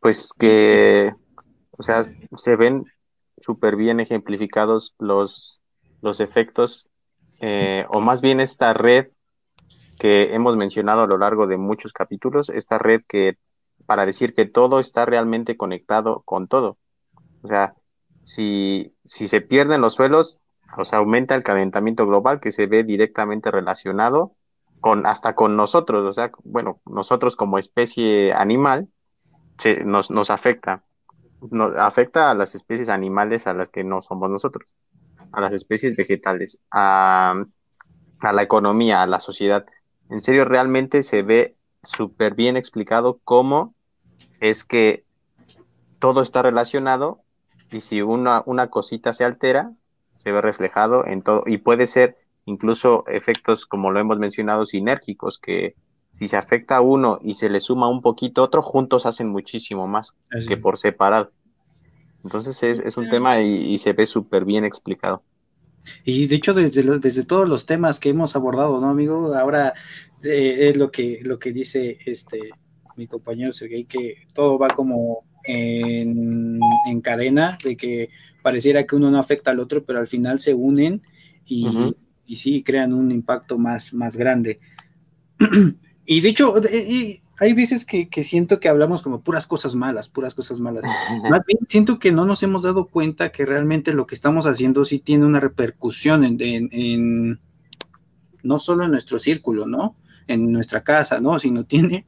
Pues 0.00 0.32
que, 0.36 1.12
o 1.70 1.82
sea, 1.84 2.02
se 2.34 2.56
ven 2.56 2.84
súper 3.40 3.76
bien 3.76 4.00
ejemplificados 4.00 4.94
los, 4.98 5.60
los 6.02 6.20
efectos, 6.20 6.88
eh, 7.40 7.86
o 7.90 8.00
más 8.00 8.20
bien 8.20 8.40
esta 8.40 8.72
red 8.72 9.08
que 9.98 10.34
hemos 10.34 10.56
mencionado 10.56 11.02
a 11.02 11.06
lo 11.06 11.18
largo 11.18 11.46
de 11.46 11.56
muchos 11.56 11.92
capítulos, 11.92 12.50
esta 12.50 12.78
red 12.78 13.02
que 13.08 13.38
para 13.86 14.06
decir 14.06 14.34
que 14.34 14.46
todo 14.46 14.80
está 14.80 15.04
realmente 15.04 15.56
conectado 15.56 16.22
con 16.24 16.48
todo. 16.48 16.78
O 17.42 17.48
sea, 17.48 17.74
si, 18.22 18.94
si 19.04 19.28
se 19.28 19.40
pierden 19.40 19.80
los 19.80 19.94
suelos, 19.94 20.40
o 20.76 20.84
sea, 20.84 20.98
aumenta 20.98 21.34
el 21.34 21.42
calentamiento 21.42 22.06
global 22.06 22.40
que 22.40 22.52
se 22.52 22.66
ve 22.66 22.82
directamente 22.82 23.50
relacionado 23.50 24.32
con 24.80 25.06
hasta 25.06 25.34
con 25.34 25.56
nosotros, 25.56 26.04
o 26.04 26.12
sea, 26.12 26.30
bueno, 26.44 26.80
nosotros 26.84 27.36
como 27.36 27.58
especie 27.58 28.32
animal 28.32 28.88
se, 29.58 29.84
nos, 29.84 30.10
nos 30.10 30.30
afecta 30.30 30.84
afecta 31.78 32.30
a 32.30 32.34
las 32.34 32.54
especies 32.54 32.88
animales 32.88 33.46
a 33.46 33.54
las 33.54 33.68
que 33.68 33.84
no 33.84 34.02
somos 34.02 34.30
nosotros, 34.30 34.74
a 35.32 35.40
las 35.40 35.52
especies 35.52 35.96
vegetales, 35.96 36.60
a, 36.70 37.44
la 38.20 38.42
economía, 38.42 39.02
a 39.02 39.06
la 39.06 39.20
sociedad. 39.20 39.66
En 40.10 40.20
serio, 40.20 40.44
realmente 40.44 41.02
se 41.02 41.22
ve 41.22 41.56
súper 41.82 42.34
bien 42.34 42.56
explicado 42.56 43.20
cómo 43.24 43.74
es 44.40 44.64
que 44.64 45.04
todo 45.98 46.22
está 46.22 46.42
relacionado 46.42 47.20
y 47.70 47.80
si 47.80 48.02
una, 48.02 48.42
una 48.46 48.68
cosita 48.68 49.12
se 49.12 49.24
altera, 49.24 49.72
se 50.16 50.32
ve 50.32 50.40
reflejado 50.40 51.06
en 51.06 51.22
todo 51.22 51.42
y 51.46 51.58
puede 51.58 51.86
ser 51.86 52.16
incluso 52.44 53.04
efectos, 53.08 53.66
como 53.66 53.90
lo 53.90 54.00
hemos 54.00 54.18
mencionado, 54.18 54.66
sinérgicos, 54.66 55.38
que 55.38 55.74
si 56.16 56.28
se 56.28 56.38
afecta 56.38 56.78
a 56.78 56.80
uno 56.80 57.18
y 57.22 57.34
se 57.34 57.50
le 57.50 57.60
suma 57.60 57.90
un 57.90 58.00
poquito 58.00 58.42
otro, 58.42 58.62
juntos 58.62 59.04
hacen 59.04 59.28
muchísimo 59.28 59.86
más 59.86 60.16
que 60.48 60.56
por 60.56 60.78
separado. 60.78 61.30
Entonces 62.24 62.62
es, 62.62 62.96
un 62.96 63.10
tema 63.10 63.38
y, 63.42 63.76
se 63.76 63.92
ve 63.92 64.06
súper 64.06 64.46
bien 64.46 64.64
explicado. 64.64 65.22
Y 66.06 66.26
de 66.26 66.36
hecho, 66.36 66.54
desde, 66.54 66.98
desde 67.00 67.24
todos 67.26 67.46
los 67.46 67.66
temas 67.66 68.00
que 68.00 68.08
hemos 68.08 68.34
abordado, 68.34 68.80
¿no, 68.80 68.88
amigo? 68.88 69.34
Ahora 69.34 69.74
eh, 70.22 70.70
es 70.70 70.76
lo 70.78 70.90
que, 70.90 71.20
lo 71.22 71.38
que 71.38 71.52
dice 71.52 71.98
este 72.06 72.48
mi 72.96 73.06
compañero 73.06 73.52
Sergey, 73.52 73.84
que 73.84 74.26
todo 74.32 74.58
va 74.58 74.68
como 74.68 75.26
en, 75.44 76.58
cadena, 77.02 77.58
de 77.62 77.76
que 77.76 78.08
pareciera 78.42 78.86
que 78.86 78.96
uno 78.96 79.10
no 79.10 79.18
afecta 79.18 79.50
al 79.50 79.60
otro, 79.60 79.84
pero 79.84 79.98
al 79.98 80.08
final 80.08 80.40
se 80.40 80.54
unen 80.54 81.02
y, 81.44 81.68
y 82.24 82.36
sí 82.36 82.62
crean 82.62 82.94
un 82.94 83.12
impacto 83.12 83.58
más, 83.58 83.92
más 83.92 84.16
grande. 84.16 84.60
Y 86.06 86.20
de 86.20 86.28
hecho, 86.28 86.54
hay 87.38 87.52
veces 87.52 87.84
que, 87.84 88.08
siento 88.22 88.60
que 88.60 88.68
hablamos 88.68 89.02
como 89.02 89.20
puras 89.20 89.46
cosas 89.46 89.74
malas, 89.74 90.08
puras 90.08 90.34
cosas 90.34 90.60
malas. 90.60 90.84
Más 91.30 91.40
bien 91.46 91.58
siento 91.68 91.98
que 91.98 92.12
no 92.12 92.24
nos 92.24 92.42
hemos 92.42 92.62
dado 92.62 92.86
cuenta 92.86 93.30
que 93.30 93.44
realmente 93.44 93.92
lo 93.92 94.06
que 94.06 94.14
estamos 94.14 94.46
haciendo 94.46 94.84
sí 94.84 94.98
tiene 94.98 95.26
una 95.26 95.40
repercusión 95.40 96.24
en, 96.24 97.40
no 98.42 98.58
solo 98.58 98.84
en 98.84 98.92
nuestro 98.92 99.18
círculo, 99.18 99.66
¿no? 99.66 99.96
En 100.28 100.50
nuestra 100.52 100.82
casa, 100.82 101.20
¿no? 101.20 101.38
Sino 101.38 101.64
tiene 101.64 102.06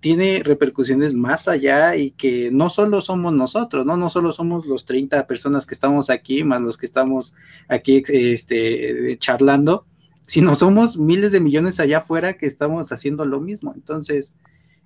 tiene 0.00 0.42
repercusiones 0.44 1.12
más 1.12 1.48
allá 1.48 1.96
y 1.96 2.12
que 2.12 2.50
no 2.52 2.70
solo 2.70 3.00
somos 3.00 3.32
nosotros, 3.32 3.84
¿no? 3.84 3.96
No 3.96 4.10
solo 4.10 4.32
somos 4.32 4.64
los 4.64 4.84
30 4.84 5.26
personas 5.26 5.66
que 5.66 5.74
estamos 5.74 6.08
aquí, 6.08 6.44
más 6.44 6.60
los 6.60 6.78
que 6.78 6.86
estamos 6.86 7.34
aquí 7.66 8.04
este, 8.06 9.16
charlando, 9.18 9.86
sino 10.28 10.54
somos 10.54 10.98
miles 10.98 11.32
de 11.32 11.40
millones 11.40 11.80
allá 11.80 11.98
afuera 11.98 12.34
que 12.34 12.46
estamos 12.46 12.92
haciendo 12.92 13.24
lo 13.24 13.40
mismo. 13.40 13.72
Entonces, 13.74 14.34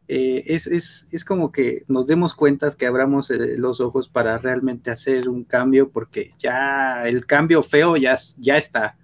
eh, 0.06 0.44
es, 0.46 0.68
es, 0.68 1.06
es, 1.10 1.24
como 1.24 1.50
que 1.50 1.84
nos 1.88 2.06
demos 2.06 2.34
cuenta 2.34 2.72
que 2.78 2.86
abramos 2.86 3.28
eh, 3.30 3.56
los 3.58 3.80
ojos 3.80 4.08
para 4.08 4.38
realmente 4.38 4.92
hacer 4.92 5.28
un 5.28 5.42
cambio, 5.42 5.90
porque 5.90 6.30
ya 6.38 7.02
el 7.06 7.26
cambio 7.26 7.64
feo 7.64 7.96
ya, 7.96 8.16
ya 8.38 8.56
está. 8.56 8.96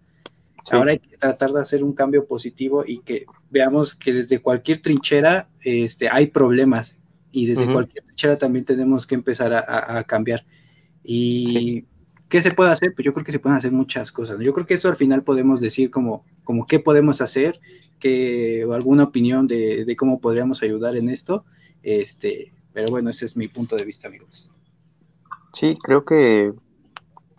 Ahora 0.70 0.92
hay 0.92 1.00
que 1.00 1.16
tratar 1.16 1.50
de 1.52 1.60
hacer 1.60 1.82
un 1.82 1.92
cambio 1.92 2.26
positivo 2.26 2.84
y 2.86 3.00
que 3.00 3.26
veamos 3.50 3.94
que 3.94 4.12
desde 4.12 4.40
cualquier 4.40 4.80
trinchera 4.80 5.48
este, 5.62 6.08
hay 6.08 6.26
problemas 6.26 6.96
y 7.32 7.46
desde 7.46 7.72
cualquier 7.72 8.04
trinchera 8.04 8.38
también 8.38 8.64
tenemos 8.64 9.06
que 9.06 9.16
empezar 9.16 9.52
a, 9.54 10.04
cambiar. 10.04 10.44
Y 11.02 11.86
¿qué 12.28 12.40
se 12.40 12.52
puede 12.52 12.70
hacer? 12.70 12.94
Pues 12.94 13.04
yo 13.04 13.12
creo 13.12 13.24
que 13.24 13.32
se 13.32 13.38
pueden 13.38 13.58
hacer 13.58 13.72
muchas 13.72 14.12
cosas. 14.12 14.38
Yo 14.40 14.52
creo 14.52 14.66
que 14.66 14.74
eso 14.74 14.88
al 14.88 14.96
final 14.96 15.22
podemos 15.22 15.60
decir 15.60 15.90
como, 15.90 16.24
como 16.44 16.66
qué 16.66 16.78
podemos 16.78 17.20
hacer, 17.20 17.60
que, 17.98 18.64
o 18.64 18.72
alguna 18.74 19.04
opinión 19.04 19.46
de, 19.46 19.94
cómo 19.98 20.20
podríamos 20.20 20.62
ayudar 20.62 20.96
en 20.96 21.08
esto. 21.08 21.44
Este, 21.82 22.52
pero 22.72 22.88
bueno, 22.90 23.10
ese 23.10 23.24
es 23.24 23.36
mi 23.36 23.48
punto 23.48 23.76
de 23.76 23.84
vista, 23.84 24.08
amigos. 24.08 24.52
Sí, 25.52 25.78
creo 25.82 26.04
que 26.04 26.52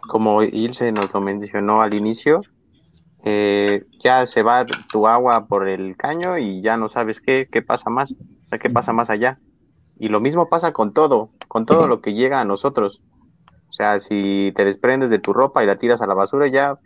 como 0.08 0.42
Ilse 0.44 0.92
nos 0.92 1.14
lo 1.14 1.22
mencionó 1.22 1.82
al 1.82 1.94
inicio, 1.94 2.42
eh, 3.24 3.86
ya 4.04 4.26
se 4.26 4.44
va 4.44 4.66
tu 4.66 5.08
agua 5.08 5.48
por 5.48 5.68
el 5.68 5.96
caño 5.98 6.38
y 6.38 6.62
ya 6.62 6.78
no 6.78 6.90
sabes 6.90 7.22
qué, 7.22 7.48
qué 7.52 7.62
pasa 7.62 7.90
más, 7.90 8.16
o 8.52 8.58
qué 8.58 8.70
pasa 8.70 8.94
más 8.94 9.10
allá. 9.10 9.40
Y 10.00 10.08
lo 10.08 10.22
mismo 10.22 10.48
pasa 10.48 10.72
con 10.72 10.94
todo, 10.94 11.30
con 11.50 11.66
todo 11.66 11.88
lo 11.88 12.02
que 12.02 12.14
llega 12.14 12.40
a 12.40 12.46
nosotros. 12.46 13.02
O 13.80 13.82
sea, 13.82 14.02
si 14.02 14.52
te 14.58 14.66
desprendes 14.66 15.10
de 15.10 15.20
tu 15.20 15.32
ropa 15.32 15.64
y 15.64 15.66
la 15.66 15.78
tiras 15.78 16.02
a 16.02 16.06
la 16.06 16.14
basura, 16.14 16.48
ya 16.48 16.78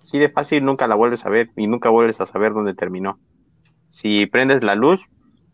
sí 0.00 0.20
de 0.20 0.28
fácil 0.28 0.64
nunca 0.64 0.86
la 0.86 0.94
vuelves 0.94 1.26
a 1.26 1.28
ver 1.28 1.50
y 1.56 1.66
nunca 1.66 1.88
vuelves 1.88 2.20
a 2.20 2.26
saber 2.26 2.52
dónde 2.52 2.72
terminó. 2.72 3.18
Si 3.88 4.26
prendes 4.26 4.62
la 4.62 4.76
luz, 4.76 5.08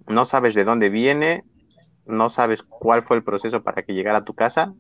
no 0.07 0.27
sabes 0.27 0.53
de 0.53 0.65
dónde 0.65 0.91
viene, 0.91 1.45
no 2.05 2.29
sabes 2.29 2.63
cuál 2.63 3.01
fue 3.01 3.17
el 3.17 3.23
proceso 3.23 3.63
para 3.63 3.85
que 3.85 3.95
llegara 3.95 4.19
a 4.19 4.25
tu 4.25 4.35
casa 4.35 4.75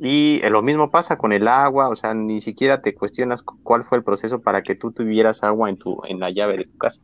y 0.00 0.40
lo 0.50 0.60
mismo 0.60 0.90
pasa 0.90 1.16
con 1.16 1.32
el 1.32 1.46
agua, 1.46 1.88
o 1.88 1.94
sea, 1.94 2.12
ni 2.12 2.40
siquiera 2.40 2.82
te 2.82 2.92
cuestionas 2.92 3.44
cuál 3.44 3.84
fue 3.84 3.98
el 3.98 4.02
proceso 4.02 4.40
para 4.40 4.62
que 4.62 4.74
tú 4.74 4.90
tuvieras 4.90 5.44
agua 5.44 5.70
en, 5.70 5.76
tu, 5.76 6.02
en 6.04 6.18
la 6.18 6.30
llave 6.30 6.56
de 6.56 6.64
tu 6.64 6.78
casa. 6.78 7.00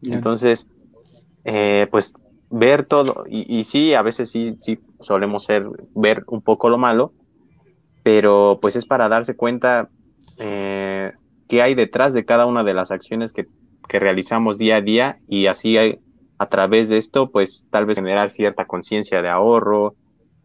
Entonces, 0.00 0.66
eh, 1.44 1.88
pues 1.90 2.14
ver 2.48 2.86
todo, 2.86 3.24
y, 3.28 3.54
y, 3.54 3.64
sí, 3.64 3.92
a 3.92 4.00
veces 4.00 4.30
sí, 4.30 4.54
sí 4.56 4.78
solemos 5.00 5.44
ser, 5.44 5.68
ver 5.94 6.24
un 6.28 6.40
poco 6.40 6.70
lo 6.70 6.78
malo, 6.78 7.12
pero 8.08 8.58
pues 8.62 8.74
es 8.74 8.86
para 8.86 9.10
darse 9.10 9.36
cuenta 9.36 9.90
eh, 10.38 11.12
qué 11.46 11.60
hay 11.60 11.74
detrás 11.74 12.14
de 12.14 12.24
cada 12.24 12.46
una 12.46 12.64
de 12.64 12.72
las 12.72 12.90
acciones 12.90 13.34
que, 13.34 13.48
que 13.86 14.00
realizamos 14.00 14.56
día 14.56 14.76
a 14.76 14.80
día 14.80 15.18
y 15.28 15.44
así 15.44 15.76
hay, 15.76 15.98
a 16.38 16.46
través 16.46 16.88
de 16.88 16.96
esto, 16.96 17.30
pues 17.30 17.66
tal 17.68 17.84
vez 17.84 17.96
generar 17.96 18.30
cierta 18.30 18.64
conciencia 18.64 19.20
de 19.20 19.28
ahorro, 19.28 19.94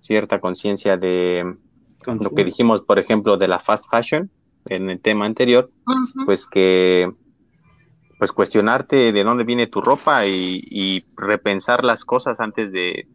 cierta 0.02 0.42
conciencia 0.42 0.98
de 0.98 1.56
lo 2.06 2.32
que 2.32 2.44
dijimos, 2.44 2.82
por 2.82 3.00
ejemplo, 3.00 3.38
de 3.38 3.48
la 3.48 3.60
fast 3.60 3.90
fashion 3.90 4.30
en 4.66 4.90
el 4.90 5.00
tema 5.00 5.26
anterior, 5.26 5.72
pues 6.26 6.46
que 6.46 7.14
pues 8.18 8.34
cuestionarte 8.34 9.14
de 9.14 9.24
dónde 9.24 9.46
viene 9.46 9.68
tu 9.68 9.80
ropa 9.80 10.28
y, 10.28 11.02
repensar 11.16 11.86
las 11.86 12.04
cosas 12.04 12.42
antes 12.42 12.74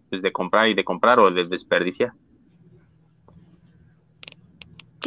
pues, 0.09 0.23
de, 0.23 0.33
comprar 0.33 0.69
y 0.69 0.75
de 0.75 0.85
comprar 0.85 1.21
o 1.21 1.31
de 1.31 1.43
desperdiciar. 1.45 2.15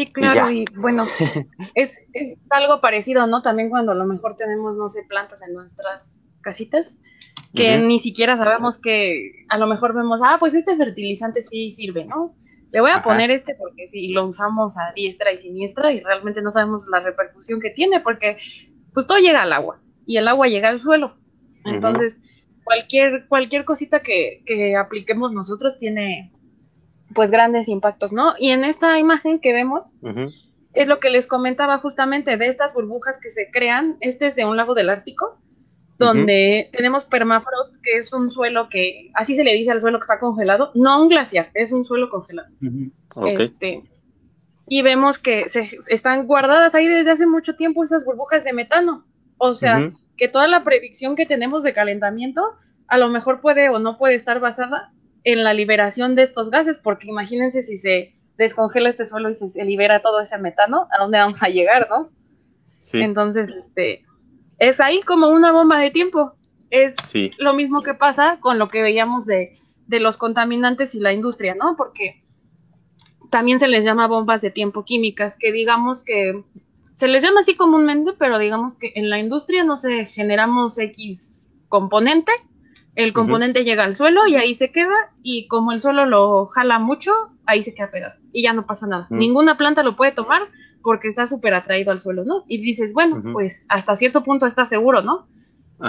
Sí, 0.02 0.12
claro, 0.12 0.50
y, 0.50 0.66
bueno, 0.76 1.06
es, 1.76 2.08
es, 2.14 2.42
algo 2.50 2.82
parecido, 2.82 3.28
¿no? 3.28 3.44
También 3.44 3.70
cuando 3.70 3.92
a 3.92 3.96
lo 3.96 4.06
mejor 4.06 4.36
tenemos, 4.36 4.76
no 4.78 4.88
sé, 4.88 5.04
plantas 5.08 5.44
en 5.44 5.54
nuestras 5.54 6.24
casitas, 6.42 6.98
que 7.54 7.78
ni 7.78 8.00
siquiera 8.00 8.36
sabemos 8.36 8.80
que 8.80 9.46
a 9.50 9.60
lo 9.60 9.68
mejor 9.68 9.94
vemos, 9.94 10.22
ah, 10.24 10.38
pues 10.40 10.56
este 10.56 10.76
fertilizante 10.76 11.44
sí 11.44 11.70
sirve, 11.70 12.06
¿no? 12.06 12.36
Le 12.72 12.82
voy 12.82 12.90
a 12.90 13.04
poner 13.04 13.30
este 13.30 13.54
porque 13.56 13.90
si 13.90 14.08
lo 14.08 14.26
usamos 14.26 14.78
a 14.78 14.92
diestra 14.96 15.34
y 15.34 15.38
siniestra 15.38 15.92
y 15.92 16.00
realmente 16.00 16.42
no 16.42 16.50
sabemos 16.50 16.88
la 16.88 17.02
repercusión 17.02 17.60
que 17.60 17.70
tiene 17.70 18.00
porque 18.00 18.38
pues 18.94 19.06
todo 19.06 19.20
llega 19.20 19.44
al 19.44 19.54
agua 19.54 19.82
y 20.08 20.18
el 20.18 20.28
agua 20.28 20.48
llega 20.48 20.70
al 20.70 20.80
suelo. 20.80 21.18
Entonces, 21.66 22.22
cualquier, 22.64 23.28
cualquier 23.28 23.66
cosita 23.66 24.02
que, 24.02 24.42
que 24.46 24.78
apliquemos 24.78 25.34
nosotros 25.34 25.78
tiene 25.78 26.32
pues 27.14 27.32
grandes 27.32 27.68
impactos, 27.68 28.12
¿no? 28.12 28.34
Y 28.40 28.52
en 28.52 28.64
esta 28.64 29.00
imagen 29.00 29.40
que 29.40 29.54
vemos 29.54 29.96
es 30.74 30.88
lo 30.88 31.00
que 31.00 31.10
les 31.10 31.28
comentaba 31.28 31.78
justamente 31.80 32.38
de 32.38 32.48
estas 32.48 32.74
burbujas 32.74 33.20
que 33.22 33.30
se 33.30 33.50
crean. 33.52 33.98
Este 34.00 34.28
es 34.28 34.36
de 34.36 34.46
un 34.46 34.58
lago 34.58 34.74
del 34.74 34.90
Ártico 34.90 35.38
donde 35.98 36.70
tenemos 36.72 37.06
permafrost, 37.06 37.76
que 37.84 37.96
es 37.96 38.12
un 38.12 38.32
suelo 38.32 38.70
que, 38.70 39.12
así 39.14 39.36
se 39.36 39.44
le 39.44 39.54
dice 39.54 39.72
al 39.72 39.82
suelo 39.82 40.00
que 40.00 40.06
está 40.06 40.20
congelado, 40.20 40.72
no 40.74 41.00
un 41.04 41.10
glaciar, 41.10 41.52
es 41.54 41.72
un 41.72 41.86
suelo 41.86 42.10
congelado. 42.10 42.50
este, 43.28 43.84
y 44.68 44.82
vemos 44.82 45.20
que 45.20 45.48
se, 45.50 45.78
están 45.90 46.26
guardadas 46.26 46.74
ahí 46.74 46.88
desde 46.88 47.12
hace 47.12 47.28
mucho 47.28 47.56
tiempo 47.56 47.84
esas 47.84 48.04
burbujas 48.04 48.44
de 48.44 48.54
metano. 48.54 49.06
O 49.38 49.54
sea, 49.54 49.92
que 50.18 50.28
toda 50.28 50.48
la 50.48 50.64
predicción 50.64 51.16
que 51.16 51.26
tenemos 51.26 51.64
de 51.64 51.74
calentamiento 51.74 52.42
a 52.88 52.98
lo 52.98 53.10
mejor 53.10 53.42
puede 53.42 53.70
o 53.70 53.80
no 53.80 53.98
puede 53.98 54.16
estar 54.16 54.40
basada 54.40 54.92
en 55.24 55.44
la 55.44 55.54
liberación 55.54 56.16
de 56.16 56.24
estos 56.24 56.50
gases, 56.50 56.80
porque 56.80 57.08
imagínense 57.08 57.64
si 57.64 57.78
se 57.78 58.14
descongela 58.38 58.90
este 58.90 59.06
suelo 59.06 59.30
y 59.30 59.34
se, 59.34 59.64
libera 59.64 60.02
todo 60.02 60.22
ese 60.22 60.38
metano, 60.38 60.88
¿a 60.92 61.02
dónde 61.02 61.20
vamos 61.20 61.44
a 61.44 61.50
llegar, 61.50 61.88
no? 61.90 62.10
Sí. 62.80 63.02
Entonces, 63.02 63.50
este, 63.52 64.04
es 64.58 64.80
ahí 64.80 65.02
como 65.02 65.30
una 65.30 65.52
bomba 65.52 65.80
de 65.80 65.92
tiempo. 65.92 66.34
Es 66.70 66.96
lo 67.38 67.54
mismo 67.54 67.84
que 67.84 67.94
pasa 67.94 68.40
con 68.40 68.58
lo 68.58 68.70
que 68.70 68.82
veíamos 68.82 69.26
de, 69.26 69.58
los 69.88 70.18
contaminantes 70.18 70.96
y 70.96 71.00
la 71.00 71.12
industria, 71.12 71.54
¿no? 71.54 71.76
Porque 71.76 72.24
también 73.30 73.60
se 73.60 73.68
les 73.68 73.84
llama 73.84 74.08
bombas 74.08 74.42
de 74.42 74.52
tiempo 74.52 74.86
químicas, 74.86 75.36
que 75.38 75.52
digamos 75.52 76.04
que 76.04 76.44
se 76.94 77.08
les 77.08 77.24
llama 77.24 77.42
así 77.42 77.56
comúnmente, 77.56 78.14
pero 78.18 78.40
digamos 78.40 78.76
que 78.76 78.94
en 78.96 79.10
la 79.10 79.20
industria 79.20 79.64
no 79.64 79.76
se 79.76 80.06
generamos 80.06 80.78
X 80.78 81.52
componente, 81.68 82.32
el 82.96 83.14
componente 83.14 83.64
llega 83.64 83.84
al 83.84 83.96
suelo 83.96 84.28
y 84.28 84.36
ahí 84.36 84.54
se 84.54 84.72
queda, 84.72 85.12
y 85.24 85.48
como 85.48 85.72
el 85.72 85.80
suelo 85.80 86.06
lo 86.06 86.48
jala 86.48 86.80
mucho, 86.80 87.12
ahí 87.46 87.64
se 87.64 87.74
queda 87.74 87.92
pegado 87.92 88.16
y 88.32 88.44
ya 88.44 88.54
no 88.54 88.66
pasa 88.66 88.88
nada. 88.88 89.08
Ninguna 89.10 89.58
planta 89.58 89.84
lo 89.84 89.96
puede 89.96 90.12
tomar 90.12 90.42
porque 90.82 91.08
está 91.08 91.28
súper 91.28 91.54
atraído 91.54 91.92
al 91.92 92.00
suelo, 92.00 92.24
¿no? 92.26 92.44
Y 92.48 92.62
dices, 92.62 92.94
bueno, 92.94 93.22
pues 93.34 93.66
hasta 93.70 93.96
cierto 93.96 94.24
punto 94.24 94.46
está 94.46 94.66
seguro, 94.66 95.02
¿no? 95.02 95.28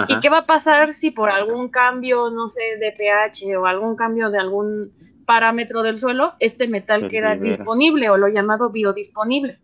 ¿Y 0.07 0.19
qué 0.19 0.29
va 0.29 0.39
a 0.39 0.45
pasar 0.45 0.93
si 0.93 1.11
por 1.11 1.29
algún 1.29 1.69
cambio, 1.69 2.31
no 2.31 2.47
sé, 2.47 2.77
de 2.79 2.91
pH 2.91 3.57
o 3.57 3.67
algún 3.67 3.95
cambio 3.95 4.31
de 4.31 4.39
algún 4.39 4.91
parámetro 5.25 5.83
del 5.83 5.97
suelo, 5.97 6.33
este 6.39 6.67
metal 6.67 7.09
queda 7.09 7.35
disponible 7.35 8.09
o 8.09 8.17
lo 8.17 8.27
llamado 8.27 8.71
biodisponible 8.71 9.59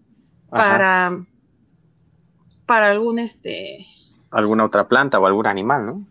para, 0.50 1.26
para 2.66 2.92
algún 2.92 3.20
este 3.20 3.86
alguna 4.30 4.66
otra 4.66 4.88
planta 4.88 5.20
o 5.20 5.26
algún 5.26 5.48
animal, 5.48 5.86
¿no? 5.86 6.08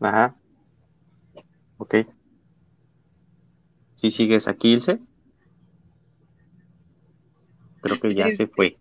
Ajá. 0.00 0.34
Ok. 1.78 1.96
¿Sí 3.94 4.10
sigues 4.10 4.48
aquí, 4.48 4.72
Ilse? 4.72 5.00
Creo 7.80 8.00
que 8.00 8.14
ya 8.14 8.30
se 8.30 8.46
fue. 8.46 8.78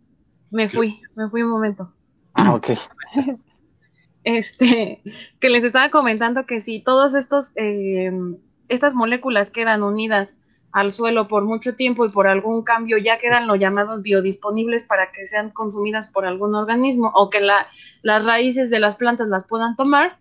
Me 0.52 0.70
fui, 0.70 1.02
me 1.16 1.30
fui 1.30 1.44
un 1.44 1.50
momento. 1.50 1.94
Ah, 2.34 2.54
ok. 2.56 2.72
Este, 4.26 5.02
que 5.42 5.50
les 5.50 5.66
estaba 5.66 5.90
comentando 5.90 6.46
que 6.46 6.62
si 6.62 6.82
todos 6.82 7.14
estos, 7.14 7.52
eh, 7.58 8.10
estas 8.70 8.94
moléculas 8.96 9.52
quedan 9.52 9.84
unidas 9.84 10.38
al 10.72 10.92
suelo 10.94 11.28
por 11.28 11.44
mucho 11.44 11.76
tiempo 11.76 12.06
y 12.06 12.12
por 12.12 12.28
algún 12.28 12.64
cambio 12.64 12.98
ya 12.98 13.18
quedan 13.18 13.48
lo 13.48 13.56
llamados 13.56 14.02
biodisponibles 14.02 14.86
para 14.86 15.12
que 15.12 15.28
sean 15.28 15.52
consumidas 15.52 16.10
por 16.10 16.26
algún 16.26 16.56
organismo 16.56 17.12
o 17.14 17.30
que 17.30 17.42
la, 17.42 17.68
las 18.02 18.26
raíces 18.26 18.70
de 18.70 18.80
las 18.80 18.96
plantas 18.96 19.28
las 19.28 19.46
puedan 19.46 19.76
tomar, 19.76 20.18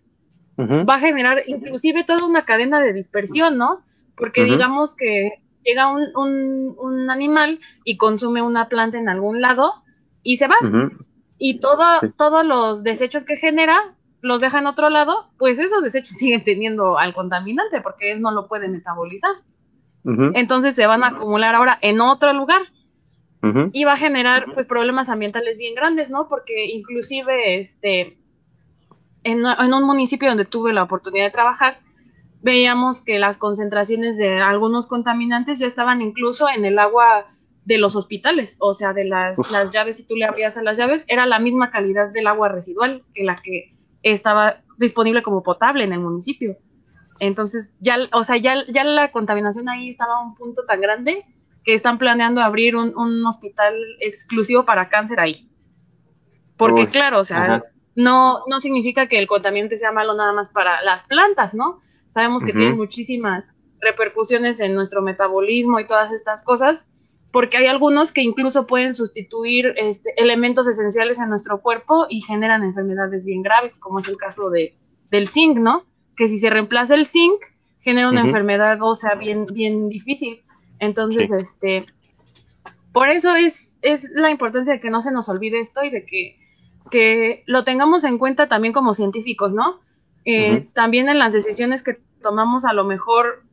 va 0.57 0.95
a 0.95 0.99
generar 0.99 1.41
inclusive 1.47 2.03
toda 2.03 2.25
una 2.25 2.45
cadena 2.45 2.79
de 2.79 2.93
dispersión, 2.93 3.57
¿no? 3.57 3.81
Porque 4.15 4.45
digamos 4.45 4.95
que 4.95 5.31
llega 5.63 5.91
un, 5.91 6.75
un, 6.77 7.09
animal 7.09 7.59
y 7.83 7.97
consume 7.97 8.41
una 8.41 8.69
planta 8.69 8.99
en 8.99 9.09
algún 9.09 9.41
lado 9.41 9.73
y 10.21 10.37
se 10.37 10.47
va. 10.47 10.55
Y 11.37 11.59
todo, 11.59 11.83
todos 12.17 12.45
los 12.45 12.83
desechos 12.83 13.23
que 13.23 13.37
genera 13.37 13.95
los 14.21 14.39
deja 14.39 14.59
en 14.59 14.67
otro 14.67 14.89
lado, 14.89 15.29
pues 15.37 15.59
esos 15.59 15.83
desechos 15.83 16.09
siguen 16.17 16.43
teniendo 16.43 16.97
al 16.97 17.13
contaminante 17.13 17.81
porque 17.81 18.11
él 18.11 18.21
no 18.21 18.31
lo 18.31 18.47
puede 18.47 18.67
metabolizar. 18.67 19.31
Entonces 20.05 20.75
se 20.75 20.85
van 20.85 21.01
a 21.03 21.07
acumular 21.07 21.55
ahora 21.55 21.79
en 21.81 22.01
otro 22.01 22.33
lugar. 22.33 22.61
Y 23.73 23.83
va 23.83 23.93
a 23.93 23.97
generar 23.97 24.45
pues 24.53 24.65
problemas 24.65 25.09
ambientales 25.09 25.57
bien 25.57 25.75
grandes, 25.75 26.09
¿no? 26.09 26.29
Porque 26.29 26.65
inclusive 26.67 27.59
este 27.59 28.17
en, 29.23 29.45
en 29.45 29.73
un 29.73 29.83
municipio 29.83 30.29
donde 30.29 30.45
tuve 30.45 30.73
la 30.73 30.83
oportunidad 30.83 31.25
de 31.25 31.31
trabajar, 31.31 31.79
veíamos 32.41 33.01
que 33.01 33.19
las 33.19 33.37
concentraciones 33.37 34.17
de 34.17 34.41
algunos 34.41 34.87
contaminantes 34.87 35.59
ya 35.59 35.67
estaban 35.67 36.01
incluso 36.01 36.49
en 36.49 36.65
el 36.65 36.77
agua 36.77 37.27
de 37.65 37.77
los 37.77 37.95
hospitales, 37.95 38.57
o 38.59 38.73
sea, 38.73 38.93
de 38.93 39.05
las, 39.05 39.37
las, 39.51 39.71
llaves, 39.71 39.97
si 39.97 40.05
tú 40.05 40.15
le 40.15 40.25
abrías 40.25 40.57
a 40.57 40.63
las 40.63 40.77
llaves, 40.77 41.03
era 41.07 41.25
la 41.25 41.39
misma 41.39 41.71
calidad 41.71 42.11
del 42.11 42.27
agua 42.27 42.49
residual 42.49 43.03
que 43.13 43.23
la 43.23 43.35
que 43.35 43.73
estaba 44.03 44.61
disponible 44.77 45.23
como 45.23 45.43
potable 45.43 45.85
en 45.85 45.93
el 45.93 45.99
municipio. 45.99 46.57
Entonces, 47.19 47.73
ya, 47.79 47.97
o 48.11 48.23
sea, 48.25 48.37
ya, 48.37 48.55
ya 48.67 48.83
la 48.83 49.11
contaminación 49.11 49.69
ahí 49.69 49.89
estaba 49.89 50.17
a 50.17 50.21
un 50.23 50.35
punto 50.35 50.65
tan 50.65 50.81
grande 50.81 51.23
que 51.63 51.73
están 51.73 51.97
planeando 51.97 52.41
abrir 52.41 52.75
un, 52.75 52.97
un 52.97 53.25
hospital 53.25 53.73
exclusivo 54.01 54.65
para 54.65 54.89
cáncer 54.89 55.21
ahí. 55.21 55.49
Porque, 56.57 56.87
claro, 56.87 57.19
o 57.19 57.23
sea, 57.23 57.63
no, 57.95 58.43
no 58.47 58.59
significa 58.59 59.07
que 59.07 59.19
el 59.19 59.27
contaminante 59.27 59.77
sea 59.77 59.91
malo 59.91 60.13
nada 60.13 60.33
más 60.33 60.49
para 60.51 60.81
las 60.81 61.03
plantas, 61.03 61.53
¿no? 61.53 61.81
Sabemos 62.13 62.43
que 62.43 62.53
tiene 62.53 62.73
muchísimas 62.73 63.53
repercusiones 63.81 64.59
en 64.59 64.75
nuestro 64.75 65.01
metabolismo 65.01 65.79
y 65.79 65.87
todas 65.87 66.11
estas 66.11 66.43
cosas, 66.43 66.87
porque 67.31 67.57
hay 67.57 67.65
algunos 67.65 68.11
que 68.11 68.21
incluso 68.21 68.67
pueden 68.67 68.93
sustituir 68.93 69.73
este, 69.77 70.13
elementos 70.21 70.67
esenciales 70.67 71.19
en 71.19 71.29
nuestro 71.29 71.61
cuerpo 71.61 72.05
y 72.09 72.21
generan 72.21 72.63
enfermedades 72.63 73.25
bien 73.25 73.41
graves, 73.41 73.79
como 73.79 73.99
es 73.99 74.07
el 74.07 74.17
caso 74.17 74.49
de, 74.49 74.77
del 75.09 75.27
zinc, 75.27 75.57
¿no? 75.57 75.85
Que 76.15 76.27
si 76.27 76.37
se 76.37 76.49
reemplaza 76.49 76.95
el 76.95 77.07
zinc, 77.07 77.41
genera 77.79 78.09
una 78.09 78.21
enfermedad 78.21 78.77
ósea 78.81 79.15
bien, 79.15 79.45
bien 79.47 79.89
difícil. 79.89 80.43
Entonces, 80.79 81.31
este, 81.31 81.85
por 82.91 83.09
eso 83.09 83.35
es, 83.35 83.79
es 83.81 84.09
la 84.11 84.29
importancia 84.29 84.73
de 84.73 84.79
que 84.79 84.89
no 84.89 85.01
se 85.01 85.11
nos 85.11 85.27
olvide 85.27 85.59
esto 85.59 85.83
y 85.83 85.89
de 85.89 86.05
que, 86.05 86.37
que 86.91 87.43
lo 87.45 87.63
tengamos 87.63 88.03
en 88.03 88.17
cuenta 88.17 88.47
también 88.47 88.73
como 88.73 88.93
científicos, 88.93 89.51
¿no? 89.51 89.79
Eh, 90.25 90.67
también 90.73 91.09
en 91.09 91.19
las 91.19 91.33
decisiones 91.33 91.83
que 91.83 91.99
tomamos 92.21 92.65
a 92.65 92.73
lo 92.73 92.85
mejor 92.85 93.43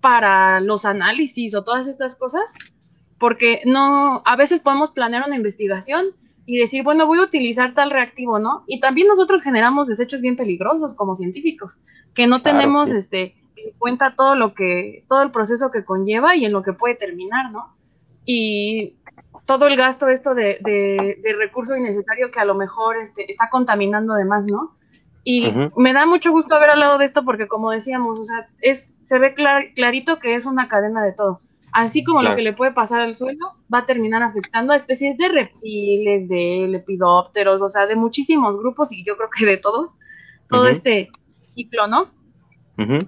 para 0.00 0.60
los 0.60 0.84
análisis 0.84 1.54
o 1.54 1.64
todas 1.64 1.86
estas 1.86 2.16
cosas, 2.16 2.54
porque 3.18 3.60
no, 3.66 4.22
a 4.24 4.36
veces 4.36 4.60
podemos 4.60 4.90
planear 4.90 5.24
una 5.26 5.36
investigación 5.36 6.06
y 6.46 6.58
decir, 6.58 6.82
bueno, 6.82 7.06
voy 7.06 7.18
a 7.18 7.24
utilizar 7.24 7.74
tal 7.74 7.90
reactivo, 7.90 8.38
¿no? 8.38 8.64
Y 8.66 8.80
también 8.80 9.08
nosotros 9.08 9.42
generamos 9.42 9.86
desechos 9.86 10.22
bien 10.22 10.36
peligrosos 10.36 10.94
como 10.94 11.14
científicos, 11.14 11.80
que 12.14 12.26
no 12.26 12.40
tenemos 12.40 12.90
este 12.90 13.34
en 13.56 13.72
cuenta 13.76 14.14
todo 14.16 14.34
lo 14.34 14.54
que, 14.54 15.04
todo 15.08 15.22
el 15.22 15.30
proceso 15.30 15.70
que 15.70 15.84
conlleva 15.84 16.36
y 16.36 16.44
en 16.44 16.52
lo 16.52 16.62
que 16.62 16.72
puede 16.72 16.94
terminar, 16.94 17.50
¿no? 17.52 17.76
Y 18.24 18.94
todo 19.48 19.66
el 19.66 19.76
gasto 19.76 20.08
esto 20.08 20.34
de, 20.34 20.58
de, 20.60 21.32
recurso 21.38 21.74
innecesario 21.74 22.30
que 22.30 22.38
a 22.38 22.44
lo 22.44 22.54
mejor 22.54 22.98
este, 22.98 23.30
está 23.30 23.48
contaminando 23.48 24.12
además, 24.12 24.44
¿no? 24.44 24.76
Y 25.24 25.50
me 25.74 25.94
da 25.94 26.04
mucho 26.04 26.30
gusto 26.32 26.54
haber 26.54 26.68
hablado 26.68 26.98
de 26.98 27.06
esto 27.06 27.24
porque 27.24 27.48
como 27.48 27.70
decíamos, 27.70 28.20
o 28.20 28.24
sea, 28.26 28.46
es, 28.60 28.98
se 29.04 29.18
ve 29.18 29.34
clarito 29.74 30.18
que 30.18 30.34
es 30.34 30.44
una 30.44 30.68
cadena 30.68 31.02
de 31.02 31.12
todo. 31.12 31.40
Así 31.72 32.04
como 32.04 32.22
lo 32.22 32.36
que 32.36 32.42
le 32.42 32.52
puede 32.52 32.72
pasar 32.72 33.00
al 33.00 33.14
suelo, 33.14 33.56
va 33.72 33.78
a 33.78 33.86
terminar 33.86 34.22
afectando 34.22 34.74
a 34.74 34.76
especies 34.76 35.16
de 35.16 35.28
reptiles, 35.28 36.28
de 36.28 36.66
lepidópteros, 36.68 37.62
o 37.62 37.70
sea, 37.70 37.86
de 37.86 37.96
muchísimos 37.96 38.58
grupos 38.58 38.92
y 38.92 39.02
yo 39.02 39.16
creo 39.16 39.30
que 39.30 39.46
de 39.46 39.56
todos, 39.56 39.92
todo 40.48 40.68
este 40.68 41.08
ciclo, 41.46 41.86
¿no? 41.86 42.10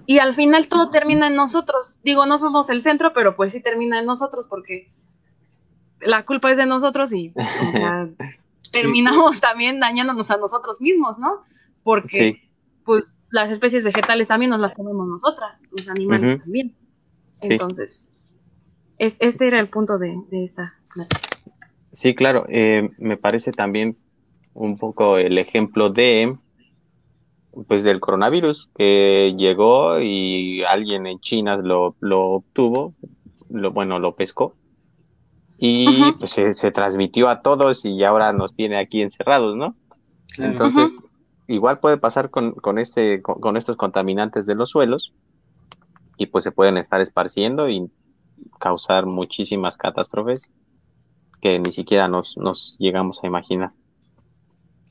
Y 0.07 0.17
al 0.17 0.33
final 0.33 0.67
todo 0.67 0.89
termina 0.89 1.27
en 1.27 1.35
nosotros. 1.35 2.01
Digo, 2.03 2.25
no 2.25 2.39
somos 2.39 2.69
el 2.71 2.81
centro, 2.81 3.13
pero 3.13 3.35
pues 3.35 3.53
sí 3.53 3.61
termina 3.61 3.99
en 3.99 4.05
nosotros 4.07 4.47
porque 4.49 4.91
la 6.05 6.25
culpa 6.25 6.51
es 6.51 6.57
de 6.57 6.65
nosotros 6.65 7.13
y 7.13 7.33
o 7.35 7.71
sea, 7.71 8.09
terminamos 8.71 9.41
también 9.41 9.79
dañándonos 9.79 10.29
a 10.31 10.37
nosotros 10.37 10.81
mismos, 10.81 11.19
¿no? 11.19 11.43
Porque 11.83 12.41
pues 12.85 13.17
las 13.29 13.51
especies 13.51 13.83
vegetales 13.83 14.27
también 14.27 14.49
nos 14.51 14.59
las 14.59 14.73
comemos 14.73 15.07
nosotras, 15.07 15.63
los 15.71 15.87
animales 15.87 16.39
también. 16.39 16.75
Entonces, 17.41 18.13
este 18.97 19.47
era 19.47 19.59
el 19.59 19.69
punto 19.69 19.97
de, 19.97 20.13
esta 20.31 20.75
clase. 20.93 21.09
Sí, 21.93 22.15
claro. 22.15 22.45
Eh, 22.49 22.89
me 22.97 23.17
parece 23.17 23.51
también 23.51 23.97
un 24.53 24.77
poco 24.77 25.17
el 25.17 25.37
ejemplo 25.37 25.89
de 25.89 26.35
pues 27.67 27.83
del 27.83 27.99
coronavirus 27.99 28.69
que 28.75 29.35
llegó 29.37 29.99
y 29.99 30.63
alguien 30.63 31.05
en 31.05 31.19
China 31.19 31.57
lo, 31.57 31.95
obtuvo, 32.01 32.93
lo, 33.49 33.71
bueno, 33.71 33.99
lo 33.99 34.15
pescó 34.15 34.55
y 35.63 36.13
pues 36.13 36.31
se, 36.31 36.71
transmitió 36.71 37.29
a 37.29 37.43
todos 37.43 37.85
y 37.85 38.03
ahora 38.03 38.33
nos 38.33 38.55
tiene 38.55 38.77
aquí 38.77 39.03
encerrados, 39.03 39.55
¿no? 39.55 39.75
Entonces, 40.39 40.91
igual 41.47 41.79
puede 41.79 41.97
pasar 41.97 42.31
con, 42.31 42.53
con 42.53 42.79
este, 42.79 43.21
con, 43.21 43.55
estos 43.57 43.77
contaminantes 43.77 44.47
de 44.47 44.55
los 44.55 44.71
suelos 44.71 45.13
y 46.17 46.25
pues 46.25 46.45
se 46.45 46.51
pueden 46.51 46.77
estar 46.77 46.99
esparciendo 46.99 47.69
y 47.69 47.91
causar 48.59 49.05
muchísimas 49.05 49.77
catástrofes 49.77 50.51
que 51.41 51.59
ni 51.59 51.71
siquiera 51.71 52.07
nos, 52.07 52.37
nos 52.37 52.75
llegamos 52.79 53.23
a 53.23 53.27
imaginar. 53.27 53.71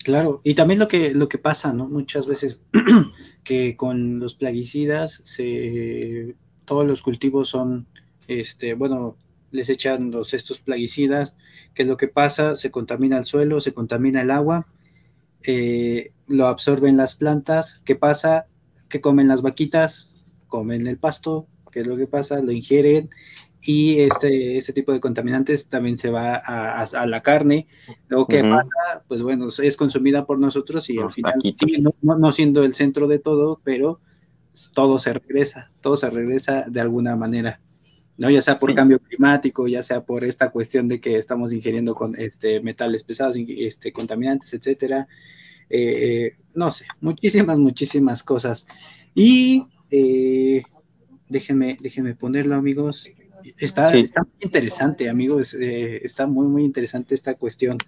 Claro, 0.04 0.40
y 0.44 0.54
también 0.54 0.78
lo 0.78 0.86
que, 0.86 1.12
lo 1.14 1.28
que 1.28 1.38
pasa, 1.38 1.72
¿no? 1.72 1.88
Muchas 1.88 2.28
veces 2.28 2.62
que 3.42 3.76
con 3.76 4.20
los 4.20 4.36
plaguicidas 4.36 5.20
se, 5.24 6.36
todos 6.64 6.86
los 6.86 7.02
cultivos 7.02 7.48
son, 7.48 7.88
este, 8.28 8.74
bueno, 8.74 9.16
les 9.50 9.68
echan 9.68 10.10
los, 10.10 10.34
estos 10.34 10.60
plaguicidas, 10.60 11.36
¿qué 11.74 11.82
es 11.82 11.88
lo 11.88 11.96
que 11.96 12.08
pasa? 12.08 12.56
Se 12.56 12.70
contamina 12.70 13.18
el 13.18 13.24
suelo, 13.24 13.60
se 13.60 13.74
contamina 13.74 14.22
el 14.22 14.30
agua, 14.30 14.66
eh, 15.42 16.12
lo 16.26 16.46
absorben 16.46 16.96
las 16.96 17.14
plantas, 17.16 17.80
¿qué 17.84 17.96
pasa? 17.96 18.46
¿Qué 18.88 19.00
comen 19.00 19.28
las 19.28 19.42
vaquitas? 19.42 20.14
Comen 20.48 20.86
el 20.86 20.98
pasto, 20.98 21.46
¿qué 21.70 21.80
es 21.80 21.86
lo 21.86 21.96
que 21.96 22.06
pasa? 22.06 22.40
Lo 22.42 22.52
ingieren 22.52 23.10
y 23.62 24.00
este, 24.00 24.56
este 24.56 24.72
tipo 24.72 24.92
de 24.92 25.00
contaminantes 25.00 25.68
también 25.68 25.98
se 25.98 26.10
va 26.10 26.34
a, 26.34 27.06
la 27.06 27.22
carne. 27.22 27.66
Luego, 28.08 28.26
¿qué 28.26 28.42
pasa? 28.42 29.02
Pues 29.06 29.22
bueno, 29.22 29.48
es 29.48 29.76
consumida 29.76 30.24
por 30.26 30.38
nosotros 30.38 30.88
y 30.88 30.98
al 30.98 31.12
final, 31.12 31.34
no, 32.00 32.32
siendo 32.32 32.64
el 32.64 32.74
centro 32.74 33.06
de 33.06 33.18
todo, 33.18 33.60
pero 33.62 34.00
todo 34.74 34.98
se 34.98 35.12
regresa, 35.12 35.70
todo 35.82 35.96
se 35.96 36.08
regresa 36.08 36.64
de 36.68 36.80
alguna 36.80 37.16
manera. 37.16 37.60
¿No? 38.20 38.28
Ya 38.28 38.42
sea 38.42 38.56
por 38.56 38.74
cambio 38.74 38.98
climático, 38.98 39.66
ya 39.66 39.82
sea 39.82 40.04
por 40.04 40.24
esta 40.24 40.50
cuestión 40.50 40.88
de 40.88 41.00
que 41.00 41.16
estamos 41.16 41.54
ingiriendo 41.54 41.94
con 41.94 42.14
este 42.16 42.60
metales 42.60 43.02
pesados, 43.02 43.34
este 43.48 43.92
contaminantes, 43.92 44.52
etcétera. 44.52 45.08
Eh, 45.70 46.36
no 46.52 46.70
sé, 46.70 46.84
muchísimas, 47.00 47.58
muchísimas 47.58 48.22
cosas. 48.22 48.66
Y 49.14 49.64
eh, 49.90 50.62
déjenme, 51.30 51.78
déjenme 51.80 52.14
ponerlo, 52.14 52.56
amigos. 52.56 53.10
Está, 53.56 53.90
está 53.96 54.20
muy 54.20 54.32
interesante, 54.42 55.08
amigos, 55.08 55.54
eh, 55.54 56.04
está 56.04 56.26
muy, 56.26 56.46
muy 56.46 56.64
interesante 56.64 57.14
esta 57.14 57.36
cuestión 57.36 57.78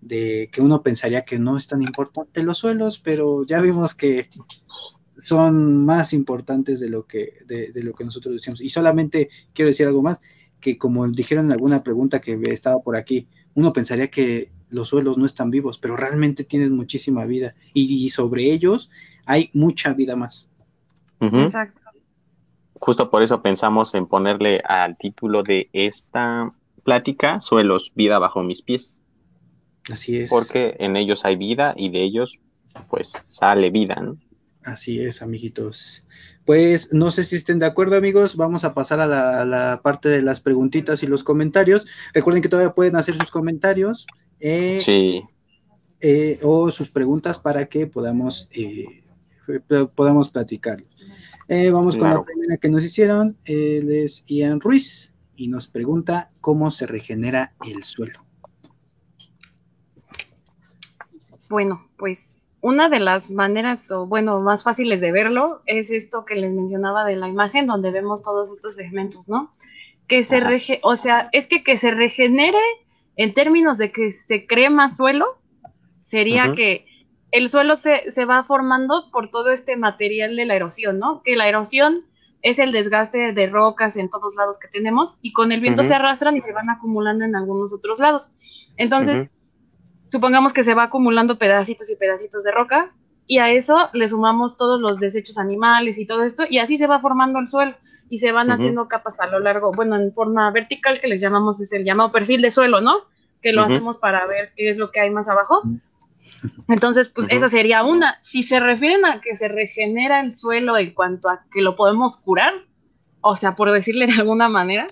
de 0.00 0.48
que 0.52 0.60
uno 0.60 0.84
pensaría 0.84 1.22
que 1.22 1.40
no 1.40 1.56
es 1.56 1.66
tan 1.66 1.82
importante 1.82 2.44
los 2.44 2.58
suelos, 2.58 3.00
pero 3.00 3.44
ya 3.44 3.60
vimos 3.60 3.96
que 3.96 4.28
son 5.18 5.84
más 5.84 6.12
importantes 6.12 6.80
de 6.80 6.88
lo 6.88 7.06
que, 7.06 7.38
de, 7.46 7.82
lo 7.82 7.92
que 7.92 8.04
nosotros 8.04 8.34
decíamos. 8.34 8.60
Y 8.60 8.70
solamente 8.70 9.28
quiero 9.52 9.68
decir 9.68 9.86
algo 9.86 10.02
más, 10.02 10.20
que 10.60 10.78
como 10.78 11.06
dijeron 11.08 11.46
en 11.46 11.52
alguna 11.52 11.82
pregunta 11.82 12.20
que 12.20 12.40
estaba 12.48 12.80
por 12.80 12.96
aquí, 12.96 13.28
uno 13.54 13.72
pensaría 13.72 14.08
que 14.08 14.50
los 14.70 14.88
suelos 14.88 15.18
no 15.18 15.26
están 15.26 15.50
vivos, 15.50 15.78
pero 15.78 15.96
realmente 15.96 16.44
tienen 16.44 16.72
muchísima 16.72 17.26
vida 17.26 17.54
y, 17.74 18.08
sobre 18.10 18.50
ellos 18.52 18.90
hay 19.26 19.50
mucha 19.52 19.92
vida 19.92 20.16
más. 20.16 20.48
Exacto 21.20 21.82
justo 22.82 23.10
por 23.10 23.22
eso 23.22 23.42
pensamos 23.42 23.94
en 23.94 24.06
ponerle 24.06 24.60
al 24.64 24.98
título 24.98 25.44
de 25.44 25.70
esta 25.72 26.52
plática, 26.82 27.40
Suelos, 27.40 27.92
vida 27.94 28.18
bajo 28.18 28.42
mis 28.42 28.60
pies. 28.60 29.00
Así 29.88 30.18
es. 30.18 30.28
Porque 30.28 30.74
en 30.80 30.96
ellos 30.96 31.24
hay 31.24 31.36
vida 31.36 31.74
y 31.76 31.90
de 31.90 32.02
ellos 32.02 32.40
pues 32.90 33.10
sale 33.10 33.70
vida, 33.70 33.94
¿no? 34.02 34.16
Así 34.64 35.00
es, 35.00 35.22
amiguitos. 35.22 36.04
Pues 36.44 36.92
no 36.92 37.10
sé 37.10 37.24
si 37.24 37.36
estén 37.36 37.58
de 37.58 37.66
acuerdo, 37.66 37.96
amigos. 37.96 38.36
Vamos 38.36 38.64
a 38.64 38.74
pasar 38.74 39.00
a 39.00 39.06
la, 39.06 39.80
parte 39.82 40.08
de 40.08 40.22
las 40.22 40.40
preguntitas 40.40 41.02
y 41.02 41.06
los 41.06 41.24
comentarios. 41.24 41.86
Recuerden 42.14 42.42
que 42.42 42.48
todavía 42.48 42.74
pueden 42.74 42.96
hacer 42.96 43.16
sus 43.16 43.30
comentarios. 43.30 44.06
Eh, 44.40 44.78
sí. 44.80 45.22
Eh, 46.00 46.40
o 46.42 46.70
sus 46.72 46.90
preguntas 46.90 47.38
para 47.38 47.66
que 47.66 47.86
podamos, 47.86 48.48
eh, 48.52 49.04
podamos 49.94 50.32
platicar. 50.32 50.82
Eh, 51.46 51.70
vamos 51.70 51.96
con 51.96 52.10
la 52.10 52.24
primera 52.24 52.56
que 52.56 52.68
nos 52.68 52.82
hicieron. 52.82 53.36
Él 53.44 53.90
es 53.90 54.24
Ian 54.26 54.60
Ruiz 54.60 55.14
y 55.36 55.46
nos 55.46 55.68
pregunta 55.68 56.32
cómo 56.40 56.72
se 56.72 56.86
regenera 56.86 57.54
el 57.68 57.84
suelo. 57.84 58.24
Bueno, 61.48 61.88
pues 61.96 62.41
una 62.62 62.88
de 62.88 63.00
las 63.00 63.32
maneras, 63.32 63.90
o 63.90 64.06
bueno, 64.06 64.40
más 64.40 64.62
fáciles 64.62 65.00
de 65.00 65.10
verlo 65.10 65.62
es 65.66 65.90
esto 65.90 66.24
que 66.24 66.36
les 66.36 66.52
mencionaba 66.52 67.04
de 67.04 67.16
la 67.16 67.28
imagen, 67.28 67.66
donde 67.66 67.90
vemos 67.90 68.22
todos 68.22 68.52
estos 68.52 68.76
segmentos, 68.76 69.28
¿no? 69.28 69.50
Que 70.06 70.22
se 70.22 70.38
rege 70.38 70.80
o 70.84 70.94
sea, 70.94 71.28
es 71.32 71.48
que 71.48 71.64
que 71.64 71.76
se 71.76 71.90
regenere 71.90 72.60
en 73.16 73.34
términos 73.34 73.78
de 73.78 73.90
que 73.90 74.12
se 74.12 74.46
cree 74.46 74.70
más 74.70 74.96
suelo, 74.96 75.40
sería 76.02 76.54
que 76.54 76.86
el 77.32 77.50
suelo 77.50 77.76
se, 77.76 78.10
se 78.12 78.24
va 78.26 78.44
formando 78.44 79.10
por 79.10 79.30
todo 79.30 79.50
este 79.50 79.76
material 79.76 80.36
de 80.36 80.44
la 80.44 80.54
erosión, 80.54 81.00
¿no? 81.00 81.22
Que 81.24 81.34
la 81.34 81.48
erosión 81.48 81.96
es 82.42 82.60
el 82.60 82.70
desgaste 82.70 83.32
de 83.32 83.46
rocas 83.48 83.96
en 83.96 84.08
todos 84.08 84.36
lados 84.36 84.58
que 84.60 84.68
tenemos 84.68 85.18
y 85.20 85.32
con 85.32 85.50
el 85.50 85.60
viento 85.60 85.82
se 85.82 85.94
arrastran 85.94 86.36
y 86.36 86.40
se 86.42 86.52
van 86.52 86.70
acumulando 86.70 87.24
en 87.24 87.34
algunos 87.34 87.72
otros 87.72 87.98
lados. 87.98 88.72
Entonces, 88.76 89.30
supongamos 90.12 90.52
que 90.52 90.62
se 90.62 90.74
va 90.74 90.84
acumulando 90.84 91.38
pedacitos 91.38 91.90
y 91.90 91.96
pedacitos 91.96 92.44
de 92.44 92.52
roca 92.52 92.92
y 93.26 93.38
a 93.38 93.50
eso 93.50 93.88
le 93.94 94.06
sumamos 94.08 94.56
todos 94.56 94.80
los 94.80 95.00
desechos 95.00 95.38
animales 95.38 95.98
y 95.98 96.06
todo 96.06 96.22
esto 96.22 96.44
y 96.48 96.58
así 96.58 96.76
se 96.76 96.86
va 96.86 97.00
formando 97.00 97.38
el 97.38 97.48
suelo 97.48 97.74
y 98.10 98.18
se 98.18 98.30
van 98.30 98.50
haciendo 98.50 98.88
capas 98.88 99.18
a 99.20 99.26
lo 99.26 99.40
largo, 99.40 99.72
bueno, 99.72 99.96
en 99.96 100.12
forma 100.12 100.50
vertical 100.50 101.00
que 101.00 101.08
les 101.08 101.22
llamamos, 101.22 101.62
es 101.62 101.72
el 101.72 101.82
llamado 101.82 102.12
perfil 102.12 102.42
de 102.42 102.50
suelo, 102.50 102.82
¿no? 102.82 102.96
Que 103.40 103.54
lo 103.54 103.62
hacemos 103.62 103.96
para 103.96 104.26
ver 104.26 104.52
qué 104.54 104.68
es 104.68 104.76
lo 104.76 104.90
que 104.90 105.00
hay 105.00 105.08
más 105.08 105.30
abajo. 105.30 105.62
Entonces, 106.68 107.08
pues 107.08 107.28
esa 107.30 107.48
sería 107.48 107.82
una. 107.84 108.18
Si 108.20 108.42
se 108.42 108.60
refieren 108.60 109.06
a 109.06 109.22
que 109.22 109.34
se 109.34 109.48
regenera 109.48 110.20
el 110.20 110.32
suelo 110.32 110.76
en 110.76 110.92
cuanto 110.92 111.30
a 111.30 111.46
que 111.50 111.62
lo 111.62 111.74
podemos 111.74 112.18
curar, 112.18 112.52
o 113.22 113.34
sea, 113.34 113.54
por 113.54 113.72
decirle 113.72 114.06
de 114.06 114.12
alguna 114.12 114.50
manera, 114.50 114.88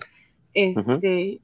este, 0.55 1.41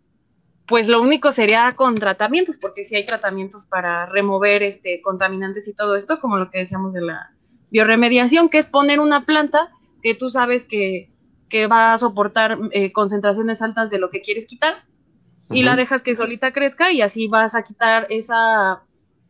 pues 0.67 0.87
lo 0.87 1.01
único 1.01 1.31
sería 1.31 1.73
con 1.73 1.95
tratamientos, 1.95 2.57
porque 2.57 2.83
si 2.83 2.95
hay 2.95 3.05
tratamientos 3.05 3.65
para 3.65 4.05
remover 4.05 4.63
este 4.63 5.01
contaminantes 5.01 5.67
y 5.67 5.73
todo 5.73 5.95
esto, 5.95 6.19
como 6.19 6.37
lo 6.37 6.51
que 6.51 6.59
decíamos 6.59 6.93
de 6.93 7.01
la 7.01 7.31
bioremediación, 7.71 8.49
que 8.49 8.57
es 8.57 8.67
poner 8.67 8.99
una 8.99 9.25
planta 9.25 9.69
que 10.01 10.13
tú 10.13 10.29
sabes 10.29 10.65
que, 10.65 11.09
que 11.49 11.67
va 11.67 11.93
a 11.93 11.97
soportar 11.97 12.59
eh, 12.71 12.91
concentraciones 12.91 13.61
altas 13.61 13.89
de 13.89 13.99
lo 13.99 14.09
que 14.09 14.21
quieres 14.21 14.47
quitar, 14.47 14.83
y 15.49 15.63
la 15.63 15.77
dejas 15.77 16.03
que 16.03 16.13
solita 16.13 16.51
crezca 16.51 16.91
y 16.91 17.01
así 17.01 17.29
vas 17.29 17.55
a 17.55 17.63
quitar 17.63 18.05
esa 18.09 18.83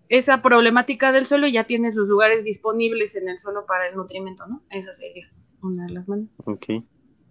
esa 0.10 0.42
problemática 0.42 1.12
del 1.12 1.26
suelo 1.26 1.48
y 1.48 1.52
ya 1.52 1.66
tienes 1.66 1.96
los 1.96 2.08
lugares 2.08 2.44
disponibles 2.44 3.16
en 3.16 3.30
el 3.30 3.38
suelo 3.38 3.66
para 3.66 3.90
el 3.90 3.96
nutrimiento, 3.96 4.48
¿no? 4.48 4.64
Esa 4.70 4.94
sería 4.94 5.28
una 5.62 5.86
de 5.86 5.94
las 5.94 6.08
maneras. 6.08 6.42
Ok. 6.46 6.66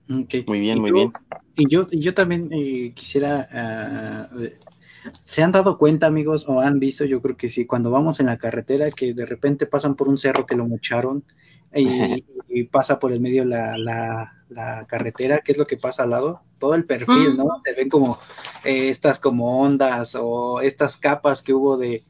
Okay. 0.09 0.44
Muy 0.46 0.61
bien, 0.61 0.80
muy 0.80 0.92
bien. 0.92 1.12
Y 1.57 1.68
yo, 1.68 1.86
yo 1.90 2.14
también 2.14 2.50
eh, 2.52 2.92
quisiera, 2.94 3.48
ah, 3.52 4.28
¿se 5.22 5.42
han 5.42 5.52
dado 5.52 5.78
cuenta, 5.78 6.07
amigos, 6.07 6.44
o 6.46 6.61
han 6.61 6.78
visto, 6.78 7.04
yo 7.04 7.22
creo 7.22 7.36
que 7.36 7.48
sí, 7.48 7.66
cuando 7.66 7.90
vamos 7.90 8.20
en 8.20 8.26
la 8.26 8.36
carretera, 8.36 8.90
que 8.90 9.14
de 9.14 9.24
repente 9.24 9.66
pasan 9.66 9.94
por 9.94 10.09
un 10.09 10.18
cerro 10.18 10.44
que 10.46 10.57
lo 10.57 10.66
mocharon 10.66 11.24
y, 11.74 12.22
pasa 12.64 12.98
por 12.98 13.12
el 13.12 13.20
medio 13.20 13.44
la, 13.44 13.76
la, 13.76 14.32
la, 14.48 14.86
carretera, 14.86 15.42
¿qué 15.44 15.52
es 15.52 15.59
lo 15.59 15.66
que 15.66 15.76
pasa 15.76 16.04
al 16.04 16.11
lado? 16.11 16.42
Todo 16.59 16.74
el 16.74 16.84
perfil, 16.84 17.36
¿no? 17.36 17.61
Se 17.64 17.74
ven 17.74 17.88
como 17.88 18.18
eh, 18.64 18.88
estas 18.88 19.18
como 19.18 19.61
ondas 19.61 20.16
o 20.18 20.61
estas 20.61 20.96
capas 20.96 21.42
que 21.42 21.52
hubo 21.52 21.76
de, 21.76 22.04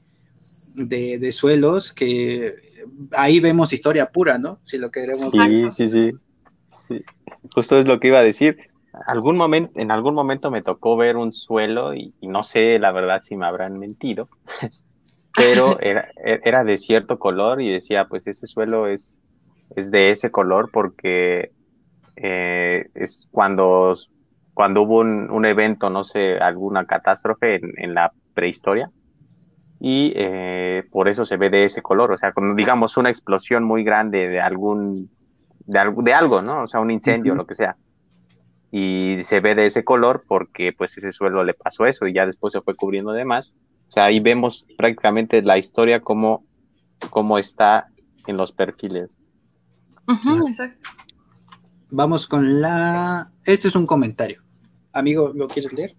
de, 0.77 1.33
suelos 1.33 1.93
que 1.93 2.55
ahí 3.13 3.41
vemos 3.41 3.73
historia 3.73 4.13
pura, 4.13 4.39
¿no? 4.39 4.61
Si 4.63 4.79
lo 4.79 4.91
queremos. 4.91 5.33
Sí, 5.33 5.71
sí, 5.71 5.89
sí, 5.89 6.13
Justo 7.53 7.79
es 7.79 7.87
lo 7.87 8.01
que 8.01 8.09
iba 8.09 8.19
a 8.19 8.23
decir. 8.23 8.59
Algún 9.07 9.37
momento, 9.37 9.79
en 9.79 9.91
algún 9.91 10.15
momento 10.15 10.51
me 10.51 10.63
tocó 10.63 10.97
ver 10.97 11.17
un 11.17 11.33
suelo 11.33 11.95
y, 11.95 12.15
no 12.23 12.43
sé 12.43 12.79
la 12.79 12.93
verdad 12.93 13.21
si 13.23 13.37
me 13.37 13.47
habrán 13.47 13.79
mentido, 13.79 14.29
pero 15.37 15.79
era, 15.81 16.09
era, 16.17 16.65
de 16.65 16.79
cierto 16.79 17.19
color 17.19 17.61
y 17.61 17.71
decía, 17.71 18.07
pues 18.07 18.27
ese 18.27 18.47
suelo 18.47 18.87
es, 18.87 19.21
es 19.75 19.91
de 19.91 20.11
ese 20.11 20.31
color 20.31 20.71
porque 20.73 21.53
eh, 22.17 22.89
es 22.95 23.29
cuando, 23.31 23.95
cuando 24.55 24.83
hubo 24.83 25.01
un, 25.01 25.31
un, 25.31 25.45
evento, 25.45 25.91
no 25.91 26.05
sé, 26.05 26.39
alguna 26.39 26.87
catástrofe 26.87 27.57
en, 27.57 27.75
en 27.77 27.95
la 27.95 28.13
prehistoria, 28.33 28.91
y 29.79 30.13
eh, 30.17 30.85
por 30.91 31.09
eso 31.09 31.25
se 31.25 31.37
ve 31.37 31.51
de 31.51 31.65
ese 31.65 31.83
color, 31.83 32.13
o 32.13 32.17
sea, 32.17 32.33
cuando 32.33 32.55
digamos 32.55 32.97
una 32.97 33.11
explosión 33.11 33.65
muy 33.65 33.85
grande 33.85 34.29
de 34.29 34.41
algún, 34.41 34.95
de, 35.67 35.95
de 35.97 36.15
algo, 36.15 36.43
¿no? 36.43 36.65
O 36.65 36.69
sea, 36.69 36.81
un 36.81 36.91
incendio, 36.91 37.35
lo 37.35 37.47
que 37.47 37.55
sea. 37.55 37.77
Y 38.71 39.23
se 39.25 39.41
ve 39.41 39.55
de 39.55 39.67
ese 39.67 39.85
color 39.85 40.25
porque 40.27 40.73
pues 40.73 40.97
ese 40.97 41.13
suelo 41.13 41.45
le 41.45 41.55
pasó 41.55 41.87
eso 41.87 42.07
y 42.07 42.13
ya 42.13 42.27
después 42.27 42.53
se 42.53 42.61
fue 42.61 42.75
cubriendo 42.75 43.13
de 43.13 43.25
más. 43.25 43.55
O 43.89 43.93
sea, 43.93 44.05
ahí 44.05 44.21
vemos 44.21 44.67
prácticamente 44.77 45.43
la 45.43 45.59
historia 45.59 46.01
como, 46.01 46.45
como 47.11 47.39
está 47.39 47.89
en 48.27 48.37
los 48.37 48.53
perfiles. 48.53 49.11
exacto. 50.49 50.89
Vamos 51.91 52.27
con 52.27 52.61
la... 52.61 53.31
Este 53.45 53.69
es 53.69 53.77
un 53.77 53.87
comentario. 53.87 54.43
Amigo, 54.93 55.33
¿lo 55.35 55.47
quieres 55.47 55.73
leer? 55.73 55.95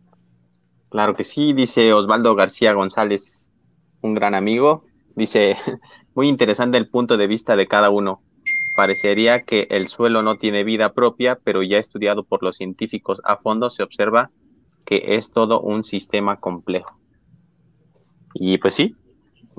Claro 0.90 1.16
que 1.16 1.24
sí, 1.24 1.54
dice 1.54 1.94
Osvaldo 1.94 2.36
García 2.36 2.74
González 2.74 3.48
un 4.02 4.14
gran 4.14 4.36
amigo. 4.36 4.86
Dice, 5.16 5.56
muy 6.16 6.28
interesante 6.28 6.78
el 6.78 6.90
punto 6.90 7.18
de 7.18 7.28
vista 7.28 7.56
de 7.56 7.68
cada 7.68 7.90
uno. 7.90 8.22
Parecería 8.78 9.42
que 9.42 9.66
el 9.72 9.88
suelo 9.88 10.22
no 10.22 10.38
tiene 10.38 10.64
vida 10.64 10.94
propia, 10.94 11.40
pero 11.44 11.64
ya 11.64 11.80
estudiado 11.80 12.24
por 12.24 12.44
los 12.44 12.58
científicos 12.58 13.20
a 13.24 13.38
fondo 13.38 13.72
se 13.72 13.82
observa 13.82 14.30
que 14.86 15.16
es 15.16 15.32
todo 15.32 15.62
un 15.62 15.84
sistema 15.84 16.40
complejo. 16.40 16.96
Y 18.36 18.60
pues 18.60 18.76
sí, 18.76 18.96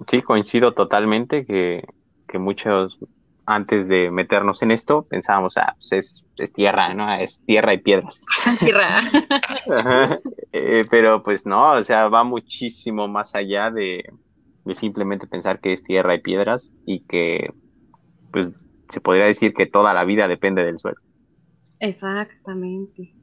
sí, 0.07 0.23
coincido 0.23 0.73
totalmente 0.73 1.45
que, 1.45 1.83
que 2.29 2.39
muchos 2.39 3.01
antes 3.45 3.89
de 3.89 4.12
meternos 4.12 4.62
en 4.62 4.71
esto 4.71 5.03
pensábamos, 5.03 5.57
ah, 5.57 5.75
pues 5.79 5.93
es, 5.95 6.25
es 6.37 6.53
tierra, 6.53 6.95
¿no? 6.95 7.12
Es 7.12 7.43
tierra 7.45 7.75
y 7.75 7.79
piedras. 7.79 8.25
Tierra. 8.61 9.01
Eh, 10.53 10.85
pero 10.89 11.25
pues 11.25 11.45
no, 11.45 11.73
o 11.73 11.83
sea, 11.83 12.09
va 12.09 12.23
muchísimo 12.23 13.09
más 13.09 13.35
allá 13.35 13.71
de, 13.71 14.05
simplemente 14.75 15.27
pensar 15.27 15.61
que 15.61 15.73
es 15.73 15.83
tierra 15.83 16.14
y 16.14 16.21
piedras 16.21 16.73
y 16.87 17.01
que 17.01 17.53
pues 18.33 18.53
se 18.89 19.01
podría 19.01 19.26
decir 19.26 19.55
que 19.55 19.66
toda 19.66 19.93
la 19.95 20.05
vida 20.05 20.28
depende 20.28 20.64
del 20.64 20.78
suelo. 20.78 20.99
Exactamente. 21.80 23.14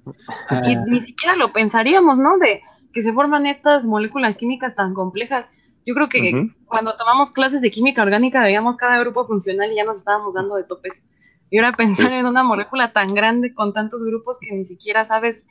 Ah. 0.49 0.61
Y 0.65 0.75
ni 0.89 1.01
siquiera 1.01 1.35
lo 1.35 1.51
pensaríamos, 1.51 2.17
¿no? 2.17 2.37
De 2.37 2.61
que 2.93 3.03
se 3.03 3.13
forman 3.13 3.45
estas 3.45 3.85
moléculas 3.85 4.37
químicas 4.37 4.75
tan 4.75 4.93
complejas. 4.93 5.45
Yo 5.85 5.93
creo 5.93 6.09
que 6.09 6.49
cuando 6.65 6.95
tomamos 6.95 7.31
clases 7.31 7.61
de 7.61 7.69
química 7.69 8.01
orgánica 8.01 8.41
veíamos 8.41 8.77
cada 8.77 8.97
grupo 8.99 9.27
funcional 9.27 9.71
y 9.71 9.75
ya 9.75 9.83
nos 9.83 9.97
estábamos 9.97 10.33
dando 10.33 10.55
de 10.55 10.63
topes. 10.63 11.03
Y 11.51 11.57
ahora 11.57 11.73
pensar 11.73 12.11
en 12.11 12.25
una 12.25 12.43
molécula 12.43 12.91
tan 12.91 13.13
grande 13.13 13.53
con 13.53 13.71
tantos 13.71 14.03
grupos 14.03 14.39
que 14.39 14.51
ni 14.51 14.65
siquiera 14.65 15.05
sabes 15.05 15.47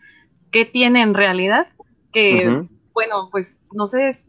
qué 0.50 0.64
tiene 0.64 1.02
en 1.02 1.14
realidad, 1.14 1.68
que, 2.12 2.66
bueno, 2.92 3.28
pues 3.30 3.68
no 3.74 3.86
sé, 3.86 4.08
es 4.08 4.28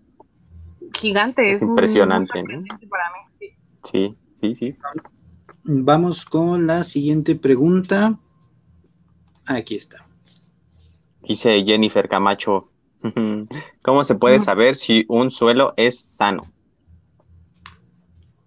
gigante. 0.94 1.50
Es, 1.50 1.64
impresionante. 1.64 2.44
sí. 3.84 4.16
sí, 4.40 4.56
sí, 4.56 4.76
Vamos 5.68 6.26
con 6.26 6.68
la 6.68 6.84
siguiente 6.84 7.36
pregunta. 7.36 8.20
Aquí 9.48 9.76
está. 9.76 10.06
Dice 11.28 11.64
Jennifer 11.66 12.08
Camacho, 12.08 12.70
¿cómo 13.82 14.04
se 14.04 14.14
puede 14.14 14.40
saber 14.40 14.76
si 14.76 15.06
un 15.08 15.32
suelo 15.32 15.74
es 15.76 16.00
sano? 16.00 16.52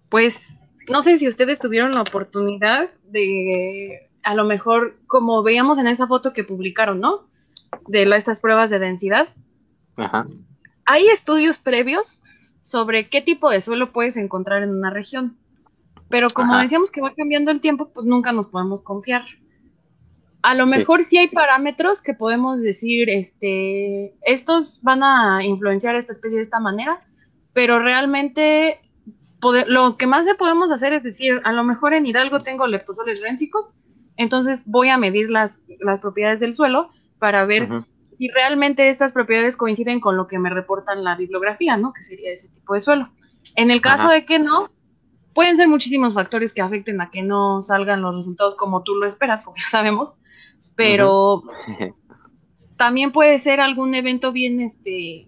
Pues 0.07 0.47
no 0.87 1.01
sé 1.01 1.17
si 1.17 1.27
ustedes 1.27 1.59
tuvieron 1.59 1.91
la 1.91 2.01
oportunidad 2.01 2.89
de, 3.03 4.09
a 4.23 4.33
lo 4.33 4.45
mejor, 4.45 4.95
como 5.05 5.43
veíamos 5.43 5.77
en 5.77 5.87
esa 5.87 6.07
foto 6.07 6.31
que 6.31 6.45
publicaron, 6.45 7.01
¿no? 7.01 7.27
De 7.87 8.03
estas 8.15 8.39
pruebas 8.39 8.69
de 8.69 8.79
densidad. 8.79 9.27
Ajá. 9.97 10.25
Hay 10.85 11.07
estudios 11.09 11.57
previos 11.57 12.23
sobre 12.61 13.09
qué 13.09 13.21
tipo 13.21 13.49
de 13.49 13.59
suelo 13.59 13.91
puedes 13.91 14.15
encontrar 14.15 14.63
en 14.63 14.69
una 14.69 14.89
región. 14.89 15.37
Pero 16.09 16.29
como 16.29 16.57
decíamos 16.57 16.91
que 16.91 17.01
va 17.01 17.13
cambiando 17.13 17.51
el 17.51 17.61
tiempo, 17.61 17.91
pues 17.93 18.05
nunca 18.05 18.31
nos 18.31 18.47
podemos 18.47 18.81
confiar. 18.81 19.23
A 20.41 20.55
lo 20.55 20.65
mejor 20.65 21.03
sí. 21.03 21.17
hay 21.17 21.27
parámetros 21.27 22.01
que 22.01 22.13
podemos 22.13 22.61
decir, 22.61 23.09
este, 23.09 24.15
estos 24.21 24.79
van 24.81 25.03
a 25.03 25.43
influenciar 25.43 25.95
esta 25.95 26.13
especie 26.13 26.37
de 26.37 26.43
esta 26.43 26.59
manera, 26.59 27.01
pero 27.53 27.79
realmente 27.79 28.79
lo 29.67 29.97
que 29.97 30.07
más 30.07 30.25
podemos 30.37 30.71
hacer 30.71 30.93
es 30.93 31.03
decir, 31.03 31.41
a 31.43 31.51
lo 31.51 31.63
mejor 31.63 31.93
en 31.93 32.05
Hidalgo 32.05 32.39
tengo 32.39 32.67
leptosoles 32.67 33.21
rénsicos, 33.21 33.73
entonces 34.17 34.63
voy 34.65 34.89
a 34.89 34.97
medir 34.97 35.29
las, 35.29 35.63
las 35.79 35.99
propiedades 35.99 36.39
del 36.39 36.55
suelo 36.55 36.89
para 37.19 37.45
ver 37.45 37.69
si 38.17 38.29
realmente 38.29 38.89
estas 38.89 39.13
propiedades 39.13 39.55
coinciden 39.55 39.99
con 40.01 40.17
lo 40.17 40.27
que 40.27 40.39
me 40.39 40.49
reportan 40.49 41.03
la 41.03 41.15
bibliografía, 41.15 41.77
¿no? 41.77 41.93
Que 41.93 42.03
sería 42.03 42.31
ese 42.31 42.49
tipo 42.49 42.73
de 42.73 42.81
suelo. 42.81 43.09
En 43.55 43.71
el 43.71 43.81
caso 43.81 44.09
de 44.09 44.25
que 44.25 44.39
no, 44.39 44.69
pueden 45.33 45.57
ser 45.57 45.67
muchísimos 45.67 46.13
factores 46.13 46.53
que 46.53 46.61
afecten 46.61 47.01
a 47.01 47.09
que 47.09 47.21
no 47.21 47.61
salgan 47.61 48.01
los 48.01 48.15
resultados 48.15 48.55
como 48.55 48.83
tú 48.83 48.95
lo 48.95 49.07
esperas, 49.07 49.41
como 49.41 49.57
ya 49.57 49.69
sabemos, 49.69 50.17
pero 50.75 51.43
también 52.77 53.11
puede 53.11 53.39
ser 53.39 53.59
algún 53.59 53.93
evento 53.95 54.31
bien, 54.31 54.61
este, 54.61 55.27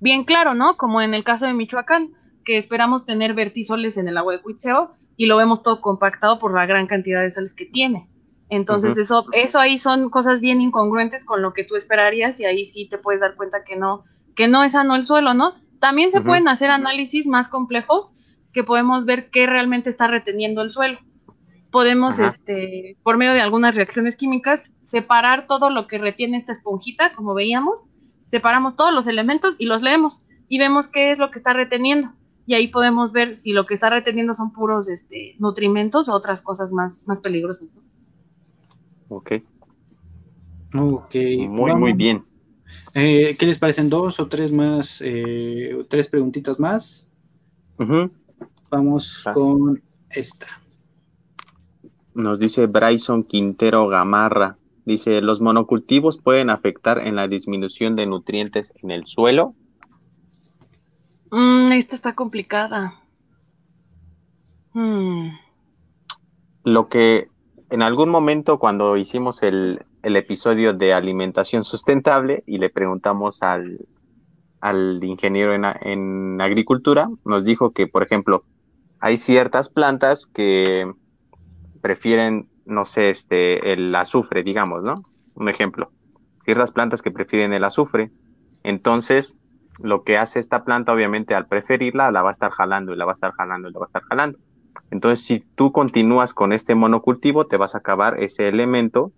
bien 0.00 0.24
claro, 0.24 0.54
¿no? 0.54 0.76
Como 0.76 1.02
en 1.02 1.14
el 1.14 1.24
caso 1.24 1.46
de 1.46 1.52
Michoacán, 1.52 2.12
que 2.44 2.56
esperamos 2.56 3.04
tener 3.04 3.34
vertisoles 3.34 3.96
en 3.96 4.08
el 4.08 4.16
agua 4.16 4.34
de 4.34 4.42
Cuitzeo 4.42 4.92
y 5.16 5.26
lo 5.26 5.36
vemos 5.36 5.62
todo 5.62 5.80
compactado 5.80 6.38
por 6.38 6.54
la 6.54 6.66
gran 6.66 6.86
cantidad 6.86 7.22
de 7.22 7.30
sales 7.30 7.54
que 7.54 7.66
tiene. 7.66 8.08
Entonces, 8.48 8.96
eso, 8.96 9.26
eso 9.32 9.58
ahí 9.58 9.76
son 9.78 10.08
cosas 10.08 10.40
bien 10.40 10.60
incongruentes 10.60 11.24
con 11.24 11.42
lo 11.42 11.52
que 11.52 11.64
tú 11.64 11.74
esperarías 11.74 12.38
y 12.38 12.44
ahí 12.44 12.64
sí 12.64 12.88
te 12.88 12.98
puedes 12.98 13.20
dar 13.20 13.34
cuenta 13.34 13.64
que 13.64 13.74
no, 13.74 14.04
que 14.36 14.46
no 14.46 14.62
es 14.62 14.72
sano 14.72 14.94
el 14.94 15.02
suelo, 15.02 15.34
¿no? 15.34 15.54
También 15.80 16.12
se 16.12 16.20
pueden 16.20 16.46
hacer 16.46 16.70
análisis 16.70 17.26
más 17.26 17.48
complejos 17.48 18.15
que 18.56 18.64
podemos 18.64 19.04
ver 19.04 19.28
qué 19.28 19.46
realmente 19.46 19.90
está 19.90 20.06
reteniendo 20.06 20.62
el 20.62 20.70
suelo. 20.70 20.98
Podemos, 21.70 22.18
este, 22.18 22.96
por 23.02 23.18
medio 23.18 23.34
de 23.34 23.42
algunas 23.42 23.74
reacciones 23.74 24.16
químicas, 24.16 24.72
separar 24.80 25.46
todo 25.46 25.68
lo 25.68 25.86
que 25.86 25.98
retiene 25.98 26.38
esta 26.38 26.52
esponjita, 26.52 27.12
como 27.12 27.34
veíamos, 27.34 27.84
separamos 28.24 28.74
todos 28.74 28.94
los 28.94 29.06
elementos 29.08 29.56
y 29.58 29.66
los 29.66 29.82
leemos 29.82 30.24
y 30.48 30.58
vemos 30.58 30.88
qué 30.88 31.10
es 31.10 31.18
lo 31.18 31.30
que 31.30 31.38
está 31.38 31.52
reteniendo. 31.52 32.14
Y 32.46 32.54
ahí 32.54 32.68
podemos 32.68 33.12
ver 33.12 33.34
si 33.34 33.52
lo 33.52 33.66
que 33.66 33.74
está 33.74 33.90
reteniendo 33.90 34.34
son 34.34 34.54
puros 34.54 34.88
este, 34.88 35.36
nutrimentos 35.38 36.08
o 36.08 36.16
otras 36.16 36.40
cosas 36.40 36.72
más, 36.72 37.06
más 37.06 37.20
peligrosas. 37.20 37.74
¿no? 37.74 37.82
Ok. 39.14 39.32
Ok. 40.74 41.14
Muy, 41.46 41.74
muy 41.74 41.92
bien. 41.92 42.24
Eh, 42.94 43.36
¿Qué 43.38 43.44
les 43.44 43.58
parecen 43.58 43.90
dos 43.90 44.18
o 44.18 44.28
tres 44.28 44.50
más? 44.50 45.02
Eh, 45.04 45.76
tres 45.90 46.08
preguntitas 46.08 46.58
más. 46.58 47.06
Vamos 48.70 49.22
ah. 49.26 49.32
con 49.32 49.82
esta. 50.10 50.46
Nos 52.14 52.38
dice 52.38 52.66
Bryson 52.66 53.24
Quintero 53.24 53.88
Gamarra. 53.88 54.56
Dice, 54.84 55.20
¿los 55.20 55.40
monocultivos 55.40 56.16
pueden 56.16 56.48
afectar 56.48 56.98
en 56.98 57.16
la 57.16 57.28
disminución 57.28 57.96
de 57.96 58.06
nutrientes 58.06 58.72
en 58.82 58.90
el 58.90 59.06
suelo? 59.06 59.54
Mm, 61.30 61.72
esta 61.72 61.96
está 61.96 62.14
complicada. 62.14 62.94
Hmm. 64.72 65.30
Lo 66.64 66.88
que 66.88 67.28
en 67.70 67.82
algún 67.82 68.10
momento 68.10 68.58
cuando 68.58 68.96
hicimos 68.96 69.42
el, 69.42 69.84
episodio 70.02 70.72
de 70.72 70.94
alimentación 70.94 71.64
sustentable 71.64 72.44
y 72.46 72.58
le 72.58 72.70
preguntamos 72.70 73.42
al, 73.42 73.80
ingeniero 75.02 75.52
en, 75.52 75.64
en, 75.64 76.40
agricultura, 76.40 77.10
nos 77.24 77.44
dijo 77.44 77.72
que, 77.72 77.88
por 77.88 78.04
ejemplo, 78.04 78.44
hay 79.06 79.18
ciertas 79.18 79.68
plantas 79.68 80.26
que 80.26 80.92
prefieren, 81.80 82.48
no 82.64 82.84
sé, 82.84 83.10
este, 83.10 83.72
el 83.72 83.94
azufre, 83.94 84.42
digamos, 84.42 84.82
¿no? 84.82 84.94
Un 85.36 85.48
ejemplo. 85.48 85.92
Ciertas 86.42 86.72
plantas 86.72 87.02
que 87.02 87.12
prefieren 87.12 87.52
el 87.52 87.62
azufre. 87.62 88.10
Entonces, 88.64 89.36
lo 89.78 90.02
que 90.02 90.18
hace 90.18 90.40
esta 90.40 90.64
planta, 90.64 90.92
obviamente, 90.92 91.36
al 91.36 91.46
preferirla, 91.46 92.10
la 92.10 92.22
va 92.22 92.30
a 92.30 92.32
estar 92.32 92.50
jalando 92.50 92.92
y 92.92 92.96
la 92.96 93.04
va 93.04 93.12
a 93.12 93.14
estar 93.14 93.32
jalando 93.32 93.68
y 93.68 93.72
la 93.72 93.78
va 93.78 93.84
a 93.84 93.86
estar 93.86 94.02
jalando. 94.02 94.40
Entonces, 94.90 95.24
si 95.24 95.38
tú 95.54 95.70
continúas 95.70 96.34
con 96.34 96.52
este 96.52 96.74
monocultivo, 96.74 97.46
te 97.46 97.56
vas 97.56 97.76
a 97.76 97.78
acabar 97.78 98.18
ese 98.18 98.48
elemento 98.48 99.12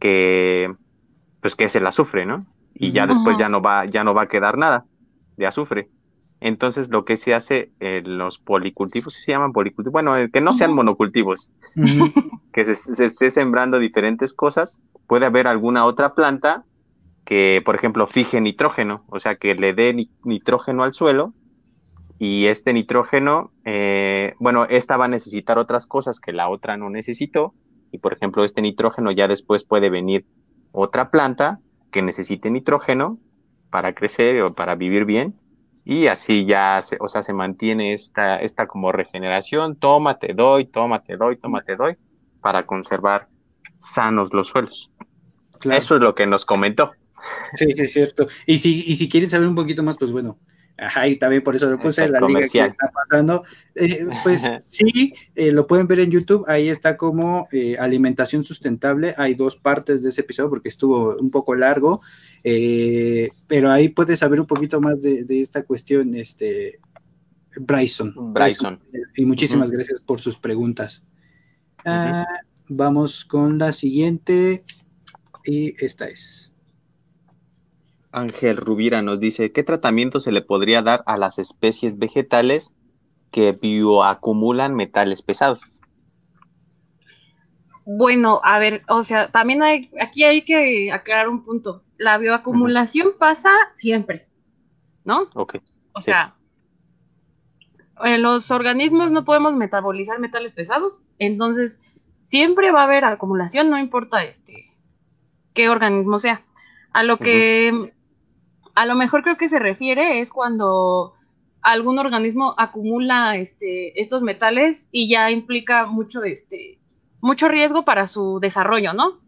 que, 0.00 0.74
pues, 1.40 1.54
que 1.54 1.66
es 1.66 1.76
el 1.76 1.86
azufre, 1.86 2.26
¿no? 2.26 2.40
Y 2.74 2.90
ya 2.90 3.06
después 3.06 3.38
ya 3.38 3.48
no 3.48 3.62
va, 3.62 3.84
ya 3.84 4.02
no 4.02 4.12
va 4.12 4.22
a 4.22 4.28
quedar 4.28 4.58
nada 4.58 4.86
de 5.36 5.46
azufre. 5.46 5.88
Entonces, 6.40 6.88
lo 6.90 7.04
que 7.04 7.16
se 7.16 7.34
hace 7.34 7.70
en 7.80 8.18
los 8.18 8.38
policultivos, 8.38 9.14
se 9.14 9.32
llaman 9.32 9.52
policultivos, 9.52 9.92
bueno, 9.92 10.14
que 10.32 10.40
no 10.40 10.52
sean 10.52 10.74
monocultivos, 10.74 11.50
que 12.52 12.64
se, 12.64 12.74
se, 12.74 13.04
esté 13.04 13.30
sembrando 13.30 13.78
diferentes 13.78 14.32
cosas, 14.32 14.80
puede 15.06 15.26
haber 15.26 15.46
alguna 15.46 15.84
otra 15.86 16.14
planta 16.14 16.64
que, 17.24 17.62
por 17.64 17.74
ejemplo, 17.74 18.06
fije 18.06 18.40
nitrógeno, 18.40 19.04
o 19.08 19.18
sea, 19.20 19.36
que 19.36 19.54
le 19.54 19.72
dé 19.72 20.08
nitrógeno 20.24 20.82
al 20.82 20.92
suelo 20.92 21.32
y 22.18 22.46
este 22.46 22.72
nitrógeno, 22.72 23.50
eh, 23.64 24.34
bueno, 24.38 24.66
esta 24.66 24.96
va 24.96 25.06
a 25.06 25.08
necesitar 25.08 25.58
otras 25.58 25.86
cosas 25.86 26.20
que 26.20 26.32
la 26.32 26.48
otra 26.48 26.76
no 26.76 26.90
necesitó 26.90 27.54
y, 27.90 27.98
por 27.98 28.12
ejemplo, 28.12 28.44
este 28.44 28.62
nitrógeno 28.62 29.10
ya 29.10 29.28
después 29.28 29.64
puede 29.64 29.90
venir 29.90 30.26
otra 30.72 31.10
planta 31.10 31.60
que 31.90 32.02
necesite 32.02 32.50
nitrógeno 32.50 33.18
para 33.70 33.94
crecer 33.94 34.42
o 34.42 34.52
para 34.52 34.74
vivir 34.74 35.04
bien 35.04 35.34
y 35.84 36.06
así 36.06 36.46
ya, 36.46 36.80
se, 36.82 36.96
o 37.00 37.08
sea, 37.08 37.22
se 37.22 37.32
mantiene 37.32 37.92
esta, 37.92 38.38
esta 38.38 38.66
como 38.66 38.90
regeneración, 38.90 39.76
toma, 39.76 40.18
te 40.18 40.32
doy, 40.32 40.66
toma, 40.66 41.02
te 41.02 41.16
doy, 41.16 41.36
toma, 41.36 41.62
te 41.62 41.76
doy, 41.76 41.96
para 42.40 42.64
conservar 42.66 43.28
sanos 43.78 44.32
los 44.32 44.48
suelos. 44.48 44.90
Eso 45.62 45.94
es 45.96 46.00
lo 46.00 46.14
que 46.14 46.26
nos 46.26 46.44
comentó. 46.44 46.92
Sí, 47.54 47.66
sí, 47.76 47.82
es 47.82 47.92
cierto. 47.92 48.28
Y 48.46 48.58
si, 48.58 48.84
y 48.86 48.96
si 48.96 49.08
quieren 49.08 49.30
saber 49.30 49.48
un 49.48 49.54
poquito 49.54 49.82
más, 49.82 49.96
pues 49.98 50.12
bueno, 50.12 50.38
Ajá, 50.76 51.06
y 51.06 51.16
también 51.16 51.42
por 51.42 51.54
eso 51.54 51.70
lo 51.70 51.78
puse 51.78 52.08
la 52.08 52.20
liga 52.20 52.40
que 52.40 52.60
está 52.60 52.90
pasando. 52.92 53.44
Eh, 53.76 54.06
pues 54.24 54.48
sí, 54.60 55.14
eh, 55.36 55.52
lo 55.52 55.66
pueden 55.66 55.86
ver 55.86 56.00
en 56.00 56.10
YouTube, 56.10 56.44
ahí 56.48 56.68
está 56.68 56.96
como 56.96 57.48
eh, 57.52 57.76
alimentación 57.78 58.44
sustentable. 58.44 59.14
Hay 59.16 59.34
dos 59.34 59.56
partes 59.56 60.02
de 60.02 60.08
ese 60.08 60.22
episodio 60.22 60.50
porque 60.50 60.68
estuvo 60.68 61.16
un 61.16 61.30
poco 61.30 61.54
largo, 61.54 62.00
pero 62.42 63.70
ahí 63.70 63.88
puedes 63.88 64.18
saber 64.18 64.40
un 64.40 64.46
poquito 64.46 64.80
más 64.80 65.00
de, 65.00 65.24
esta 65.40 65.62
cuestión, 65.62 66.14
este 66.14 66.80
Bryson. 67.56 68.32
Bryson. 68.32 68.80
y 69.14 69.24
muchísimas 69.24 69.70
gracias 69.70 70.00
por 70.00 70.20
sus 70.20 70.36
preguntas. 70.36 71.04
Ah, 71.84 72.26
vamos 72.68 73.24
con 73.24 73.58
la 73.58 73.70
siguiente, 73.70 74.64
y 75.44 75.74
esta 75.84 76.08
es. 76.08 76.53
Ángel 78.14 78.56
Rubira 78.56 79.02
nos 79.02 79.20
dice, 79.20 79.52
¿qué 79.52 79.62
tratamiento 79.62 80.20
se 80.20 80.32
le 80.32 80.42
podría 80.42 80.82
dar 80.82 81.02
a 81.06 81.18
las 81.18 81.38
especies 81.38 81.98
vegetales 81.98 82.72
que 83.30 83.52
bioacumulan 83.52 84.74
metales 84.74 85.22
pesados? 85.22 85.60
Bueno, 87.84 88.40
a 88.44 88.58
ver, 88.58 88.82
o 88.88 89.02
sea, 89.02 89.30
también 89.30 89.62
hay, 89.62 89.90
aquí 90.00 90.24
hay 90.24 90.42
que 90.42 90.90
aclarar 90.92 91.28
un 91.28 91.44
punto. 91.44 91.82
La 91.98 92.16
bioacumulación 92.16 93.12
pasa 93.18 93.50
siempre, 93.76 94.26
¿no? 95.04 95.28
Ok. 95.34 95.56
O 95.92 96.00
sea, 96.00 96.34
en 98.02 98.22
los 98.22 98.50
organismos 98.50 99.10
no 99.10 99.24
podemos 99.24 99.54
metabolizar 99.54 100.18
metales 100.18 100.52
pesados, 100.52 101.02
entonces 101.18 101.80
siempre 102.22 102.72
va 102.72 102.80
a 102.80 102.84
haber 102.84 103.04
acumulación, 103.04 103.70
no 103.70 103.78
importa 103.78 104.24
este 104.24 104.72
qué 105.52 105.68
organismo 105.68 106.18
sea. 106.18 106.42
A 106.92 107.02
lo 107.02 107.18
que 107.18 107.92
a 108.74 108.86
lo 108.86 108.94
mejor 108.94 109.22
creo 109.22 109.36
que 109.36 109.48
se 109.48 109.58
refiere 109.58 110.20
es 110.20 110.30
cuando 110.30 111.14
algún 111.62 111.98
organismo 111.98 112.54
acumula 112.58 113.36
este, 113.36 114.00
estos 114.00 114.22
metales 114.22 114.88
y 114.92 115.08
ya 115.08 115.30
implica 115.30 115.86
mucho, 115.86 116.22
este, 116.22 116.78
mucho 117.20 117.48
riesgo 117.48 117.84
para 117.84 118.06
su 118.06 118.38
desarrollo, 118.40 118.92
¿no? 118.92 119.20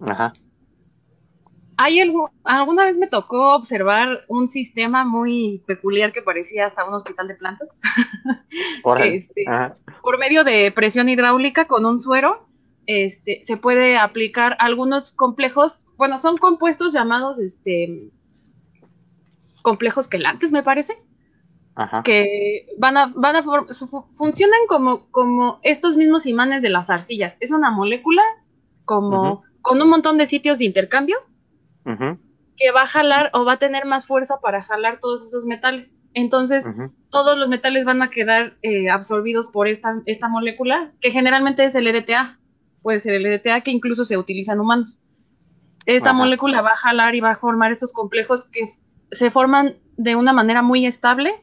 Ajá. 0.00 0.32
Hay 1.76 1.98
algo, 2.00 2.30
alguna 2.44 2.84
vez 2.84 2.98
me 2.98 3.08
tocó 3.08 3.56
observar 3.56 4.24
un 4.28 4.48
sistema 4.48 5.04
muy 5.04 5.64
peculiar 5.66 6.12
que 6.12 6.22
parecía 6.22 6.66
hasta 6.66 6.84
un 6.84 6.94
hospital 6.94 7.28
de 7.28 7.34
plantas. 7.34 7.80
Este, 9.02 9.44
por 10.02 10.18
medio 10.18 10.44
de 10.44 10.70
presión 10.72 11.08
hidráulica 11.08 11.66
con 11.66 11.86
un 11.86 12.02
suero, 12.02 12.46
este, 12.86 13.42
se 13.42 13.56
puede 13.56 13.96
aplicar 13.96 14.56
algunos 14.58 15.12
complejos, 15.12 15.86
bueno, 15.96 16.18
son 16.18 16.36
compuestos 16.36 16.92
llamados 16.92 17.38
este, 17.38 18.10
complejos 19.62 20.08
quelantes, 20.08 20.52
me 20.52 20.62
parece. 20.62 20.98
Que 22.04 22.66
van 22.78 22.98
a, 22.98 23.12
van 23.14 23.36
a 23.36 23.42
funcionan 23.42 24.60
como, 24.68 25.10
como 25.10 25.58
estos 25.62 25.96
mismos 25.96 26.26
imanes 26.26 26.60
de 26.60 26.68
las 26.68 26.90
arcillas. 26.90 27.36
Es 27.40 27.50
una 27.50 27.70
molécula 27.70 28.22
como 28.84 29.42
con 29.62 29.80
un 29.80 29.88
montón 29.88 30.18
de 30.18 30.26
sitios 30.26 30.58
de 30.58 30.66
intercambio 30.66 31.16
que 31.84 32.70
va 32.72 32.82
a 32.82 32.86
jalar 32.86 33.30
o 33.32 33.44
va 33.44 33.54
a 33.54 33.58
tener 33.58 33.86
más 33.86 34.06
fuerza 34.06 34.38
para 34.40 34.62
jalar 34.62 35.00
todos 35.00 35.26
esos 35.26 35.46
metales. 35.46 35.98
Entonces, 36.14 36.66
todos 37.10 37.38
los 37.38 37.48
metales 37.48 37.84
van 37.84 38.02
a 38.02 38.10
quedar 38.10 38.58
eh, 38.62 38.90
absorbidos 38.90 39.48
por 39.48 39.66
esta, 39.66 40.02
esta 40.04 40.28
molécula, 40.28 40.92
que 41.00 41.10
generalmente 41.10 41.64
es 41.64 41.74
el 41.74 41.86
EDTA. 41.86 42.38
Puede 42.82 43.00
ser 43.00 43.14
el 43.14 43.24
EDTA 43.24 43.62
que 43.62 43.70
incluso 43.70 44.04
se 44.04 44.18
utiliza 44.18 44.52
en 44.52 44.60
humanos. 44.60 44.98
Esta 45.86 46.12
molécula 46.12 46.60
va 46.60 46.72
a 46.72 46.76
jalar 46.76 47.14
y 47.14 47.20
va 47.20 47.30
a 47.30 47.34
formar 47.34 47.72
estos 47.72 47.92
complejos 47.92 48.44
que 48.44 48.66
se 49.12 49.30
forman 49.30 49.76
de 49.96 50.16
una 50.16 50.32
manera 50.32 50.62
muy 50.62 50.86
estable 50.86 51.34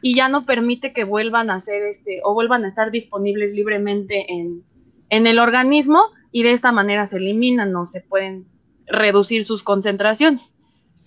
y 0.00 0.16
ya 0.16 0.28
no 0.28 0.46
permite 0.46 0.92
que 0.92 1.04
vuelvan 1.04 1.50
a 1.50 1.60
ser 1.60 1.82
este 1.82 2.20
o 2.24 2.34
vuelvan 2.34 2.64
a 2.64 2.68
estar 2.68 2.90
disponibles 2.90 3.52
libremente 3.52 4.26
en, 4.32 4.64
el 5.10 5.38
organismo 5.38 6.02
y 6.32 6.42
de 6.42 6.52
esta 6.52 6.72
manera 6.72 7.06
se 7.06 7.18
eliminan 7.18 7.74
o 7.76 7.84
se 7.84 8.00
pueden 8.00 8.46
reducir 8.86 9.44
sus 9.44 9.62
concentraciones. 9.62 10.56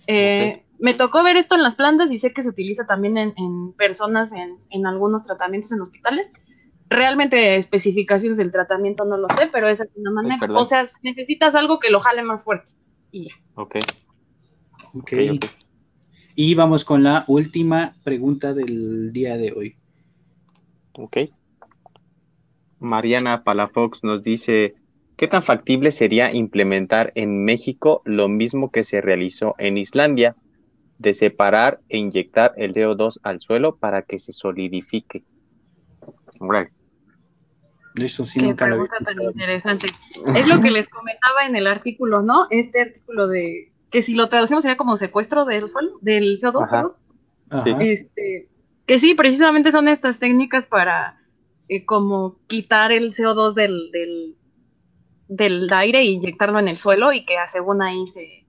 Eh, 0.06 0.64
me 0.78 0.94
tocó 0.94 1.22
ver 1.22 1.36
esto 1.36 1.54
en 1.54 1.62
las 1.62 1.74
plantas 1.74 2.10
y 2.10 2.18
sé 2.18 2.32
que 2.32 2.42
se 2.42 2.48
utiliza 2.48 2.86
también 2.86 3.16
en, 3.16 3.72
personas 3.74 4.32
en, 4.32 4.58
en, 4.70 4.86
algunos 4.86 5.22
tratamientos 5.22 5.72
en 5.72 5.80
hospitales. 5.80 6.32
Realmente 6.88 7.56
especificaciones 7.56 8.36
del 8.36 8.52
tratamiento 8.52 9.04
no 9.04 9.16
lo 9.16 9.28
sé, 9.28 9.48
pero 9.50 9.68
esa 9.68 9.84
es 9.84 9.90
una 9.94 10.10
manera. 10.10 10.38
o 10.52 10.64
sea, 10.64 10.84
necesitas 11.02 11.54
algo 11.54 11.78
que 11.78 11.90
lo 11.90 12.00
jale 12.00 12.22
más 12.22 12.44
fuerte 12.44 12.72
y 13.12 13.28
ya. 13.28 13.34
Ok. 13.54 13.76
Ok. 14.94 15.02
okay. 15.02 15.40
Y 16.34 16.54
vamos 16.54 16.84
con 16.84 17.02
la 17.02 17.24
última 17.28 17.94
pregunta 18.04 18.54
del 18.54 19.12
día 19.12 19.36
de 19.36 19.52
hoy. 19.52 19.76
Ok. 20.92 21.18
Mariana 22.78 23.44
Palafox 23.44 24.02
nos 24.02 24.22
dice, 24.22 24.74
¿qué 25.16 25.28
tan 25.28 25.42
factible 25.42 25.90
sería 25.90 26.32
implementar 26.32 27.12
en 27.14 27.44
México 27.44 28.02
lo 28.04 28.28
mismo 28.28 28.70
que 28.70 28.84
se 28.84 29.00
realizó 29.00 29.54
en 29.58 29.78
Islandia, 29.78 30.36
de 30.98 31.14
separar 31.14 31.80
e 31.88 31.98
inyectar 31.98 32.52
el 32.56 32.72
CO2 32.72 33.18
al 33.22 33.40
suelo 33.40 33.76
para 33.76 34.02
que 34.02 34.18
se 34.18 34.32
solidifique? 34.32 35.24
Eso 37.96 38.24
sí, 38.24 38.40
Qué 38.40 38.46
nunca 38.46 38.66
lo 38.66 38.76
pregunta 38.76 38.98
tan 39.04 39.22
interesante. 39.22 39.86
Es 40.34 40.48
lo 40.48 40.60
que 40.60 40.70
les 40.70 40.88
comentaba 40.88 41.46
en 41.46 41.56
el 41.56 41.66
artículo, 41.66 42.22
¿no? 42.22 42.46
Este 42.50 42.80
artículo 42.80 43.28
de 43.28 43.71
que 43.92 44.02
si 44.02 44.14
lo 44.14 44.28
traducimos 44.28 44.62
sería 44.62 44.76
como 44.76 44.96
secuestro 44.96 45.44
del 45.44 45.68
suelo, 45.68 45.98
del 46.00 46.40
CO2, 46.40 46.64
Ajá. 46.64 46.90
Ajá. 47.50 47.82
Este, 47.82 48.48
que 48.86 48.98
sí, 48.98 49.14
precisamente 49.14 49.70
son 49.70 49.86
estas 49.86 50.18
técnicas 50.18 50.66
para 50.66 51.20
eh, 51.68 51.84
como 51.84 52.38
quitar 52.46 52.90
el 52.90 53.12
CO2 53.12 53.52
del, 53.52 53.90
del, 53.92 54.36
del 55.28 55.72
aire 55.72 56.00
e 56.00 56.04
inyectarlo 56.04 56.58
en 56.58 56.68
el 56.68 56.78
suelo 56.78 57.12
y 57.12 57.24
que 57.24 57.36
ah, 57.36 57.46
según 57.46 57.82
ahí 57.82 58.06
se, 58.06 58.46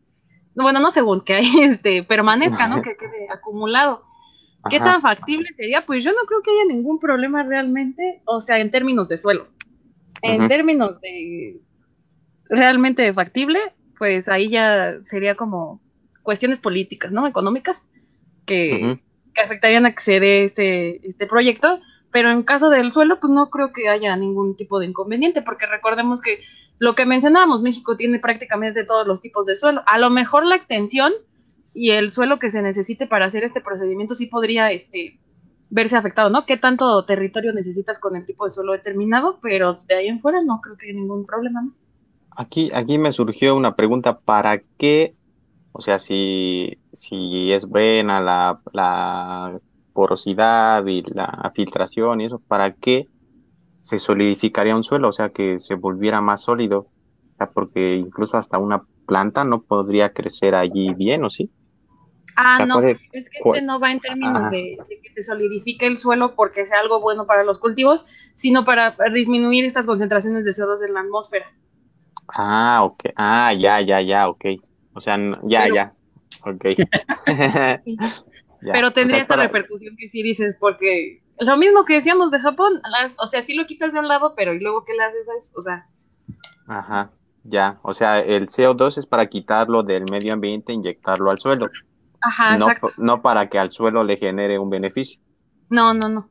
bueno, 0.55 0.79
no 0.79 0.91
según, 0.91 1.21
que 1.21 1.33
ahí 1.33 1.45
este, 1.61 2.03
permanezca, 2.03 2.67
¿no? 2.67 2.81
Que 2.81 2.95
quede 2.95 3.27
acumulado. 3.29 4.03
¿Qué 4.69 4.77
Ajá. 4.77 4.85
tan 4.85 5.01
factible 5.01 5.49
sería? 5.57 5.85
Pues 5.85 6.05
yo 6.05 6.11
no 6.11 6.25
creo 6.25 6.41
que 6.41 6.51
haya 6.51 6.73
ningún 6.73 6.99
problema 6.99 7.43
realmente, 7.43 8.21
o 8.25 8.39
sea, 8.39 8.59
en 8.59 8.71
términos 8.71 9.09
de 9.09 9.17
suelo. 9.17 9.45
En 10.21 10.47
términos 10.47 11.01
de 11.01 11.59
realmente 12.45 13.11
factible, 13.11 13.59
pues 13.97 14.29
ahí 14.29 14.49
ya 14.49 14.95
sería 15.03 15.35
como 15.35 15.81
cuestiones 16.21 16.59
políticas, 16.59 17.11
¿no? 17.11 17.27
Económicas, 17.27 17.85
que, 18.45 18.99
afectarían 19.43 19.85
a 19.85 19.93
que 19.93 20.01
se 20.01 20.19
dé 20.19 20.43
este, 20.43 21.07
este 21.07 21.27
proyecto. 21.27 21.79
Pero 22.11 22.29
en 22.29 22.43
caso 22.43 22.69
del 22.69 22.93
suelo, 22.93 23.19
pues 23.19 23.33
no 23.33 23.49
creo 23.49 23.73
que 23.73 23.89
haya 23.89 24.15
ningún 24.15 24.55
tipo 24.55 24.79
de 24.79 24.85
inconveniente, 24.85 25.41
porque 25.41 25.65
recordemos 25.65 26.21
que 26.21 26.41
lo 26.77 26.93
que 26.93 27.07
mencionábamos, 27.07 27.63
México 27.63 27.97
tiene 27.97 28.19
prácticamente 28.19 28.83
todos 28.83 29.07
los 29.07 29.19
tipos 29.19 29.47
de 29.47 29.55
suelo. 29.55 29.81
A 29.87 29.97
lo 29.97 30.11
mejor 30.11 30.45
la 30.45 30.55
extensión 30.55 31.11
y 31.73 31.89
el 31.91 32.13
suelo 32.13 32.37
que 32.37 32.51
se 32.51 32.61
necesite 32.61 33.07
para 33.07 33.25
hacer 33.25 33.43
este 33.43 33.61
procedimiento 33.61 34.13
sí 34.13 34.27
podría 34.27 34.71
este, 34.71 35.19
verse 35.71 35.97
afectado, 35.97 36.29
¿no? 36.29 36.45
¿Qué 36.45 36.55
tanto 36.55 37.03
territorio 37.05 37.51
necesitas 37.51 37.99
con 37.99 38.15
el 38.15 38.27
tipo 38.27 38.45
de 38.45 38.51
suelo 38.51 38.73
determinado? 38.73 39.39
Pero 39.41 39.79
de 39.87 39.95
ahí 39.95 40.07
en 40.07 40.21
fuera 40.21 40.39
no 40.45 40.61
creo 40.61 40.77
que 40.77 40.85
haya 40.85 40.99
ningún 40.99 41.25
problema 41.25 41.63
más. 41.63 41.81
Aquí, 42.35 42.71
aquí 42.73 42.97
me 42.97 43.11
surgió 43.11 43.55
una 43.55 43.75
pregunta, 43.75 44.19
¿para 44.19 44.63
qué? 44.77 45.15
O 45.71 45.81
sea, 45.81 45.99
si, 45.99 46.79
si 46.93 47.51
es 47.53 47.65
buena 47.67 48.21
la, 48.21 48.61
la 48.73 49.59
porosidad 49.93 50.85
y 50.87 51.03
la 51.03 51.51
filtración 51.55 52.21
y 52.21 52.25
eso, 52.25 52.39
¿para 52.39 52.73
qué 52.75 53.09
se 53.79 53.99
solidificaría 53.99 54.75
un 54.75 54.83
suelo? 54.83 55.09
O 55.09 55.11
sea, 55.11 55.29
que 55.31 55.59
se 55.59 55.75
volviera 55.75 56.21
más 56.21 56.43
sólido. 56.43 56.79
O 57.33 57.35
sea, 57.37 57.51
porque 57.51 57.95
incluso 57.95 58.37
hasta 58.37 58.57
una 58.59 58.83
planta 59.05 59.43
no 59.43 59.63
podría 59.63 60.13
crecer 60.13 60.55
allí 60.55 60.93
bien, 60.93 61.23
¿o 61.25 61.29
sí? 61.29 61.51
O 62.35 62.35
Ah, 62.35 62.57
sea, 62.57 62.65
no, 62.65 62.81
es 63.11 63.29
que 63.29 63.39
este 63.43 63.61
no 63.61 63.79
va 63.79 63.91
en 63.91 63.99
términos 63.99 64.49
de, 64.49 64.77
de 64.89 65.01
que 65.01 65.13
se 65.13 65.23
solidifique 65.23 65.85
el 65.85 65.97
suelo 65.97 66.35
porque 66.35 66.65
sea 66.65 66.79
algo 66.79 66.99
bueno 67.01 67.27
para 67.27 67.43
los 67.43 67.59
cultivos, 67.59 68.05
sino 68.33 68.65
para 68.65 68.95
disminuir 69.13 69.65
estas 69.65 69.85
concentraciones 69.85 70.43
de 70.45 70.53
CO2 70.53 70.83
en 70.87 70.93
la 70.95 71.01
atmósfera. 71.01 71.45
Ah, 72.29 72.81
ok. 72.83 73.05
Ah, 73.15 73.53
ya, 73.53 73.81
ya, 73.81 74.01
ya, 74.01 74.29
ok. 74.29 74.45
O 74.93 74.99
sea, 74.99 75.17
ya, 75.43 75.61
Pero- 75.63 75.75
ya. 75.75 75.93
Ok. 76.45 76.65
Sí. 77.85 77.97
Ya. 78.65 78.71
Pero 78.71 78.87
O 78.87 78.91
sea, 78.91 78.93
tendría 78.93 79.17
es 79.17 79.21
esta 79.23 79.33
para- 79.35 79.47
repercusión 79.47 79.97
que 79.97 80.07
sí 80.07 80.23
dices, 80.23 80.55
porque 80.57 81.21
lo 81.39 81.57
mismo 81.57 81.83
que 81.83 81.95
decíamos 81.95 82.31
de 82.31 82.39
Japón, 82.39 82.71
las- 82.89 83.17
o 83.19 83.27
sea, 83.27 83.41
sí 83.41 83.55
lo 83.55 83.65
quitas 83.65 83.91
de 83.91 83.99
un 83.99 84.07
lado, 84.07 84.35
pero 84.37 84.53
¿y 84.53 84.59
luego 84.61 84.85
qué 84.85 84.93
le 84.93 85.03
haces? 85.03 85.51
O 85.57 85.59
sea, 85.59 85.85
Ajá, 86.67 87.11
ya. 87.43 87.79
O 87.81 87.93
sea, 87.93 88.21
el 88.21 88.47
CO2 88.47 88.97
es 88.99 89.05
para 89.05 89.25
quitarlo 89.27 89.83
del 89.83 90.05
medio 90.09 90.31
ambiente 90.31 90.71
e 90.71 90.75
inyectarlo 90.75 91.29
al 91.29 91.39
suelo. 91.39 91.69
ajá, 92.21 92.57
no, 92.57 92.69
exacto. 92.71 92.87
no 92.99 93.21
para 93.21 93.49
que 93.49 93.59
al 93.59 93.73
suelo 93.73 94.01
le 94.05 94.15
genere 94.15 94.57
un 94.57 94.69
beneficio. 94.69 95.19
No, 95.69 95.93
no, 95.93 96.07
no. 96.07 96.29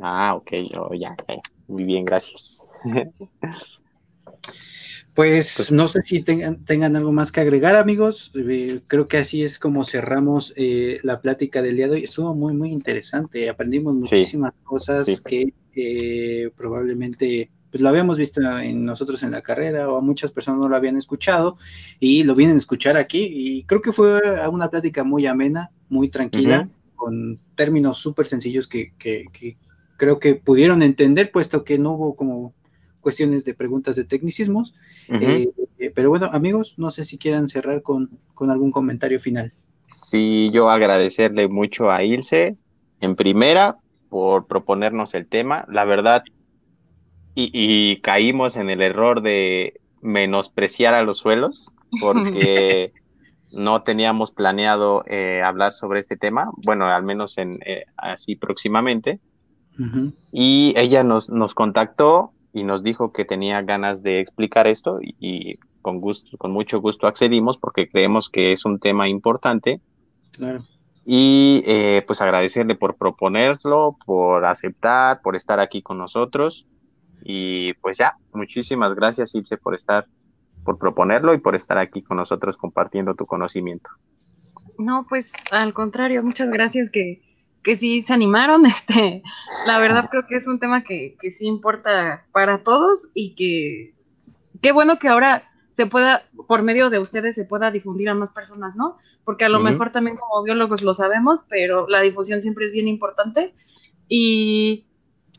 Ah, 0.00 0.34
ok, 0.36 0.52
oh, 0.78 0.94
ya, 0.94 1.14
ya, 1.28 1.34
ya. 1.34 1.42
Muy 1.66 1.84
bien, 1.84 2.06
gracias. 2.06 2.64
Pues 5.18 5.72
no 5.72 5.88
sé 5.88 6.00
si 6.02 6.22
tengan, 6.22 6.64
tengan 6.64 6.94
algo 6.94 7.10
más 7.10 7.32
que 7.32 7.40
agregar, 7.40 7.74
amigos. 7.74 8.30
Eh, 8.36 8.82
creo 8.86 9.08
que 9.08 9.18
así 9.18 9.42
es 9.42 9.58
como 9.58 9.84
cerramos 9.84 10.52
eh, 10.54 11.00
la 11.02 11.20
plática 11.20 11.60
del 11.60 11.74
día 11.74 11.88
de 11.88 11.94
hoy. 11.94 12.04
Estuvo 12.04 12.36
muy, 12.36 12.54
muy 12.54 12.70
interesante. 12.70 13.50
Aprendimos 13.50 13.96
muchísimas 13.96 14.54
cosas 14.62 15.06
sí. 15.06 15.16
que 15.24 15.54
eh, 15.74 16.50
probablemente 16.56 17.50
pues 17.68 17.80
lo 17.80 17.88
habíamos 17.88 18.16
visto 18.16 18.40
en 18.60 18.84
nosotros 18.84 19.24
en 19.24 19.32
la 19.32 19.42
carrera 19.42 19.90
o 19.90 19.96
a 19.96 20.00
muchas 20.00 20.30
personas 20.30 20.60
no 20.60 20.68
lo 20.68 20.76
habían 20.76 20.96
escuchado 20.96 21.56
y 21.98 22.22
lo 22.22 22.36
vienen 22.36 22.54
a 22.54 22.60
escuchar 22.60 22.96
aquí. 22.96 23.28
Y 23.28 23.64
creo 23.64 23.82
que 23.82 23.90
fue 23.90 24.20
una 24.48 24.70
plática 24.70 25.02
muy 25.02 25.26
amena, 25.26 25.72
muy 25.88 26.10
tranquila, 26.10 26.68
con 26.94 27.40
términos 27.56 27.98
súper 27.98 28.28
sencillos 28.28 28.68
que, 28.68 28.92
que, 28.96 29.24
que 29.32 29.56
creo 29.96 30.20
que 30.20 30.36
pudieron 30.36 30.80
entender, 30.80 31.32
puesto 31.32 31.64
que 31.64 31.76
no 31.76 31.94
hubo 31.94 32.14
como 32.14 32.54
cuestiones 33.00 33.44
de 33.44 33.54
preguntas 33.54 33.96
de 33.96 34.04
tecnicismos. 34.04 34.74
Eh, 35.08 35.48
eh, 35.78 35.92
pero 35.94 36.10
bueno, 36.10 36.28
amigos, 36.32 36.74
no 36.76 36.90
sé 36.90 37.04
si 37.04 37.18
quieran 37.18 37.48
cerrar 37.48 37.82
con, 37.82 38.10
con 38.34 38.50
algún 38.50 38.70
comentario 38.70 39.20
final. 39.20 39.52
Sí, 39.86 40.50
yo 40.52 40.70
agradecerle 40.70 41.48
mucho 41.48 41.90
a 41.90 42.02
Ilse, 42.02 42.56
en 43.00 43.16
primera, 43.16 43.76
por 44.08 44.46
proponernos 44.46 45.14
el 45.14 45.26
tema. 45.26 45.64
La 45.70 45.84
verdad, 45.84 46.22
y, 47.34 47.50
y 47.52 48.00
caímos 48.00 48.56
en 48.56 48.70
el 48.70 48.82
error 48.82 49.22
de 49.22 49.80
menospreciar 50.02 50.94
a 50.94 51.02
los 51.02 51.18
suelos, 51.18 51.72
porque 52.00 52.92
no 53.52 53.82
teníamos 53.82 54.30
planeado 54.30 55.04
eh, 55.06 55.42
hablar 55.44 55.72
sobre 55.72 56.00
este 56.00 56.16
tema, 56.16 56.50
bueno, 56.64 56.86
al 56.86 57.02
menos 57.02 57.38
en 57.38 57.58
eh, 57.64 57.84
así 57.96 58.36
próximamente. 58.36 59.20
Y 60.32 60.74
ella 60.76 61.04
nos, 61.04 61.30
nos 61.30 61.54
contactó 61.54 62.32
y 62.58 62.64
nos 62.64 62.82
dijo 62.82 63.12
que 63.12 63.24
tenía 63.24 63.62
ganas 63.62 64.02
de 64.02 64.20
explicar 64.20 64.66
esto 64.66 64.98
y, 65.00 65.14
y 65.18 65.58
con 65.82 66.00
gusto, 66.00 66.36
con 66.36 66.50
mucho 66.50 66.80
gusto 66.80 67.06
accedimos 67.06 67.56
porque 67.56 67.88
creemos 67.88 68.28
que 68.28 68.52
es 68.52 68.64
un 68.64 68.78
tema 68.78 69.08
importante 69.08 69.80
Claro. 70.32 70.64
y 71.06 71.62
eh, 71.66 72.02
pues 72.06 72.20
agradecerle 72.20 72.74
por 72.74 72.96
proponerlo, 72.96 73.96
por 74.04 74.44
aceptar, 74.44 75.20
por 75.22 75.36
estar 75.36 75.60
aquí 75.60 75.82
con 75.82 75.98
nosotros 75.98 76.66
y 77.22 77.72
pues 77.74 77.98
ya, 77.98 78.16
muchísimas 78.32 78.94
gracias 78.94 79.34
Ilse 79.34 79.56
por 79.56 79.74
estar, 79.74 80.06
por 80.64 80.78
proponerlo 80.78 81.34
y 81.34 81.38
por 81.38 81.54
estar 81.54 81.78
aquí 81.78 82.02
con 82.02 82.16
nosotros 82.16 82.56
compartiendo 82.56 83.14
tu 83.14 83.26
conocimiento. 83.26 83.90
No, 84.78 85.06
pues 85.08 85.32
al 85.50 85.74
contrario, 85.74 86.22
muchas 86.22 86.50
gracias 86.50 86.90
que, 86.90 87.20
que 87.62 87.76
sí 87.76 88.02
se 88.02 88.14
animaron. 88.14 88.64
Este, 88.66 89.22
la 89.66 89.78
verdad 89.78 90.08
creo 90.10 90.26
que 90.26 90.36
es 90.36 90.46
un 90.46 90.58
tema 90.58 90.84
que, 90.84 91.16
que 91.20 91.30
sí 91.30 91.46
importa 91.46 92.26
para 92.32 92.62
todos 92.62 93.10
y 93.14 93.34
que 93.34 93.94
qué 94.60 94.72
bueno 94.72 94.98
que 94.98 95.08
ahora 95.08 95.44
se 95.70 95.86
pueda, 95.86 96.24
por 96.48 96.62
medio 96.62 96.90
de 96.90 96.98
ustedes, 96.98 97.36
se 97.36 97.44
pueda 97.44 97.70
difundir 97.70 98.08
a 98.08 98.14
más 98.14 98.30
personas, 98.30 98.74
¿no? 98.74 98.98
Porque 99.24 99.44
a 99.44 99.48
lo 99.48 99.60
mejor 99.60 99.92
también 99.92 100.16
como 100.16 100.42
biólogos 100.42 100.82
lo 100.82 100.92
sabemos, 100.92 101.44
pero 101.48 101.86
la 101.88 102.00
difusión 102.00 102.42
siempre 102.42 102.64
es 102.64 102.72
bien 102.72 102.88
importante. 102.88 103.54
Y 104.08 104.86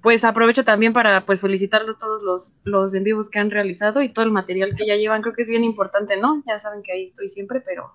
pues 0.02 0.24
aprovecho 0.24 0.64
también 0.64 0.94
para 0.94 1.26
pues 1.26 1.42
felicitarlos 1.42 2.00
todos 2.00 2.22
los, 2.24 2.62
los 2.64 2.94
en 2.94 3.04
vivos 3.04 3.30
que 3.30 3.40
han 3.40 3.52
realizado 3.52 4.02
y 4.02 4.14
todo 4.14 4.24
el 4.24 4.32
material 4.32 4.76
que 4.78 4.86
ya 4.86 4.96
llevan. 4.96 5.22
Creo 5.22 5.34
que 5.34 5.42
es 5.42 5.50
bien 5.50 5.66
importante, 5.66 6.16
¿no? 6.16 6.42
Ya 6.48 6.58
saben 6.58 6.84
que 6.84 6.94
ahí 6.94 7.04
estoy 7.04 7.28
siempre, 7.28 7.60
pero 7.60 7.92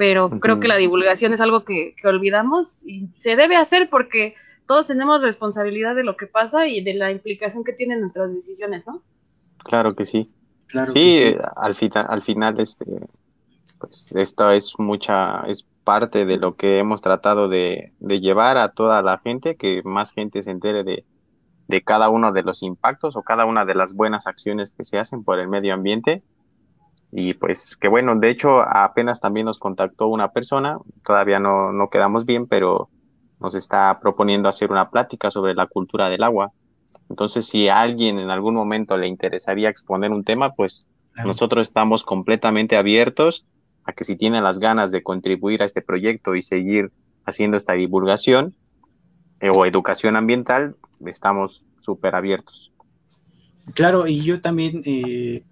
pero 0.00 0.30
creo 0.40 0.60
que 0.60 0.66
la 0.66 0.78
divulgación 0.78 1.34
es 1.34 1.42
algo 1.42 1.62
que, 1.62 1.94
que 1.94 2.08
olvidamos 2.08 2.82
y 2.86 3.08
se 3.18 3.36
debe 3.36 3.56
hacer 3.56 3.90
porque 3.90 4.34
todos 4.66 4.86
tenemos 4.86 5.22
responsabilidad 5.22 5.94
de 5.94 6.04
lo 6.04 6.16
que 6.16 6.26
pasa 6.26 6.66
y 6.66 6.82
de 6.82 6.94
la 6.94 7.10
implicación 7.10 7.64
que 7.64 7.74
tienen 7.74 8.00
nuestras 8.00 8.32
decisiones, 8.32 8.86
¿no? 8.86 9.02
Claro 9.58 9.94
que 9.94 10.06
sí. 10.06 10.30
Claro. 10.68 10.92
Sí, 10.92 11.00
que 11.00 11.28
eh, 11.28 11.38
al, 11.54 11.74
fita- 11.74 12.06
al 12.08 12.22
final, 12.22 12.58
este, 12.60 12.86
pues 13.78 14.10
esto 14.14 14.50
es 14.52 14.72
mucha, 14.78 15.44
es 15.46 15.66
parte 15.84 16.24
de 16.24 16.38
lo 16.38 16.54
que 16.56 16.78
hemos 16.78 17.02
tratado 17.02 17.50
de, 17.50 17.92
de 17.98 18.20
llevar 18.20 18.56
a 18.56 18.70
toda 18.72 19.02
la 19.02 19.18
gente, 19.18 19.56
que 19.56 19.82
más 19.84 20.12
gente 20.12 20.42
se 20.42 20.50
entere 20.50 20.82
de, 20.82 21.04
de 21.68 21.82
cada 21.82 22.08
uno 22.08 22.32
de 22.32 22.42
los 22.42 22.62
impactos 22.62 23.16
o 23.16 23.22
cada 23.22 23.44
una 23.44 23.66
de 23.66 23.74
las 23.74 23.92
buenas 23.92 24.26
acciones 24.26 24.72
que 24.72 24.86
se 24.86 24.98
hacen 24.98 25.24
por 25.24 25.38
el 25.38 25.48
medio 25.48 25.74
ambiente. 25.74 26.22
Y 27.12 27.34
pues 27.34 27.76
que 27.76 27.88
bueno, 27.88 28.14
de 28.16 28.30
hecho 28.30 28.60
apenas 28.62 29.20
también 29.20 29.46
nos 29.46 29.58
contactó 29.58 30.06
una 30.06 30.32
persona, 30.32 30.78
todavía 31.04 31.40
no, 31.40 31.72
no 31.72 31.90
quedamos 31.90 32.24
bien, 32.24 32.46
pero 32.46 32.88
nos 33.40 33.54
está 33.54 33.98
proponiendo 34.00 34.48
hacer 34.48 34.70
una 34.70 34.90
plática 34.90 35.30
sobre 35.30 35.54
la 35.54 35.66
cultura 35.66 36.08
del 36.08 36.22
agua. 36.22 36.52
Entonces, 37.08 37.46
si 37.46 37.68
a 37.68 37.80
alguien 37.80 38.18
en 38.18 38.30
algún 38.30 38.54
momento 38.54 38.96
le 38.96 39.08
interesaría 39.08 39.68
exponer 39.68 40.10
un 40.12 40.24
tema, 40.24 40.52
pues 40.54 40.86
Claro. 41.12 41.28
nosotros 41.28 41.66
estamos 41.66 42.04
completamente 42.04 42.76
abiertos 42.76 43.44
a 43.84 43.92
que 43.92 44.04
si 44.04 44.16
tienen 44.16 44.44
las 44.44 44.58
ganas 44.60 44.92
de 44.92 45.02
contribuir 45.02 45.62
a 45.62 45.64
este 45.66 45.82
proyecto 45.82 46.36
y 46.36 46.42
seguir 46.42 46.92
haciendo 47.24 47.56
esta 47.56 47.72
divulgación 47.72 48.54
eh, 49.40 49.50
o 49.52 49.66
educación 49.66 50.16
ambiental, 50.16 50.76
estamos 51.04 51.64
súper 51.80 52.14
abiertos. 52.14 52.72
Claro, 53.74 54.06
y 54.06 54.22
yo 54.22 54.40
también, 54.40 54.82
eh, 54.84 55.42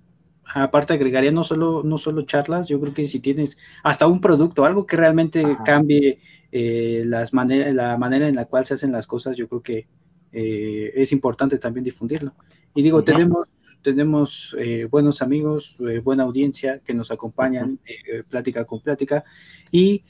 aparte 0.55 0.93
agregaría 0.93 1.31
no 1.31 1.45
solo, 1.45 1.83
no 1.85 1.99
solo 1.99 2.23
charlas, 2.23 2.69
yo 2.69 2.81
creo 2.81 2.95
que 2.95 3.07
si 3.07 3.20
tienes 3.20 3.57
hasta 3.83 4.07
un 4.07 4.20
producto, 4.20 4.65
algo 4.65 4.87
que 4.87 4.97
realmente 4.97 5.45
Ajá. 5.45 5.62
cambie 5.65 6.20
eh, 6.51 7.03
las 7.07 7.33
maneras, 7.33 7.75
la 7.75 7.97
manera 7.99 8.29
en 8.29 8.37
la 8.37 8.47
cual 8.47 8.65
se 8.66 8.75
hacen 8.75 8.93
las 8.93 9.07
cosas, 9.07 9.37
yo 9.37 9.49
creo 9.49 9.62
que 9.62 9.87
eh, 10.33 10.93
es 10.95 11.12
importante 11.12 11.59
también 11.59 11.85
difundirlo. 11.85 12.35
Y 12.75 12.83
digo, 12.83 13.03
tenemos, 13.05 13.49
tenemos 13.83 14.57
eh, 14.59 14.87
buenos 14.91 15.23
amigos, 15.23 15.77
buena 16.03 16.25
audiencia 16.25 16.81
que 16.81 16.95
nos 16.95 17.11
acompañan 17.11 17.81
plática 18.29 18.65
con 18.65 18.81
plática 18.81 19.25
y 19.70 20.03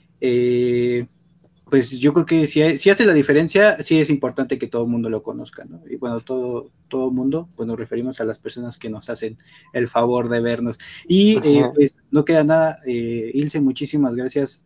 pues 1.70 1.98
yo 1.98 2.12
creo 2.12 2.26
que 2.26 2.46
si, 2.46 2.76
si, 2.78 2.90
hace 2.90 3.04
la 3.04 3.12
diferencia, 3.12 3.82
sí 3.82 3.98
es 4.00 4.10
importante 4.10 4.58
que 4.58 4.68
todo 4.68 4.84
el 4.84 4.88
mundo 4.88 5.10
lo 5.10 5.22
conozca, 5.22 5.64
¿no? 5.64 5.82
Y 5.88 5.96
bueno, 5.96 6.20
todo 6.20 6.70
todo 6.88 7.10
mundo, 7.10 7.48
pues 7.54 7.66
nos 7.66 7.78
referimos 7.78 8.20
a 8.20 8.24
las 8.24 8.38
personas 8.38 8.78
que 8.78 8.88
nos 8.88 9.10
hacen 9.10 9.38
el 9.74 9.88
favor 9.88 10.28
de 10.28 10.40
vernos. 10.40 10.78
Y 11.06 11.38
pues 11.74 11.96
no 12.10 12.24
queda 12.24 12.44
nada, 12.44 12.80
Ilse, 12.86 13.60
muchísimas 13.60 14.14
gracias 14.14 14.64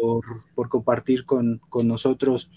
por, 0.00 0.24
por, 0.54 0.68
compartir 0.68 1.24
con, 1.26 1.60
con 1.68 1.88
nosotros 1.88 2.50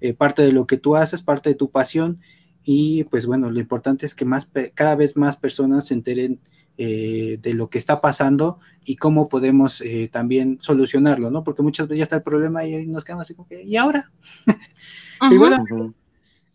eh, 0.00 0.14
parte 0.14 0.42
de 0.42 0.52
lo 0.52 0.66
que 0.66 0.76
tú 0.76 0.96
haces, 0.96 1.22
parte 1.22 1.50
de 1.50 1.54
tu 1.54 1.70
pasión 1.70 2.20
y 2.64 3.04
pues 3.04 3.26
bueno, 3.26 3.48
lo 3.48 3.60
importante 3.60 4.06
es 4.06 4.14
que 4.14 4.24
más 4.24 4.50
cada 4.74 4.96
vez 4.96 5.16
más 5.16 5.36
personas 5.36 5.86
se 5.86 5.94
enteren 5.94 6.40
eh, 6.78 7.38
de 7.40 7.54
lo 7.54 7.68
que 7.68 7.78
está 7.78 8.00
pasando 8.00 8.58
y 8.84 8.96
cómo 8.96 9.28
podemos 9.28 9.80
eh, 9.80 10.08
también 10.10 10.58
solucionarlo, 10.60 11.30
¿no? 11.30 11.44
Porque 11.44 11.62
muchas 11.62 11.88
veces 11.88 11.98
ya 11.98 12.02
está 12.04 12.16
el 12.16 12.22
problema 12.22 12.64
y 12.64 12.86
nos 12.86 13.04
quedamos 13.04 13.22
así 13.22 13.34
como 13.34 13.48
que, 13.48 13.62
¿y 13.62 13.76
ahora? 13.76 14.10
y 15.30 15.36
bueno, 15.36 15.94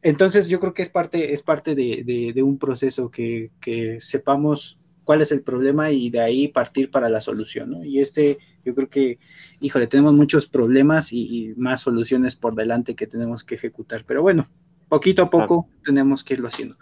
entonces 0.02 0.48
yo 0.48 0.60
creo 0.60 0.74
que 0.74 0.82
es 0.84 0.90
parte, 0.90 1.34
es 1.34 1.42
parte 1.42 1.76
de, 1.76 2.32
de, 2.34 2.44
un 2.44 2.58
proceso 2.58 3.10
que, 3.12 3.52
que, 3.60 4.00
sepamos 4.00 4.78
cuál 5.04 5.22
es 5.22 5.32
el 5.32 5.42
problema 5.42 5.92
y 5.92 6.10
de 6.10 6.22
ahí 6.22 6.48
partir 6.48 6.92
para 6.92 7.10
la 7.10 7.22
solución, 7.22 7.72
¿no? 7.72 7.84
Y 7.84 8.00
este, 8.00 8.38
yo 8.64 8.76
creo 8.76 8.90
que 8.90 9.20
híjole, 9.62 9.88
tenemos 9.88 10.14
muchos 10.14 10.48
problemas 10.48 11.14
y, 11.14 11.54
más 11.56 11.82
soluciones 11.82 12.36
por 12.36 12.56
delante 12.56 12.96
que 12.96 13.08
tenemos 13.08 13.44
que 13.44 13.56
ejecutar. 13.56 14.04
Pero 14.06 14.22
bueno, 14.22 14.48
poquito 14.92 15.24
a 15.24 15.30
poco 15.30 15.70
tenemos 15.86 16.22
que 16.22 16.34
irlo 16.34 16.50
haciendo. 16.50 16.76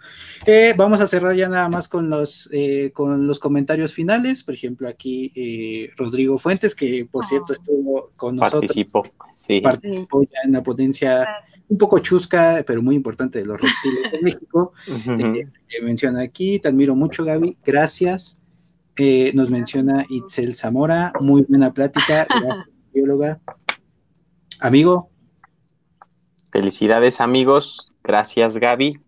Eh, 0.44 0.74
vamos 0.76 1.00
a 1.00 1.06
cerrar 1.06 1.36
ya 1.36 1.48
nada 1.48 1.68
más 1.68 1.86
con 1.86 2.10
los, 2.10 2.48
eh, 2.50 2.90
con 2.92 3.28
los 3.28 3.38
comentarios 3.38 3.94
finales. 3.94 4.42
Por 4.42 4.54
ejemplo, 4.54 4.88
aquí 4.88 5.30
eh, 5.36 5.90
Rodrigo 5.96 6.36
Fuentes, 6.36 6.74
que 6.74 7.06
por 7.08 7.24
cierto 7.24 7.52
estuvo 7.52 8.10
con 8.16 8.34
nosotros. 8.34 8.62
Participó, 8.62 9.04
sí. 9.36 9.60
Participó 9.60 10.24
ya 10.24 10.40
en 10.44 10.50
la 10.50 10.60
potencia 10.60 11.24
un 11.68 11.78
poco 11.78 12.00
chusca, 12.00 12.64
pero 12.66 12.82
muy 12.82 12.96
importante 12.96 13.38
de 13.38 13.44
los 13.44 13.60
reptiles 13.60 14.10
de 14.10 14.20
México. 14.22 14.72
menciona 15.84 16.22
aquí, 16.22 16.58
te 16.58 16.66
admiro 16.66 16.96
mucho, 16.96 17.24
Gaby. 17.24 17.58
Gracias. 17.64 18.42
nos 19.34 19.50
menciona 19.50 20.04
Itzel 20.08 20.56
Zamora, 20.56 21.12
muy 21.20 21.42
buena 21.42 21.72
plática, 21.72 22.26
bióloga. 22.92 23.40
Amigo. 24.58 25.10
Felicidades, 26.50 27.20
amigos. 27.20 27.89
Gracias, 28.10 28.56
Gaby. 28.56 28.98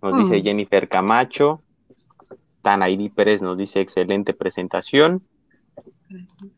Nos 0.00 0.16
dice 0.16 0.38
mm. 0.38 0.44
Jennifer 0.44 0.88
Camacho. 0.88 1.60
Tanaidi 2.62 3.08
Pérez 3.08 3.42
nos 3.42 3.58
dice 3.58 3.80
excelente 3.80 4.32
presentación. 4.32 5.24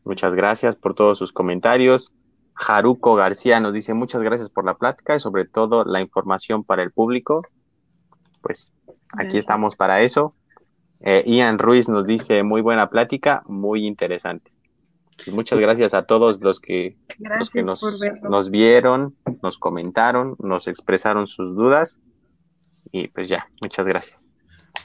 Muchas 0.03 0.35
gracias 0.35 0.75
por 0.75 0.93
todos 0.93 1.17
sus 1.17 1.31
comentarios. 1.31 2.13
Haruko 2.53 3.15
García 3.15 3.59
nos 3.59 3.73
dice 3.73 3.95
muchas 3.95 4.21
gracias 4.21 4.51
por 4.51 4.63
la 4.63 4.75
plática 4.75 5.15
y 5.15 5.19
sobre 5.19 5.45
todo 5.45 5.85
la 5.85 5.99
información 5.99 6.63
para 6.63 6.83
el 6.83 6.91
público. 6.91 7.41
Pues 8.41 8.71
aquí 9.17 9.39
estamos 9.39 9.75
para 9.75 10.03
eso. 10.03 10.35
Eh, 10.99 11.23
Ian 11.25 11.57
Ruiz 11.57 11.89
nos 11.89 12.05
dice 12.05 12.43
muy 12.43 12.61
buena 12.61 12.91
plática, 12.91 13.41
muy 13.47 13.87
interesante. 13.87 14.51
Muchas 15.27 15.59
gracias 15.59 15.93
a 15.93 16.03
todos 16.03 16.39
los 16.41 16.59
que, 16.59 16.97
nos, 18.23 18.49
vieron, 18.49 19.15
nos 19.41 19.57
comentaron, 19.57 20.35
nos 20.39 20.67
expresaron 20.67 21.27
sus 21.27 21.55
dudas. 21.55 22.01
Y 22.91 23.07
pues 23.09 23.27
ya, 23.27 23.49
muchas 23.61 23.85
gracias. 23.85 24.21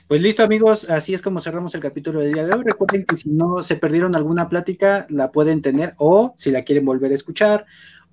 Pues 0.09 0.21
listo 0.21 0.43
amigos, 0.43 0.91
así 0.91 1.15
es 1.15 1.23
como 1.23 1.41
cerramos 1.41 1.75
el 1.75 1.81
capítulo 1.81 2.21
del 2.21 2.33
día 2.33 2.47
de 2.47 2.55
hoy. 2.55 2.65
Recuerden 2.65 3.05
que 3.05 3.17
si 3.17 3.31
no 3.31 3.63
se 3.63 3.77
perdieron 3.77 4.15
alguna 4.15 4.49
plática, 4.49 5.07
la 5.09 5.31
pueden 5.31 5.63
tener 5.63 5.95
o 5.99 6.35
si 6.37 6.51
la 6.51 6.65
quieren 6.65 6.85
volver 6.85 7.13
a 7.13 7.15
escuchar 7.15 7.67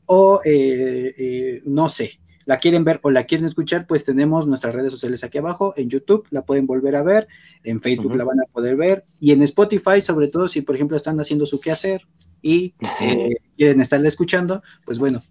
o 0.06 0.41
eh, 0.44 1.14
eh, 1.18 1.62
no 1.66 1.90
sé, 1.90 2.20
la 2.49 2.57
quieren 2.57 2.84
ver 2.84 2.99
o 3.03 3.11
la 3.11 3.26
quieren 3.26 3.45
escuchar, 3.45 3.85
pues 3.85 4.03
tenemos 4.03 4.47
nuestras 4.47 4.73
redes 4.73 4.91
sociales 4.91 5.23
aquí 5.23 5.38
abajo, 5.38 5.71
en 5.77 5.88
YouTube 5.88 6.26
la 6.31 6.41
pueden 6.41 6.65
volver 6.65 6.95
a 6.95 7.03
ver, 7.03 7.27
en 7.63 7.80
Facebook 7.80 8.15
la 8.15 8.23
van 8.23 8.39
a 8.39 8.51
poder 8.51 8.76
ver 8.76 9.05
y 9.19 9.34
en 9.34 9.43
Spotify, 9.43 10.01
sobre 10.01 10.30
todo 10.30 10.47
si 10.47 10.63
por 10.63 10.73
ejemplo 10.73 10.97
están 10.97 11.19
haciendo 11.19 11.45
su 11.45 11.59
quehacer 11.59 12.07
y 12.41 12.73
eh, 13.01 13.35
quieren 13.55 13.81
estarla 13.81 14.07
escuchando, 14.07 14.63
pues 14.84 14.97
bueno, 14.97 15.21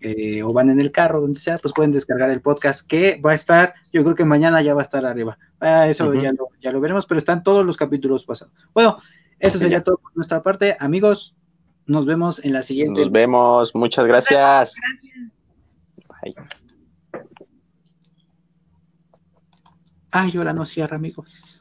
eh, 0.00 0.42
o 0.42 0.52
van 0.52 0.68
en 0.68 0.80
el 0.80 0.90
carro, 0.90 1.20
donde 1.20 1.38
sea, 1.38 1.58
pues 1.58 1.72
pueden 1.72 1.92
descargar 1.92 2.30
el 2.30 2.40
podcast 2.40 2.84
que 2.84 3.20
va 3.24 3.30
a 3.30 3.36
estar, 3.36 3.74
yo 3.92 4.02
creo 4.02 4.16
que 4.16 4.24
mañana 4.24 4.60
ya 4.60 4.74
va 4.74 4.80
a 4.80 4.82
estar 4.82 5.06
arriba. 5.06 5.38
Ah, 5.60 5.86
eso 5.88 6.12
ya, 6.14 6.32
lo, 6.32 6.48
ya 6.60 6.72
lo 6.72 6.80
veremos, 6.80 7.06
pero 7.06 7.18
están 7.18 7.44
todos 7.44 7.64
los 7.64 7.76
capítulos 7.76 8.24
pasados. 8.24 8.52
Bueno, 8.74 8.98
eso 9.38 9.60
sería 9.60 9.84
todo 9.84 9.98
por 9.98 10.10
nuestra 10.16 10.42
parte. 10.42 10.76
Amigos, 10.80 11.36
nos 11.86 12.04
vemos 12.04 12.44
en 12.44 12.52
la 12.52 12.64
siguiente. 12.64 13.00
Nos 13.00 13.12
vemos, 13.12 13.76
muchas 13.76 14.06
gracias. 14.06 14.74
Bye. 16.24 16.34
Ay, 20.16 20.32
ahora 20.36 20.52
no 20.52 20.64
cierra, 20.64 20.94
amigos. 20.94 21.60